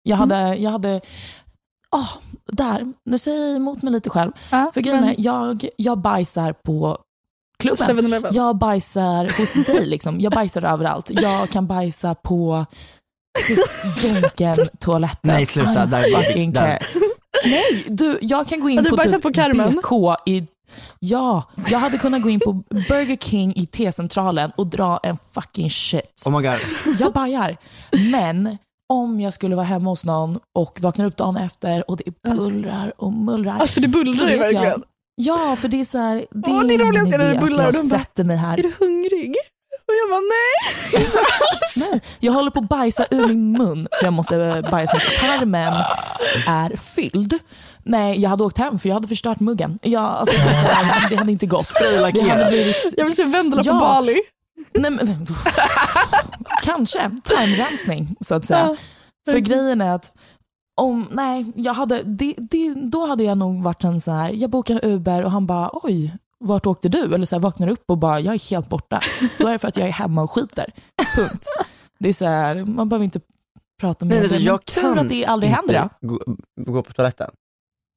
Jag 0.03 0.17
hade, 0.17 0.55
jag 0.55 0.71
hade 0.71 1.01
oh, 1.95 2.09
där, 2.51 2.93
nu 3.05 3.19
säger 3.19 3.47
jag 3.47 3.55
emot 3.55 3.81
mig 3.81 3.93
lite 3.93 4.09
själv. 4.09 4.31
Ja, 4.51 4.71
För 4.73 4.81
grejen 4.81 5.01
men 5.01 5.09
är, 5.09 5.15
jag, 5.17 5.67
jag 5.77 5.97
bajsar 5.97 6.53
på 6.53 6.97
klubben. 7.59 7.87
7-Eleven. 7.87 8.33
Jag 8.33 8.57
bajsar 8.57 9.37
hos 9.37 9.53
dig 9.53 9.85
liksom. 9.85 10.21
Jag 10.21 10.31
bajsar 10.31 10.65
överallt. 10.65 11.09
Jag 11.09 11.49
kan 11.49 11.67
bajsa 11.67 12.15
på 12.15 12.65
typ 13.47 13.59
Donken-toaletten. 14.01 15.19
Nej 15.31 15.45
sluta, 15.45 15.85
där 15.85 15.99
är 15.99 16.23
fucking 16.23 16.51
där. 16.53 16.61
care. 16.61 16.79
Nej, 17.45 17.85
du, 17.87 18.19
jag 18.21 18.47
kan 18.47 18.59
gå 18.59 18.69
in 18.69 18.77
Har 18.77 18.83
du 18.83 18.89
på 18.89 19.03
typ 19.03 19.21
på 19.21 19.33
Carmen? 19.33 19.75
BK 19.75 20.19
i... 20.25 20.47
Ja, 20.99 21.43
jag 21.69 21.79
hade 21.79 21.97
kunnat 21.97 22.21
gå 22.21 22.29
in 22.29 22.39
på 22.39 22.53
Burger 22.69 23.15
King 23.15 23.53
i 23.55 23.65
T-centralen 23.65 24.51
och 24.55 24.67
dra 24.67 24.99
en 25.03 25.17
fucking 25.33 25.69
shit. 25.69 26.23
Oh 26.25 26.39
my 26.39 26.47
god. 26.47 26.59
Jag 26.99 27.13
bajar. 27.13 27.57
Men 28.11 28.57
om 28.89 29.19
jag 29.21 29.33
skulle 29.33 29.55
vara 29.55 29.65
hemma 29.65 29.89
hos 29.89 30.05
någon 30.05 30.39
och 30.55 30.81
vaknar 30.81 31.05
upp 31.05 31.17
dagen 31.17 31.37
efter 31.37 31.89
och 31.91 31.97
det 31.97 32.21
bullrar 32.35 32.93
och 32.97 33.13
mullrar. 33.13 33.59
Alltså 33.59 33.79
det 33.79 33.87
bullrar 33.87 34.29
ju 34.29 34.37
vet 34.37 34.51
jag- 34.51 34.59
verkligen. 34.61 34.83
Ja, 35.15 35.55
för 35.55 35.67
det 35.67 35.81
är 35.81 35.85
så 35.85 35.97
här, 35.97 36.15
det 36.31 36.51
Åh, 36.51 36.59
är 36.63 36.67
det 36.67 36.73
är 36.73 36.83
ingen 36.83 37.09
när 37.09 37.17
det 37.17 37.33
idé 37.33 37.63
att 37.63 37.75
jag 37.75 37.75
sätter 37.85 38.23
mig 38.23 38.37
här. 38.37 38.57
Är 38.59 38.63
du 38.63 38.71
hungrig? 38.79 39.35
Och 39.87 39.93
jag 39.93 40.09
bara 40.09 40.19
nej, 40.21 41.03
inte 41.05 41.17
alls. 41.19 41.87
Nej, 41.91 42.01
jag 42.19 42.33
håller 42.33 42.51
på 42.51 42.59
att 42.59 42.69
bajsa 42.69 43.05
ur 43.11 43.27
min 43.27 43.51
mun 43.51 43.87
för 43.99 44.05
jag 44.07 44.13
måste 44.13 44.35
eh, 44.35 44.71
bajsa 44.71 44.93
mycket. 44.97 45.19
Tarmen 45.21 45.73
är 46.47 46.75
fylld. 46.75 47.33
Nej, 47.83 48.21
jag 48.21 48.29
hade 48.29 48.43
åkt 48.43 48.57
hem 48.57 48.79
för 48.79 48.89
jag 48.89 48.93
hade 48.93 49.07
förstört 49.07 49.39
muggen. 49.39 49.79
Jag, 49.81 50.03
alltså, 50.03 50.35
det, 50.37 50.41
här, 50.43 51.17
hade 51.17 51.31
inte 51.31 51.45
gått. 51.45 51.71
Det 52.13 52.21
hade 52.29 52.45
blivit... 52.49 52.93
Jag 52.97 53.05
vill 53.05 53.15
se 53.15 53.23
Vendela 53.23 53.63
på 53.63 53.69
Ja. 53.69 53.79
Bali. 53.79 54.17
Nej, 54.77 54.91
men, 54.91 55.07
kanske 56.63 57.11
tarmrensning 57.23 58.15
så 58.19 58.35
att 58.35 58.45
säga. 58.45 58.59
Ja. 58.59 58.75
För 59.31 59.39
grejen 59.39 59.81
är 59.81 59.95
att 59.95 60.11
om, 60.81 61.07
nej, 61.11 61.51
jag 61.55 61.73
hade, 61.73 62.03
det, 62.03 62.35
det, 62.37 62.73
då 62.73 63.05
hade 63.05 63.23
jag 63.23 63.37
nog 63.37 63.63
varit 63.63 63.83
en 63.83 64.01
så 64.01 64.11
här, 64.11 64.29
jag 64.29 64.49
bokade 64.49 64.79
Uber 64.83 65.23
och 65.25 65.31
han 65.31 65.45
bara 65.45 65.69
oj, 65.73 66.17
vart 66.39 66.65
åkte 66.65 66.89
du? 66.89 67.15
Eller 67.15 67.25
så 67.25 67.35
här, 67.35 67.41
vaknar 67.41 67.67
upp 67.67 67.83
och 67.87 67.97
bara, 67.97 68.19
jag 68.19 68.33
är 68.35 68.49
helt 68.49 68.69
borta. 68.69 69.01
Då 69.39 69.47
är 69.47 69.51
det 69.51 69.59
för 69.59 69.67
att 69.67 69.77
jag 69.77 69.87
är 69.87 69.91
hemma 69.91 70.23
och 70.23 70.31
skiter. 70.31 70.65
Punkt. 71.15 71.45
Det 71.99 72.09
är 72.09 72.13
så 72.13 72.25
här, 72.25 72.65
man 72.65 72.89
behöver 72.89 73.03
inte 73.03 73.21
prata 73.81 74.05
mer 74.05 74.09
Nej, 74.09 74.19
om 74.19 74.23
alltså, 74.23 74.37
det. 74.37 74.43
jag 74.43 74.65
tur 74.65 74.97
att 74.97 75.09
det 75.09 75.25
aldrig 75.25 75.51
händer. 75.51 75.83
inte 75.83 75.95
gå, 76.01 76.19
gå 76.73 76.83
på 76.83 76.93
toaletten. 76.93 77.31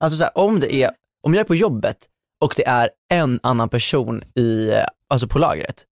Alltså 0.04 0.18
så 0.18 0.24
här, 0.24 0.38
om 0.38 0.60
det 0.60 0.74
är, 0.74 0.90
om 1.26 1.34
jag 1.34 1.40
är 1.40 1.44
på 1.44 1.54
jobbet 1.54 1.96
och 2.44 2.54
det 2.56 2.66
är 2.66 2.90
en 3.12 3.40
annan 3.42 3.68
person 3.68 4.22
i, 4.22 4.70
alltså 5.08 5.28
på 5.28 5.38
lagret, 5.38 5.84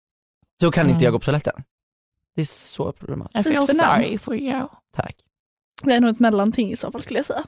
så 0.60 0.70
kan 0.70 0.86
inte 0.86 0.92
Mm. 0.92 1.04
jag 1.04 1.12
gå 1.12 1.18
på 1.18 1.24
toaletten. 1.24 1.54
Det 2.34 2.40
är 2.40 2.44
så 2.46 2.92
problematiskt. 2.92 3.46
I 3.46 3.54
feel 3.54 3.66
det 3.66 3.74
sorry 3.74 4.18
for 4.18 4.34
you. 4.36 4.62
Tack. 4.96 5.16
Det 5.82 5.92
är 5.92 6.00
nog 6.00 6.10
ett 6.10 6.20
mellanting 6.20 6.72
i 6.72 6.76
så 6.76 6.90
fall 6.92 7.02
skulle 7.02 7.18
jag 7.18 7.26
säga. 7.26 7.44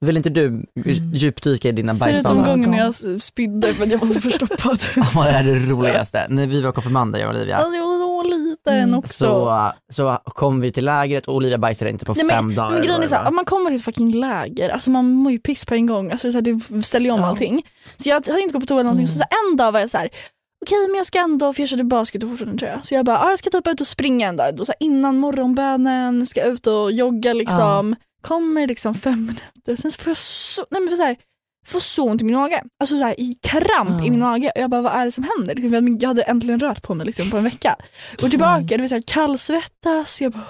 Vill 0.00 0.16
inte 0.16 0.30
du 0.30 0.66
djupdyka 1.12 1.68
i 1.68 1.72
dina 1.72 1.94
Förutom 1.94 2.12
bajsdagar? 2.14 2.44
gången 2.56 2.70
när 2.70 2.78
jag 2.78 3.22
spydde 3.22 3.74
för 3.74 3.82
att 3.84 3.90
jag 3.90 3.98
var 3.98 4.06
så 4.06 4.20
förstoppad. 4.20 4.78
Vad 5.14 5.26
är 5.26 5.44
det 5.44 5.54
roligaste? 5.54 6.26
När 6.28 6.46
vi 6.46 6.60
var 6.60 6.72
konfirmander 6.72 7.18
jag 7.18 7.28
och 7.28 7.34
Olivia, 7.34 7.56
Alltså, 7.56 7.74
jag 7.76 7.84
var 7.86 8.22
så 8.24 8.28
liten 8.30 8.74
Mm. 8.78 8.98
också. 8.98 9.12
så, 9.24 9.72
så 9.92 10.18
kom 10.24 10.60
vi 10.60 10.72
till 10.72 10.84
lägret 10.84 11.28
och 11.28 11.34
Olivia 11.34 11.58
bajsade 11.58 11.90
inte 11.90 12.04
på 12.04 12.14
Nej, 12.14 12.28
fem 12.28 12.46
men, 12.46 12.56
dagar. 12.56 12.70
men 12.70 12.82
grejen 12.82 13.02
är 13.02 13.08
såhär, 13.08 13.24
det 13.24 13.30
man 13.30 13.44
kommer 13.44 13.70
till 13.70 13.76
ett 13.76 13.84
fucking 13.84 14.12
läger, 14.20 14.68
alltså 14.70 14.90
man 14.90 15.10
mår 15.10 15.32
ju 15.32 15.38
piss 15.38 15.64
på 15.64 15.74
en 15.74 15.86
gång, 15.86 16.10
alltså, 16.10 16.32
så 16.32 16.36
här, 16.38 16.42
det 16.42 16.82
ställer 16.82 17.06
ju 17.06 17.12
om 17.14 17.20
Ja. 17.20 17.26
allting. 17.26 17.62
Så 17.96 18.08
jag 18.08 18.26
hade 18.26 18.40
inte 18.42 18.52
gått 18.52 18.62
på 18.62 18.66
toa 18.66 18.74
eller 18.80 18.84
någonting, 18.84 19.06
Mm. 19.06 19.12
så, 19.14 19.18
så 19.18 19.50
en 19.50 19.56
dag 19.56 19.72
var 19.72 19.80
jag 19.80 19.90
så 19.90 19.98
här. 19.98 20.08
Okej 20.64 20.88
men 20.88 20.96
jag 20.96 21.06
ska 21.06 21.18
ändå, 21.18 21.52
för 21.52 21.62
jag 21.62 21.68
körde 21.68 21.84
basket 21.84 22.22
och 22.22 22.28
fortfarande 22.28 22.58
tror 22.58 22.70
jag. 22.70 22.84
Så 22.86 22.94
jag 22.94 23.04
bara, 23.04 23.18
ah, 23.18 23.28
jag 23.30 23.38
ska 23.38 23.50
typ 23.50 23.66
ut 23.66 23.80
och 23.80 23.86
springa 23.86 24.28
en 24.28 24.36
dag, 24.36 24.56
då, 24.56 24.64
så 24.64 24.72
här, 24.72 24.86
innan 24.86 25.18
morgonbönen, 25.18 26.26
ska 26.26 26.44
ut 26.44 26.66
och 26.66 26.92
jogga 26.92 27.32
liksom. 27.32 27.96
Kommer 28.20 28.66
liksom 28.66 28.94
fem 28.94 29.26
minuter, 29.26 29.76
sen 29.82 29.90
så 29.90 29.98
får 30.02 30.10
jag 30.10 30.16
så, 30.16 30.66
nej 30.70 30.80
men 30.80 30.96
så 30.96 31.02
här, 31.02 31.16
får 31.66 31.80
så 31.80 32.04
ont 32.08 32.20
i 32.20 32.24
min 32.24 32.34
mage. 32.34 32.62
Alltså 32.80 32.98
så 32.98 33.04
här, 33.04 33.20
i 33.20 33.34
kramp 33.42 33.90
Ja. 34.00 34.06
i 34.06 34.10
min 34.10 34.20
mage. 34.20 34.52
Och 34.54 34.60
jag 34.62 34.70
bara, 34.70 34.80
vad 34.82 34.92
är 34.92 35.04
det 35.04 35.10
som 35.12 35.26
händer? 35.36 35.54
Liksom, 35.54 35.98
jag- 36.00 36.08
hade 36.08 36.22
äntligen 36.22 36.60
rört 36.60 36.82
på 36.82 36.94
mig 36.94 37.06
liksom, 37.06 37.30
på 37.30 37.36
en 37.36 37.44
vecka. 37.44 37.76
Och 38.22 38.30
tillbaka, 38.30 38.74
Mm. 38.74 38.80
vet, 38.80 38.88
så 38.88 38.94
här, 38.94 39.02
kallsvettas, 39.06 40.20
jag 40.20 40.32
bara 40.32 40.46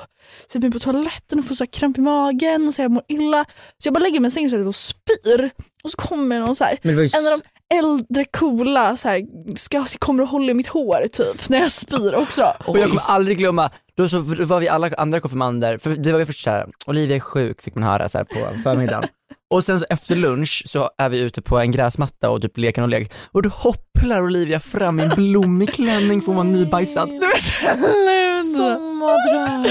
sätter 0.47 0.61
mig 0.61 0.71
på 0.71 0.79
toaletten 0.79 1.39
och 1.39 1.45
får 1.45 1.55
så 1.55 1.65
här 1.65 1.73
kramp 1.73 1.99
i 1.99 2.01
magen 2.01 2.67
och 2.69 2.75
så 2.75 2.83
här, 2.83 2.85
jag 2.85 2.93
mår 2.93 3.03
illa. 3.09 3.45
Så 3.79 3.87
jag 3.87 3.95
bara 3.95 4.01
lägger 4.01 4.21
mig 4.21 4.29
i 4.29 4.31
sängen 4.31 4.67
och 4.69 4.75
spyr. 4.75 5.51
Och 5.85 5.91
så 5.91 5.97
kommer 5.97 6.41
någon 6.41 6.57
så 6.57 6.65
här, 6.65 6.79
det 6.83 6.91
en 6.91 7.27
av 7.33 7.39
de 7.39 7.41
äldre 7.75 8.25
coola 8.25 8.97
så 8.97 9.09
här, 9.09 9.23
ska, 9.57 9.85
kommer 9.99 10.23
och 10.23 10.29
håller 10.29 10.51
i 10.51 10.55
mitt 10.55 10.67
hår 10.67 11.07
typ 11.13 11.49
när 11.49 11.59
jag 11.59 11.73
spyr 11.73 12.15
också. 12.15 12.43
Och 12.65 12.79
jag 12.79 12.89
kommer 12.89 13.03
aldrig 13.07 13.39
glömma, 13.39 13.71
då 13.97 14.09
så 14.09 14.19
var 14.21 14.61
vi 14.61 14.69
alla 14.69 14.91
andra 14.99 15.21
konfirmander, 15.21 15.79
för 15.79 15.91
det 15.91 16.13
var 16.13 16.19
ju 16.19 16.27
först 16.27 16.45
såhär, 16.45 16.67
Olivia 16.87 17.17
är 17.17 17.21
sjuk 17.21 17.63
fick 17.63 17.75
man 17.75 17.85
höra 17.85 18.09
så 18.09 18.19
här 18.19 18.25
på 18.25 18.63
förmiddagen. 18.63 19.05
Och 19.51 19.65
sen 19.65 19.81
så 19.81 19.87
efter 19.91 20.17
lunch 20.17 20.63
så 20.67 20.91
är 20.99 21.09
vi 21.09 21.19
ute 21.19 21.43
på 21.43 21.59
en 21.59 21.73
gräsmatta 21.73 22.31
och 22.31 22.43
typ 22.43 22.59
leker 22.59 22.83
och 22.83 22.89
lek 22.89 23.13
och 23.33 23.43
då 23.43 23.49
hopplar 23.49 24.23
Olivia 24.23 24.61
fram 24.61 25.01
i 25.01 25.03
en 25.03 25.09
blommig 25.17 25.73
klänning 25.73 26.21
för 26.21 26.27
hon 26.27 26.37
var 26.37 26.45
nybajsad. 26.45 27.09
Det 27.09 27.27
var 27.27 28.33
Sommardröm. 28.57 29.63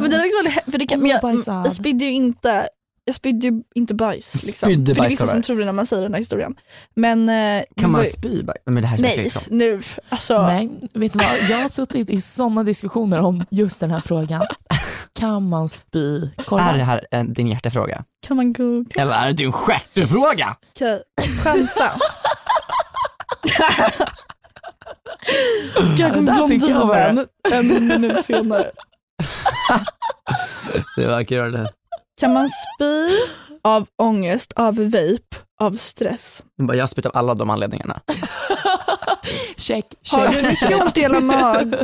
Men 0.00 0.10
det 0.10 0.16
är 0.16 0.22
liksom 0.22 0.72
för 0.72 0.78
det 0.78 0.86
kan, 0.86 1.00
men 1.00 1.10
jag, 1.10 1.38
jag 1.46 1.72
spydde 1.72 2.04
ju 2.04 2.12
inte 2.12 2.68
jag 3.10 3.14
spydde 3.14 3.46
ju 3.46 3.62
inte 3.74 3.94
bajs. 3.94 4.44
Liksom. 4.46 4.66
Spydde 4.68 4.94
för 4.94 5.02
det 5.02 5.06
är 5.06 5.10
vissa 5.10 5.26
som 5.26 5.42
tror 5.42 5.58
det 5.58 5.64
när 5.64 5.72
man 5.72 5.86
säger 5.86 6.02
den 6.02 6.12
här 6.12 6.18
historien. 6.18 6.54
Men, 6.94 7.28
eh, 7.28 7.62
Kan 7.76 7.90
man 7.90 8.04
ju- 8.04 8.10
spy 8.10 8.42
bajs? 8.42 8.62
Men 8.66 8.82
det 8.82 8.86
här 8.88 8.98
är 8.98 9.02
Nej, 9.02 9.16
liksom. 9.16 9.56
nu. 9.56 9.82
Alltså, 10.08 10.42
Nej, 10.46 10.70
vet 10.94 11.12
du 11.12 11.18
vad? 11.18 11.50
Jag 11.50 11.58
har 11.62 11.68
suttit 11.68 12.10
i 12.10 12.20
sådana 12.20 12.62
diskussioner 12.64 13.18
om 13.20 13.44
just 13.50 13.80
den 13.80 13.90
här 13.90 14.00
frågan. 14.00 14.46
Kan 15.12 15.48
man 15.48 15.68
spy 15.68 16.16
Är 16.50 16.72
det 16.78 16.84
här 16.84 17.06
en, 17.10 17.32
din 17.32 17.46
hjärtefråga? 17.46 18.04
kan 18.26 18.36
man 18.36 18.52
googla? 18.52 19.02
Eller 19.02 19.12
är 19.12 19.26
det 19.26 19.32
din 19.32 19.52
stjärtefråga? 19.52 20.56
Okej, 20.74 21.02
chansa. 21.44 21.90
Jag 25.98 26.14
kom 26.14 26.24
blondiven 26.24 27.26
en 27.52 27.86
minut 27.88 28.24
senare. 28.24 28.70
Det 30.96 31.06
var 31.06 31.24
kul 31.24 31.52
det. 31.52 31.72
Kan 32.20 32.32
man 32.32 32.48
spy 32.50 33.08
av 33.62 33.86
ångest, 34.02 34.52
av 34.56 34.74
vape, 34.76 35.36
av 35.60 35.76
stress? 35.76 36.42
Bara, 36.62 36.76
Jag 36.76 36.82
har 36.82 36.88
spytt 36.88 37.06
av 37.06 37.16
alla 37.16 37.34
de 37.34 37.50
anledningarna. 37.50 38.00
Check, 39.56 39.84
Har 40.12 40.26
check, 40.26 40.36
du 40.36 40.42
mycket 40.42 40.58
check. 40.58 40.82
ont 40.82 40.96
i 40.96 41.00
hela 41.00 41.20
mag? 41.20 41.74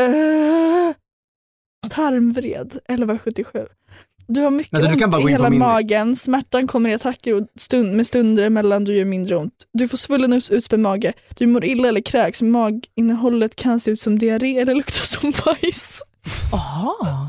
Uh, 0.00 0.94
tarmvred, 1.90 2.66
1177. 2.66 3.66
Du 4.26 4.40
har 4.40 4.50
mycket 4.50 4.74
Alltså, 4.74 4.90
du 4.90 4.96
kan 4.98 5.14
ont 5.14 5.28
i 5.28 5.32
hela 5.32 5.50
min- 5.50 5.58
magen, 5.58 6.16
smärtan 6.16 6.66
kommer 6.66 6.90
i 6.90 6.94
attacker 6.94 7.32
och 7.34 7.48
stund, 7.58 7.92
med 7.96 8.06
stunder 8.06 8.42
emellan 8.42 8.84
du 8.84 8.96
gör 8.96 9.04
mindre 9.04 9.36
ont. 9.36 9.52
Du 9.72 9.88
får 9.88 9.96
svullen 9.98 10.32
ut, 10.32 10.50
utspänd 10.50 10.82
mage, 10.82 11.12
du 11.38 11.46
mår 11.46 11.64
illa 11.64 11.88
eller 11.88 12.00
kräks, 12.00 12.42
maginnehållet 12.42 13.56
kan 13.56 13.80
se 13.80 13.90
ut 13.90 14.00
som 14.00 14.18
diarré 14.18 14.58
eller 14.58 14.74
lukta 14.74 15.04
som 15.04 15.32
bajs. 15.44 16.02
Aha. 16.52 17.28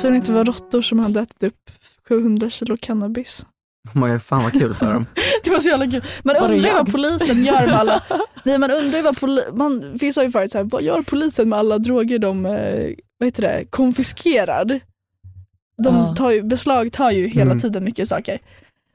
Så 0.00 0.10
det 0.10 0.16
inte 0.16 0.32
var 0.32 0.44
råttor 0.44 0.82
som 0.82 0.98
hade 0.98 1.20
ätit 1.20 1.42
upp 1.42 1.70
700 2.08 2.50
kilo 2.50 2.76
cannabis. 2.80 3.46
Bara, 3.92 4.20
fan 4.20 4.42
vad 4.42 4.52
kul 4.52 4.74
för 4.74 4.92
dem. 4.92 5.06
Det 5.44 5.50
var 5.50 5.60
så 5.60 5.68
jävla 5.68 5.90
kul. 5.90 6.04
Man 6.22 6.34
Var 6.40 6.48
undrar 6.52 6.70
vad 6.70 6.78
jag? 6.80 6.92
polisen 6.92 7.44
gör 7.44 7.66
med 7.66 7.74
alla, 7.74 8.02
nej 8.44 8.58
man 8.58 8.70
undrar 8.70 8.96
ju 8.98 9.02
vad 9.02 9.16
poli- 9.18 9.52
man, 9.56 9.92
vi 10.00 10.12
sa 10.12 10.22
ju 10.22 10.30
förut 10.30 10.52
så 10.52 10.58
här, 10.58 10.64
vad 10.64 10.82
gör 10.82 11.02
polisen 11.02 11.48
med 11.48 11.58
alla 11.58 11.78
droger 11.78 12.18
de 12.18 12.46
eh, 12.46 12.90
vad 13.18 13.26
heter 13.26 13.42
det, 13.42 13.64
konfiskerar? 13.70 14.80
De 15.82 16.14
tar 16.14 16.30
ju, 16.30 16.42
beslagtar 16.42 17.10
ju 17.10 17.26
hela 17.28 17.50
Mm. 17.50 17.60
tiden 17.60 17.84
mycket 17.84 18.08
saker. 18.08 18.38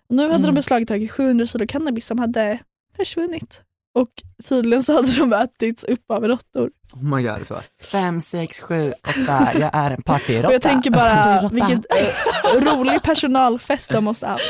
Och 0.09 0.15
nu 0.15 0.21
hade 0.23 0.37
de 0.37 0.43
Mm. 0.43 0.55
beslagtagit 0.55 1.11
700 1.11 1.45
kilo 1.45 1.67
cannabis 1.67 2.05
som 2.05 2.19
hade 2.19 2.59
försvunnit. 2.97 3.61
Och 3.95 4.09
tydligen 4.49 4.83
så 4.83 4.93
hade 4.93 5.11
de 5.17 5.33
ätits 5.33 5.83
upp 5.83 6.11
av 6.11 6.27
råttor. 6.27 6.69
Oh 6.93 7.03
my 7.03 7.23
god, 7.23 7.47
så. 7.47 7.61
Fem, 7.83 8.21
sex, 8.21 8.59
sju, 8.59 8.93
åtta, 9.07 9.51
jag 9.59 9.69
är 9.73 9.91
en 9.91 10.01
partyråtta. 10.01 10.47
Och 10.47 10.53
jag 10.53 10.61
tänker 10.61 10.91
är 10.91 10.95
bara 10.95 11.49
vilket 11.51 11.85
eh, 11.91 12.61
rolig 12.75 13.03
personalfest 13.03 13.91
de 13.91 14.03
måste 14.03 14.25
ha 14.25 14.31
haft. 14.31 14.43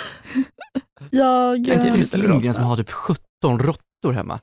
Jag, 1.10 1.52
Är 1.52 1.56
inte 1.56 1.72
eh, 1.72 1.92
Therese 1.92 2.14
Lindgren 2.16 2.54
som 2.54 2.64
har 2.64 2.76
typ 2.76 2.90
17 2.90 3.18
råttor 3.44 4.12
hemma? 4.12 4.40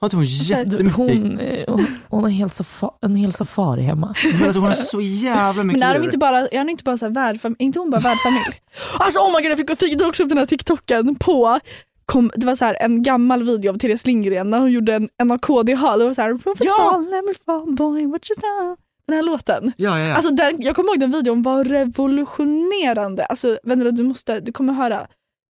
Har 0.00 0.06
inte 0.06 0.16
hon 0.16 0.24
Du, 0.24 0.30
jättemycket? 0.30 0.96
hon, 0.96 1.38
eh, 1.38 1.64
hon, 1.68 1.86
hon 2.08 2.22
har 2.22 2.30
helt 2.30 2.54
safa, 2.54 2.90
en 3.02 3.16
hel 3.16 3.32
safari 3.32 3.82
hemma. 3.82 4.14
Men 4.32 4.42
alltså, 4.44 4.58
hon 4.60 4.68
har 4.68 4.74
så 4.76 5.00
jävla 5.00 5.64
mycket 5.64 5.80
Men 5.80 5.90
är 5.90 5.98
de 5.98 6.04
inte 6.04 6.18
bara, 6.18 6.38
är 6.48 6.58
han 6.58 6.68
inte 6.68 6.84
bara 6.84 6.98
så 6.98 7.04
här 7.06 7.12
värdfamilj? 7.12 7.56
Inte 7.58 7.78
hon 7.78 7.90
bara 7.90 8.00
värdfamilj? 8.00 8.60
Alltså 8.98 9.20
oh 9.20 9.36
my 9.36 9.42
god 9.42 9.50
jag 9.50 9.58
fick, 9.58 9.78
fick 9.78 10.02
också 10.02 10.22
upp 10.22 10.28
den 10.28 10.38
här 10.38 10.46
TikToken 10.46 11.14
på 11.14 11.60
Kom, 12.12 12.30
det 12.34 12.46
var 12.46 12.54
så 12.56 12.64
här 12.64 12.76
en 12.80 13.02
gammal 13.02 13.42
video 13.42 13.72
av 13.72 13.78
Therese 13.78 14.06
Lindgren 14.06 14.50
när 14.50 14.60
hon 14.60 14.72
gjorde 14.72 14.94
en, 14.94 15.08
en 15.22 15.30
av 15.30 15.38
KDH. 15.38 15.82
Det 15.98 16.04
var 16.04 16.14
så 16.14 16.22
här, 16.22 16.30
Rufus 16.32 16.54
Ja! 16.60 17.04
let 17.10 17.24
me 17.24 17.32
fall 17.46 17.74
boy, 17.74 18.06
what 18.06 18.30
you 18.30 18.34
say? 18.40 18.76
Den 19.06 19.16
här 19.16 19.22
låten. 19.22 19.72
Ja, 19.76 19.98
ja, 19.98 20.06
ja. 20.06 20.14
Alltså 20.14 20.30
den, 20.30 20.56
jag 20.62 20.76
kommer 20.76 20.88
ihåg 20.90 21.00
den 21.00 21.10
videon 21.12 21.42
var 21.42 21.64
revolutionerande. 21.64 23.24
Alltså 23.24 23.58
vänner 23.62 23.90
du 23.92 24.02
måste, 24.02 24.40
du 24.40 24.52
kommer 24.52 24.72
höra. 24.72 25.06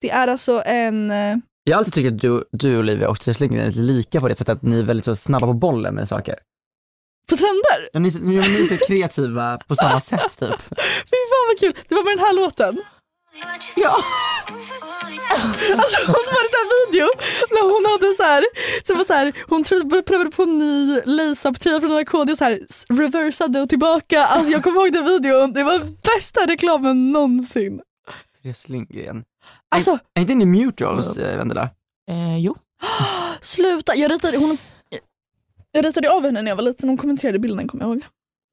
Det 0.01 0.09
är 0.09 0.27
alltså 0.27 0.61
en, 0.65 1.11
eh, 1.11 1.37
jag 1.63 1.75
har 1.75 1.77
alltid 1.79 1.93
tyckt 1.93 2.13
att 2.13 2.21
du, 2.21 2.43
du 2.51 2.79
Olivia 2.79 3.09
och 3.09 3.19
Therese 3.19 3.39
Lindgren 3.39 3.63
är 3.63 3.67
lite 3.67 3.79
lika 3.79 4.19
på 4.19 4.27
det 4.27 4.35
sättet 4.35 4.55
att 4.55 4.61
ni 4.63 4.79
är 4.79 4.83
väldigt 4.83 5.05
så 5.05 5.15
snabba 5.15 5.47
på 5.47 5.53
bollen 5.53 5.95
med 5.95 6.09
saker. 6.09 6.35
på 7.29 7.35
trender. 7.37 7.89
Ja, 7.93 7.99
Ni, 7.99 8.09
ni, 8.21 8.35
ni 8.35 8.37
är 8.37 8.77
så 8.77 8.85
kreativa 8.87 9.57
på 9.67 9.75
samma 9.75 9.99
sätt 9.99 10.39
typ. 10.39 10.49
Fy 11.09 11.15
fan 11.29 11.47
vad 11.49 11.59
kul. 11.59 11.73
Det 11.87 11.95
var 11.95 12.03
med 12.03 12.11
den 12.17 12.25
här 12.25 12.33
låten. 12.35 12.81
Ja. 13.75 13.95
Alltså, 15.71 15.97
var 16.07 16.43
det 16.43 16.49
så 16.51 16.59
här 16.61 16.87
video 16.91 17.07
när 17.49 17.63
hon 17.73 17.91
hade 17.91 18.13
så 18.13 18.23
här, 18.23 18.45
så 18.87 18.95
var 18.95 19.05
så 19.05 19.13
här 19.13 19.33
hon 19.47 19.63
prövade 20.03 20.31
på 20.31 20.43
en 20.43 20.57
ny 20.57 21.01
lace-up-tröja 21.05 21.79
från 21.79 21.89
den 21.89 21.97
här 21.97 22.05
KD 22.05 22.31
och 22.31 22.37
så 22.37 22.43
här 22.43 22.59
reversade 22.89 23.61
och 23.61 23.69
tillbaka. 23.69 24.25
Alltså 24.25 24.51
jag 24.51 24.63
kommer 24.63 24.81
ihåg 24.81 24.93
den 24.93 25.05
videon, 25.05 25.53
det 25.53 25.63
var 25.63 25.79
bästa 26.15 26.45
reklamen 26.45 27.11
någonsin. 27.11 27.81
Therese 28.41 28.69
Lindgren. 28.69 29.23
Alltså 29.75 29.99
Är 30.13 30.21
inte 30.21 30.35
ni 30.35 30.45
mutuals, 30.45 31.17
eh, 31.17 31.37
Vendela? 31.37 31.69
Eh, 32.09 32.37
jo. 32.37 32.55
sluta, 33.41 33.95
jag 33.95 34.11
ritade, 34.11 34.37
hon, 34.37 34.57
jag 35.71 35.85
ritade 35.85 36.11
av 36.11 36.23
henne 36.23 36.41
när 36.41 36.51
jag 36.51 36.55
var 36.55 36.63
liten, 36.63 36.89
hon 36.89 36.97
kommenterade 36.97 37.39
bilden 37.39 37.67
kommer 37.67 37.83
jag 37.83 37.91
ihåg. 37.93 38.03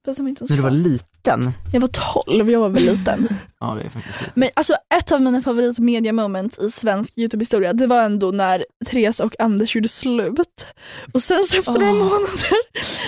Var 0.06 0.28
inte 0.28 0.40
ens 0.40 0.50
När 0.50 0.56
du 0.56 0.62
var 0.62 0.70
liten? 0.70 1.52
Jag 1.72 1.80
var 1.80 1.88
12, 2.24 2.50
jag 2.50 2.60
var 2.60 2.68
väl 2.68 2.82
liten. 2.82 3.28
Ja, 3.60 3.74
det 3.74 3.82
är 3.86 3.90
faktiskt 3.90 4.20
lite. 4.20 4.32
Men 4.34 4.48
alltså 4.54 4.74
ett 4.98 5.12
av 5.12 5.22
mina 5.22 5.42
favorit 5.42 5.78
media 5.78 6.12
moments 6.12 6.58
i 6.58 6.70
svensk 6.70 7.18
Youtube-historia 7.18 7.72
det 7.72 7.86
var 7.86 8.02
ändå 8.02 8.30
när 8.30 8.64
Therese 8.86 9.20
och 9.20 9.40
Anders 9.40 9.74
gjorde 9.76 9.88
slut. 9.88 10.66
Och 11.14 11.22
sen 11.22 11.44
så 11.44 11.58
efter 11.58 11.72
några 11.72 11.90
Åh. 11.92 11.98
månader 11.98 12.56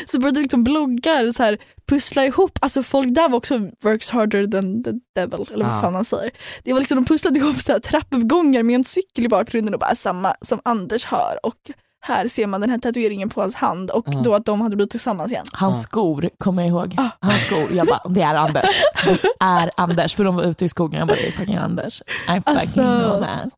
så 0.06 0.20
började 0.20 0.40
liksom 0.40 0.64
bloggar 0.64 1.32
så 1.32 1.42
här 1.42 1.58
pussla 1.88 2.24
ihop, 2.24 2.58
alltså 2.60 2.82
folk 2.82 3.14
där 3.14 3.28
var 3.28 3.36
också 3.38 3.58
works 3.82 4.10
harder 4.10 4.46
than 4.46 4.84
the 4.84 4.90
devil 5.14 5.46
eller 5.52 5.64
vad 5.64 5.74
Ja. 5.76 5.80
fan 5.80 5.92
man 5.92 6.04
säger. 6.04 6.30
Det 6.64 6.72
var 6.72 6.80
liksom, 6.80 6.96
de 6.96 7.04
pusslade 7.04 7.38
ihop 7.38 7.60
så 7.62 7.72
här 7.72 7.78
trappuppgångar 7.80 8.62
med 8.62 8.74
en 8.74 8.84
cykel 8.84 9.24
i 9.24 9.28
bakgrunden 9.28 9.74
och 9.74 9.80
bara 9.80 9.94
samma 9.94 10.34
som 10.42 10.60
Anders 10.64 11.04
har 11.04 11.38
och 11.42 11.54
här 12.08 12.28
ser 12.28 12.46
man 12.46 12.60
den 12.60 12.70
här 12.70 12.78
tatueringen 12.78 13.28
på 13.28 13.40
hans 13.40 13.54
hand 13.54 13.90
och 13.90 14.04
Ja. 14.06 14.20
då 14.24 14.34
att 14.34 14.44
de 14.44 14.60
hade 14.60 14.76
blivit 14.76 14.90
tillsammans 14.90 15.32
igen. 15.32 15.46
Hans 15.52 15.76
Ja. 15.76 15.82
skor 15.82 16.30
kommer 16.38 16.62
jag 16.62 16.68
ihåg. 16.68 16.94
Ah. 16.98 17.08
Hans 17.26 17.46
skor, 17.46 17.76
jag 17.76 17.86
bara 17.86 18.00
det 18.08 18.22
är 18.22 18.34
Anders. 18.34 18.70
Det 19.04 19.18
är 19.40 19.70
Anders 19.76 20.14
för 20.16 20.24
de 20.24 20.36
var 20.36 20.42
ute 20.42 20.64
i 20.64 20.68
skogen. 20.68 20.98
Jag 20.98 21.08
bara 21.08 21.14
det 21.16 21.28
är 21.28 21.32
fucking 21.32 21.56
Anders. 21.56 22.02
I 22.02 22.04
fucking 22.26 22.42
Alltså. 22.56 22.80
know 22.80 23.20
that. 23.20 23.48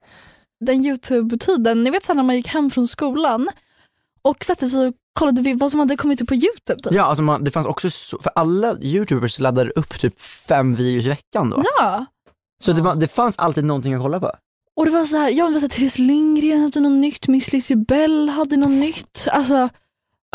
Den 0.66 0.84
Youtube-tiden, 0.84 1.84
ni 1.84 1.90
vet 1.90 2.05
så 2.05 2.14
när 2.14 2.22
man 2.22 2.36
gick 2.36 2.46
hem 2.48 2.70
från 2.70 2.88
skolan 2.88 3.48
och 4.22 4.44
satte 4.44 4.66
sig 4.66 4.86
och 4.86 4.94
kollade 5.18 5.42
vi- 5.42 5.55
vad 5.55 5.70
som 5.70 5.80
hade 5.80 5.96
kommit 5.96 6.20
upp 6.20 6.28
på 6.28 6.34
Youtube. 6.34 6.82
Typ. 6.82 6.92
Ja, 6.92 7.03
alltså 7.05 7.22
man, 7.22 7.44
det 7.44 7.51
fanns 7.51 7.66
också 7.66 7.90
så, 7.90 8.18
för 8.22 8.32
alla 8.34 8.76
youtubers 8.80 9.38
laddade 9.38 9.70
upp 9.70 10.01
typ 10.01 10.20
fem 10.20 10.74
videos 10.74 11.05
i 11.07 11.09
veckan 11.09 11.51
då. 11.51 11.62
Ja. 11.78 12.07
Så 12.64 12.72
det, 12.72 12.94
det 12.94 13.09
fanns 13.09 13.38
alltid 13.38 13.64
någonting 13.64 13.94
att 13.94 14.03
kolla 14.03 14.20
på. 14.20 14.32
Och 14.81 14.87
det 14.87 14.93
var 14.93 15.05
så 15.05 15.16
här, 15.16 15.31
ja 15.31 15.49
men 15.49 15.68
Therese 15.68 15.99
Lindgren 15.99 16.61
hade 16.61 16.81
något 16.81 16.93
nytt, 16.99 17.28
Miss 17.28 17.53
Lisibell 17.53 18.28
hade 18.28 18.57
något 18.57 18.70
nytt. 18.70 19.26
Alltså, 19.33 19.68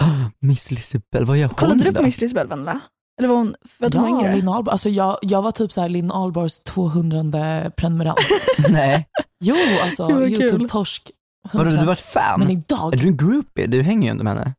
Miss 0.39 0.71
Lisibell, 0.71 1.25
vad 1.25 1.37
gör 1.37 1.47
hon 1.47 1.55
kollade 1.55 1.83
du 1.83 1.93
på 1.93 2.03
Miss 2.03 2.21
Lisibell 2.21 2.47
Vendela? 2.47 2.79
Eller 3.19 3.29
var 3.29 3.35
hon, 3.35 3.55
hon 3.79 3.89
var 4.01 4.09
Ja, 4.09 4.19
yngre? 4.19 4.35
Linn 4.35 4.47
Ahlborg. 4.47 4.71
Alltså 4.71 4.89
jag, 4.89 5.17
jag 5.21 5.41
var 5.41 5.51
typ 5.51 5.71
så 5.71 5.81
här 5.81 5.89
Linn 5.89 6.11
Ahlborgs 6.11 6.59
200 6.63 7.71
prenumerant. 7.77 8.19
Nej, 8.69 9.07
Jo, 9.43 9.55
alltså. 9.83 10.09
Youtube-torsk. 10.09 11.11
vadå 11.53 11.69
100%. 11.69 11.79
du 11.79 11.85
var 11.85 11.93
ett 11.93 11.99
fan? 12.01 12.39
Men 12.39 12.49
Är 12.49 12.53
idag, 12.53 12.97
du 12.97 13.07
en 13.07 13.17
groupie? 13.17 13.67
Du 13.67 13.81
hänger 13.81 14.07
ju 14.07 14.11
inte 14.11 14.23
med 14.23 14.33
henne. 14.33 14.53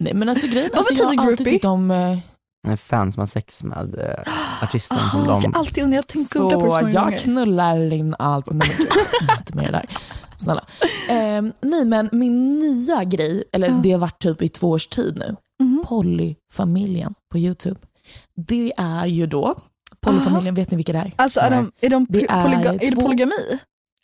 nej 0.00 0.14
men 0.14 0.28
alltså 0.28 0.46
grejen 0.46 0.70
Vad 0.72 0.78
alltså, 0.78 0.94
jag 0.94 1.04
har 1.22 1.30
alltid 1.30 1.46
tyckt 1.46 1.64
om 1.64 1.90
eh, 1.90 2.18
En 2.66 2.76
fan 2.76 3.12
som 3.12 3.20
har 3.20 3.26
sex 3.26 3.62
med 3.64 3.94
eh, 3.98 4.32
artisten 4.62 4.98
som 5.10 5.20
Ah, 5.22 5.26
de... 5.26 5.42
jag 5.42 5.56
alltid 5.56 5.84
undrat, 5.84 5.96
jag 5.96 6.06
tänkt 6.06 6.32
googla 6.34 6.58
på 6.60 6.64
det 6.66 6.72
så 6.72 6.78
många 6.80 6.90
jag 6.92 7.04
gånger. 7.04 7.18
knullar 7.18 7.78
Linn 7.78 8.14
Ahlborg. 8.18 8.58
Nej 8.58 8.76
men 9.20 9.36
inte 9.38 9.52
det 9.52 9.70
där. 9.72 9.86
Snälla. 10.38 10.64
Ehm, 11.08 11.52
nej 11.60 11.84
men 11.84 12.08
min 12.12 12.58
nya 12.58 13.04
grej, 13.04 13.44
eller 13.52 13.68
Ja. 13.68 13.80
det 13.82 13.92
har 13.92 13.98
varit 13.98 14.18
typ 14.22 14.42
i 14.42 14.48
två 14.48 14.70
års 14.70 14.86
tid 14.86 15.16
nu, 15.18 15.36
Mhm. 15.62 15.84
Pollyfamiljen 15.86 17.14
på 17.32 17.38
Youtube. 17.38 17.80
Det 18.46 18.72
är 18.76 19.06
ju 19.06 19.26
då, 19.26 19.54
Pollyfamiljen, 20.00 20.54
vet 20.54 20.70
ni 20.70 20.76
vilka 20.76 20.92
det 20.92 20.98
är? 20.98 21.12
Alltså 21.16 21.40
är, 21.40 21.50
de, 21.50 21.72
är, 21.80 21.90
de 21.90 22.06
Det 22.08 22.24
är 22.24 22.42
polyga- 22.44 22.72
är 22.74 22.78
det 22.78 22.86
två- 22.96 23.02
polygami? 23.02 23.32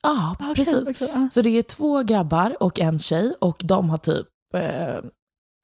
Ja, 0.02 0.10
Ah, 0.10 0.34
okej, 0.50 0.54
precis. 0.64 0.90
okej, 0.90 1.10
ah. 1.14 1.28
Så 1.30 1.42
det 1.42 1.50
är 1.58 1.62
två 1.62 2.02
grabbar 2.02 2.56
och 2.62 2.80
en 2.80 2.98
tjej 2.98 3.34
och 3.40 3.56
de 3.64 3.90
har 3.90 3.98
typ 3.98 4.26
eh, 4.54 4.94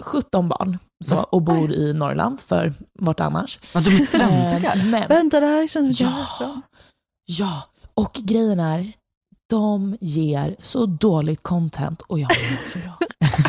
17 0.05 0.49
barn 0.49 0.79
så, 1.05 1.17
och 1.19 1.43
bor 1.43 1.73
i 1.73 1.93
Norrland, 1.95 2.41
för 2.41 2.73
vart 2.99 3.21
annars. 3.21 3.61
Ja, 3.75 3.81
de 3.81 3.91
är 3.91 3.99
svenskar? 3.99 4.77
Eh, 4.77 4.85
men, 4.85 5.09
Vänta, 5.09 5.41
det 5.41 5.47
här 5.47 5.69
känns 5.69 6.01
Ja. 6.01 6.13
bra. 6.39 6.61
ja, 7.27 7.63
och 7.95 8.13
grejen 8.15 8.61
är, 8.61 8.93
de 9.51 9.97
ger 10.01 10.57
så 10.63 10.87
dåligt 10.87 11.43
content 11.43 12.03
och 12.03 12.19
jag 12.21 12.29
mår 12.29 12.69
så 12.73 12.79
bra. 12.79 12.99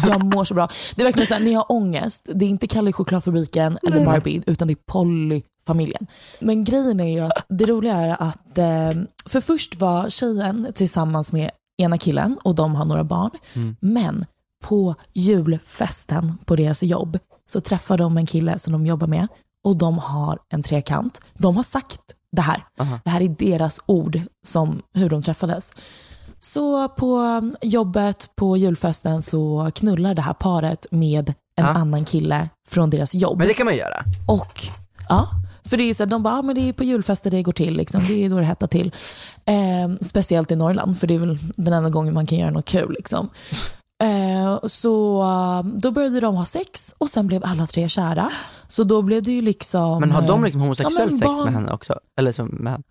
Jag 0.09 0.23
mår 0.35 0.45
så 0.45 0.53
bra. 0.53 0.69
Det 0.95 1.01
är 1.01 1.05
verkligen 1.05 1.27
så 1.27 1.33
här, 1.33 1.41
ni 1.41 1.53
har 1.53 1.71
ångest, 1.71 2.29
det 2.35 2.45
är 2.45 2.49
inte 2.49 2.67
Kalle 2.67 2.89
i 2.89 2.93
chokladfabriken 2.93 3.77
eller 3.83 3.97
Nej. 3.97 4.05
Barbie 4.05 4.41
utan 4.47 4.67
det 4.67 4.73
är 4.73 4.77
Polly-familjen. 4.91 6.07
Men 6.39 6.63
grejen 6.63 6.99
är 6.99 7.13
ju 7.13 7.19
att 7.19 7.45
det 7.49 7.65
roliga 7.65 7.95
är 7.97 8.21
att, 8.23 8.57
eh, 8.57 9.01
för 9.25 9.41
först 9.41 9.75
var 9.75 10.09
tjejen 10.09 10.67
tillsammans 10.73 11.31
med 11.31 11.51
ena 11.77 11.97
killen 11.97 12.37
och 12.43 12.55
de 12.55 12.75
har 12.75 12.85
några 12.85 13.03
barn. 13.03 13.31
Mm. 13.53 13.75
Men 13.81 14.25
på 14.63 14.95
julfesten 15.13 16.37
på 16.45 16.55
deras 16.55 16.83
jobb 16.83 17.19
så 17.49 17.61
träffar 17.61 17.97
de 17.97 18.17
en 18.17 18.25
kille 18.25 18.59
som 18.59 18.73
de 18.73 18.85
jobbar 18.85 19.07
med 19.07 19.27
och 19.63 19.75
de 19.75 19.97
har 19.97 20.39
en 20.53 20.63
trekant. 20.63 21.21
De 21.37 21.55
har 21.55 21.63
sagt 21.63 21.99
det 22.31 22.41
här. 22.41 22.63
Aha. 22.79 22.99
Det 23.03 23.09
här 23.09 23.21
är 23.21 23.29
deras 23.29 23.79
ord 23.85 24.21
som 24.47 24.81
hur 24.93 25.09
de 25.09 25.21
träffades. 25.21 25.73
Så 26.39 26.87
på 26.89 27.41
jobbet 27.61 28.29
på 28.35 28.57
julfesten 28.57 29.21
så 29.21 29.71
knullar 29.75 30.13
det 30.13 30.21
här 30.21 30.33
paret 30.33 30.85
med 30.91 31.29
en 31.29 31.35
Ja. 31.55 31.65
annan 31.65 32.05
kille 32.05 32.49
från 32.67 32.89
deras 32.89 33.15
jobb. 33.15 33.37
Men 33.37 33.47
det 33.47 33.53
kan 33.53 33.65
man 33.65 33.75
göra. 33.75 34.03
Och 34.27 34.61
ja, 35.09 35.27
för 35.65 35.77
det 35.77 35.83
är 35.83 35.93
så 35.93 36.03
här, 36.03 36.09
de 36.09 36.23
bara, 36.23 36.33
ah, 36.39 36.41
men 36.41 36.55
det 36.55 36.69
är 36.69 36.73
på 36.73 36.83
julfester 36.83 37.31
det 37.31 37.43
går 37.43 37.51
till, 37.51 37.77
liksom. 37.77 38.01
det 38.07 38.25
är 38.25 38.29
då 38.29 38.39
det 38.39 38.45
hettar 38.45 38.67
till. 38.67 38.91
Eh, 39.45 39.95
speciellt 40.01 40.51
i 40.51 40.55
Norrland, 40.55 40.99
för 40.99 41.07
det 41.07 41.15
är 41.15 41.19
väl 41.19 41.37
den 41.57 41.73
enda 41.73 41.89
gången 41.89 42.13
man 42.13 42.25
kan 42.25 42.37
göra 42.37 42.51
något 42.51 42.65
kul. 42.65 42.91
Liksom. 42.93 43.29
Eh, 44.03 44.59
så 44.67 45.21
eh, 45.23 45.63
då 45.79 45.91
började 45.91 46.19
de 46.19 46.35
ha 46.35 46.45
sex 46.45 46.95
och 46.97 47.09
sen 47.09 47.27
blev 47.27 47.41
alla 47.45 47.65
tre 47.67 47.89
kära. 47.89 48.31
Så 48.67 48.83
då 48.83 49.01
blev 49.01 49.23
det 49.23 49.31
ju 49.31 49.41
liksom... 49.41 49.99
Men 49.99 50.11
har 50.11 50.21
de 50.21 50.39
eh, 50.39 50.43
liksom 50.45 50.61
homosexuellt 50.61 51.09
men 51.11 51.17
sex 51.19 51.25
barn- 51.27 51.43
med 51.45 51.53
henne 51.53 51.71
också? 51.73 51.99
Eller 52.19 52.31
som 52.31 52.47
med... 52.47 52.83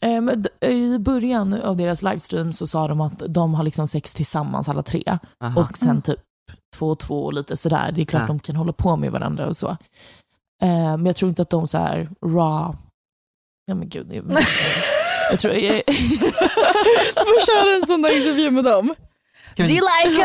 Eh, 0.00 0.20
men 0.20 0.42
d- 0.42 0.48
I 0.68 0.98
början 0.98 1.54
av 1.62 1.76
deras 1.76 2.02
livestream 2.02 2.52
så 2.52 2.66
sa 2.66 2.88
de 2.88 3.00
att 3.00 3.22
de 3.28 3.54
har 3.54 3.64
liksom 3.64 3.88
sex 3.88 4.14
tillsammans 4.14 4.68
alla 4.68 4.82
tre. 4.82 5.18
Aha. 5.44 5.60
Och 5.60 5.78
sen 5.78 6.02
typ 6.02 6.20
två 6.76 6.88
och 6.90 6.98
två 6.98 7.24
och 7.24 7.32
lite 7.32 7.56
sådär. 7.56 7.92
Det 7.92 8.00
är 8.00 8.04
klart 8.06 8.22
Ja. 8.22 8.26
de 8.26 8.38
kan 8.38 8.56
hålla 8.56 8.72
på 8.72 8.96
med 8.96 9.12
varandra 9.12 9.46
och 9.46 9.56
så. 9.56 9.68
Eh, 10.62 10.96
men 10.96 11.06
jag 11.06 11.16
tror 11.16 11.28
inte 11.28 11.42
att 11.42 11.50
de 11.50 11.68
så 11.68 11.78
här 11.78 12.08
raw... 12.24 12.76
Ja 13.66 13.74
men 13.74 13.88
gud. 13.88 14.06
Det, 14.06 14.16
jag 15.30 15.38
tror... 15.38 15.54
Jag, 15.54 15.74
Du 15.86 15.92
får 17.24 17.46
köra 17.46 17.74
en 17.80 17.86
sån 17.86 18.02
där 18.02 18.18
intervju 18.18 18.50
med 18.50 18.64
dem. 18.64 18.94
Kan 19.56 19.66
Do 19.66 19.72
you 19.72 19.80
like? 20.04 20.22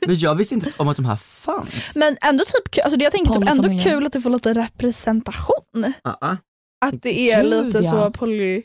Men 0.06 0.16
jag 0.16 0.34
visste 0.34 0.54
inte 0.54 0.70
om 0.76 0.88
att 0.88 0.96
de 0.96 1.04
här 1.04 1.16
fanns. 1.16 1.96
Men 1.96 2.16
ändå 2.20 2.44
typ 2.44 2.84
alltså 2.84 2.98
det 2.98 3.04
jag 3.04 3.12
tänker 3.12 3.34
typ 3.34 3.48
ändå 3.48 3.84
kul 3.84 4.06
att 4.06 4.12
det 4.12 4.20
får 4.20 4.30
lite 4.30 4.54
representation. 4.54 5.84
Uh-uh. 6.04 6.36
Att 6.86 7.02
det 7.02 7.30
är 7.30 7.42
Gud, 7.42 7.66
lite 7.66 7.78
ja. 7.84 7.90
så 7.90 8.10
poly... 8.10 8.62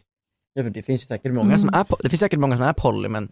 Ja, 0.54 0.64
för 0.64 0.70
det 0.70 0.82
finns 0.84 1.02
ju 1.02 1.06
säkert 1.06 1.34
många 1.34 1.58
som 1.58 1.70
Mm. 1.70 1.80
är 1.80 1.84
po- 1.84 2.00
det 2.04 2.10
finns 2.10 2.20
säkert 2.20 2.40
många 2.40 2.58
som 2.58 2.66
är 2.66 2.74
poly 2.74 3.10
men, 3.10 3.30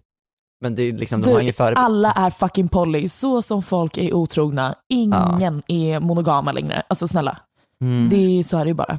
men 0.62 0.76
det 0.76 0.82
är 0.84 0.94
liksom, 0.94 1.22
de 1.22 1.30
har 1.30 1.36
du, 1.38 1.42
ingen 1.42 1.54
före... 1.54 1.76
alla 1.76 2.12
är 2.12 2.30
fucking 2.30 2.68
poly. 2.68 3.10
Så 3.10 3.42
som 3.42 3.64
folk 3.64 3.98
är 3.98 4.14
otrogna. 4.14 4.76
Ingen 4.90 5.62
är 5.68 6.00
monogama 6.00 6.52
längre. 6.52 6.84
Alltså 6.90 7.08
snälla. 7.08 7.38
Mm. 7.82 8.10
Det 8.10 8.40
är, 8.40 8.44
så 8.44 8.58
är 8.58 8.66
det 8.66 8.70
ju 8.70 8.76
bara. 8.76 8.94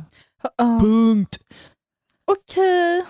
Uh, 0.63 0.81
Punkt. 0.81 1.39
Okej, 2.33 3.05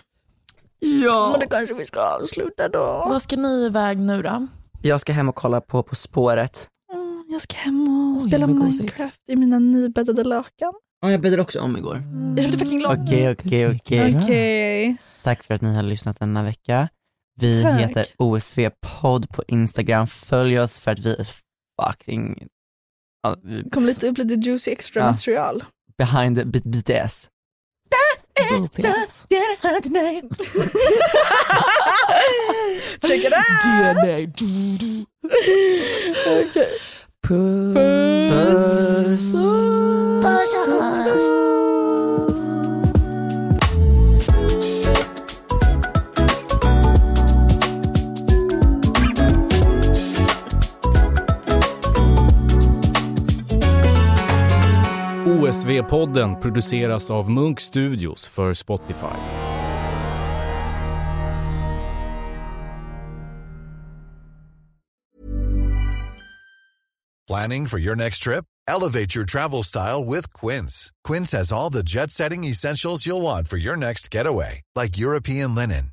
Ja. 1.05 1.29
men 1.31 1.41
det 1.41 1.47
kanske 1.47 1.75
vi 1.75 1.87
ska 1.87 2.01
avsluta 2.01 2.69
då. 2.69 2.79
Vad 3.09 3.23
ska 3.23 3.37
ni 3.37 3.65
iväg 3.67 3.99
nu 3.99 4.23
då? 4.23 4.47
Jag 4.83 5.01
ska 5.01 5.13
hem 5.13 5.29
och 5.29 5.35
kolla 5.35 5.61
på 5.61 5.83
På 5.83 5.95
spåret. 5.95 6.69
Mm, 6.93 7.25
Jag 7.29 7.41
ska 7.41 7.57
hem 7.57 7.83
och 7.83 8.23
Oj, 8.23 8.29
spela 8.29 8.47
gosigt. 8.47 8.81
Minecraft 8.81 9.21
i 9.29 9.37
mina 9.37 9.59
nybäddade 9.59 10.25
lakan. 10.25 10.73
Ja, 11.01 11.11
jag 11.11 11.21
bäddade 11.21 11.43
också 11.43 11.61
om 11.61 11.77
igår. 11.77 12.03
Jag 12.37 12.45
köpte 12.45 12.59
fucking 12.59 12.81
lock. 12.83 12.99
Okej, 13.07 13.31
okej, 13.31 13.67
okej. 13.77 14.17
Okej. 14.25 14.97
Tack 15.23 15.43
för 15.43 15.55
att 15.55 15.61
ni 15.61 15.75
har 15.75 15.83
lyssnat 15.83 16.19
denna 16.21 16.43
vecka. 16.43 16.89
Vi 17.41 17.63
Tack. 17.63 17.81
heter 17.81 18.07
OSV 18.19 18.71
podd 19.01 19.29
på 19.29 19.43
Instagram. 19.49 20.07
Följ 20.07 20.61
oss 20.61 20.81
för 20.81 20.91
att 20.91 20.99
vi 20.99 21.15
är 21.17 21.27
fucking 21.83 22.47
ja, 23.23 23.37
vi- 23.43 23.71
Kom 23.71 23.87
lite 23.87 24.09
upp 24.09 24.19
lite 24.19 24.35
juicy 24.35 24.71
extra 24.71 25.03
Ja. 25.03 25.11
material. 25.11 25.65
behind 25.99 26.37
the 26.37 26.45
B- 28.35 28.43
BTS. 28.43 29.27
BTS. 29.29 30.23
Check 33.05 33.25
it 33.25 33.33
out! 33.33 33.43
DNA. 33.63 34.27
Du, 34.27 34.47
du. 34.79 35.07
Okej. 36.27 36.69
Puss. 37.23 38.17
Puss. 40.23 41.62
OSV-podden 55.73 56.41
produceras 56.41 57.11
av 57.11 57.31
Munk 57.31 57.61
Studios 57.61 58.29
för 58.29 58.55
Spotify. 58.55 59.17
Planning 67.29 67.67
for 67.67 67.79
your 67.79 67.97
next 67.97 68.19
trip? 68.19 68.45
Elevate 68.69 69.15
your 69.15 69.25
travel 69.25 69.63
style 69.63 70.05
with 70.05 70.33
Quince. 70.33 70.91
Quince 71.09 71.37
has 71.37 71.53
all 71.53 71.73
the 71.73 71.83
jet 71.83 72.11
setting 72.11 72.45
essentials 72.45 73.07
you'll 73.07 73.23
want 73.23 73.49
for 73.49 73.57
your 73.57 73.77
next 73.77 74.15
getaway, 74.15 74.61
like 74.75 74.99
European 74.99 75.55
linen, 75.55 75.93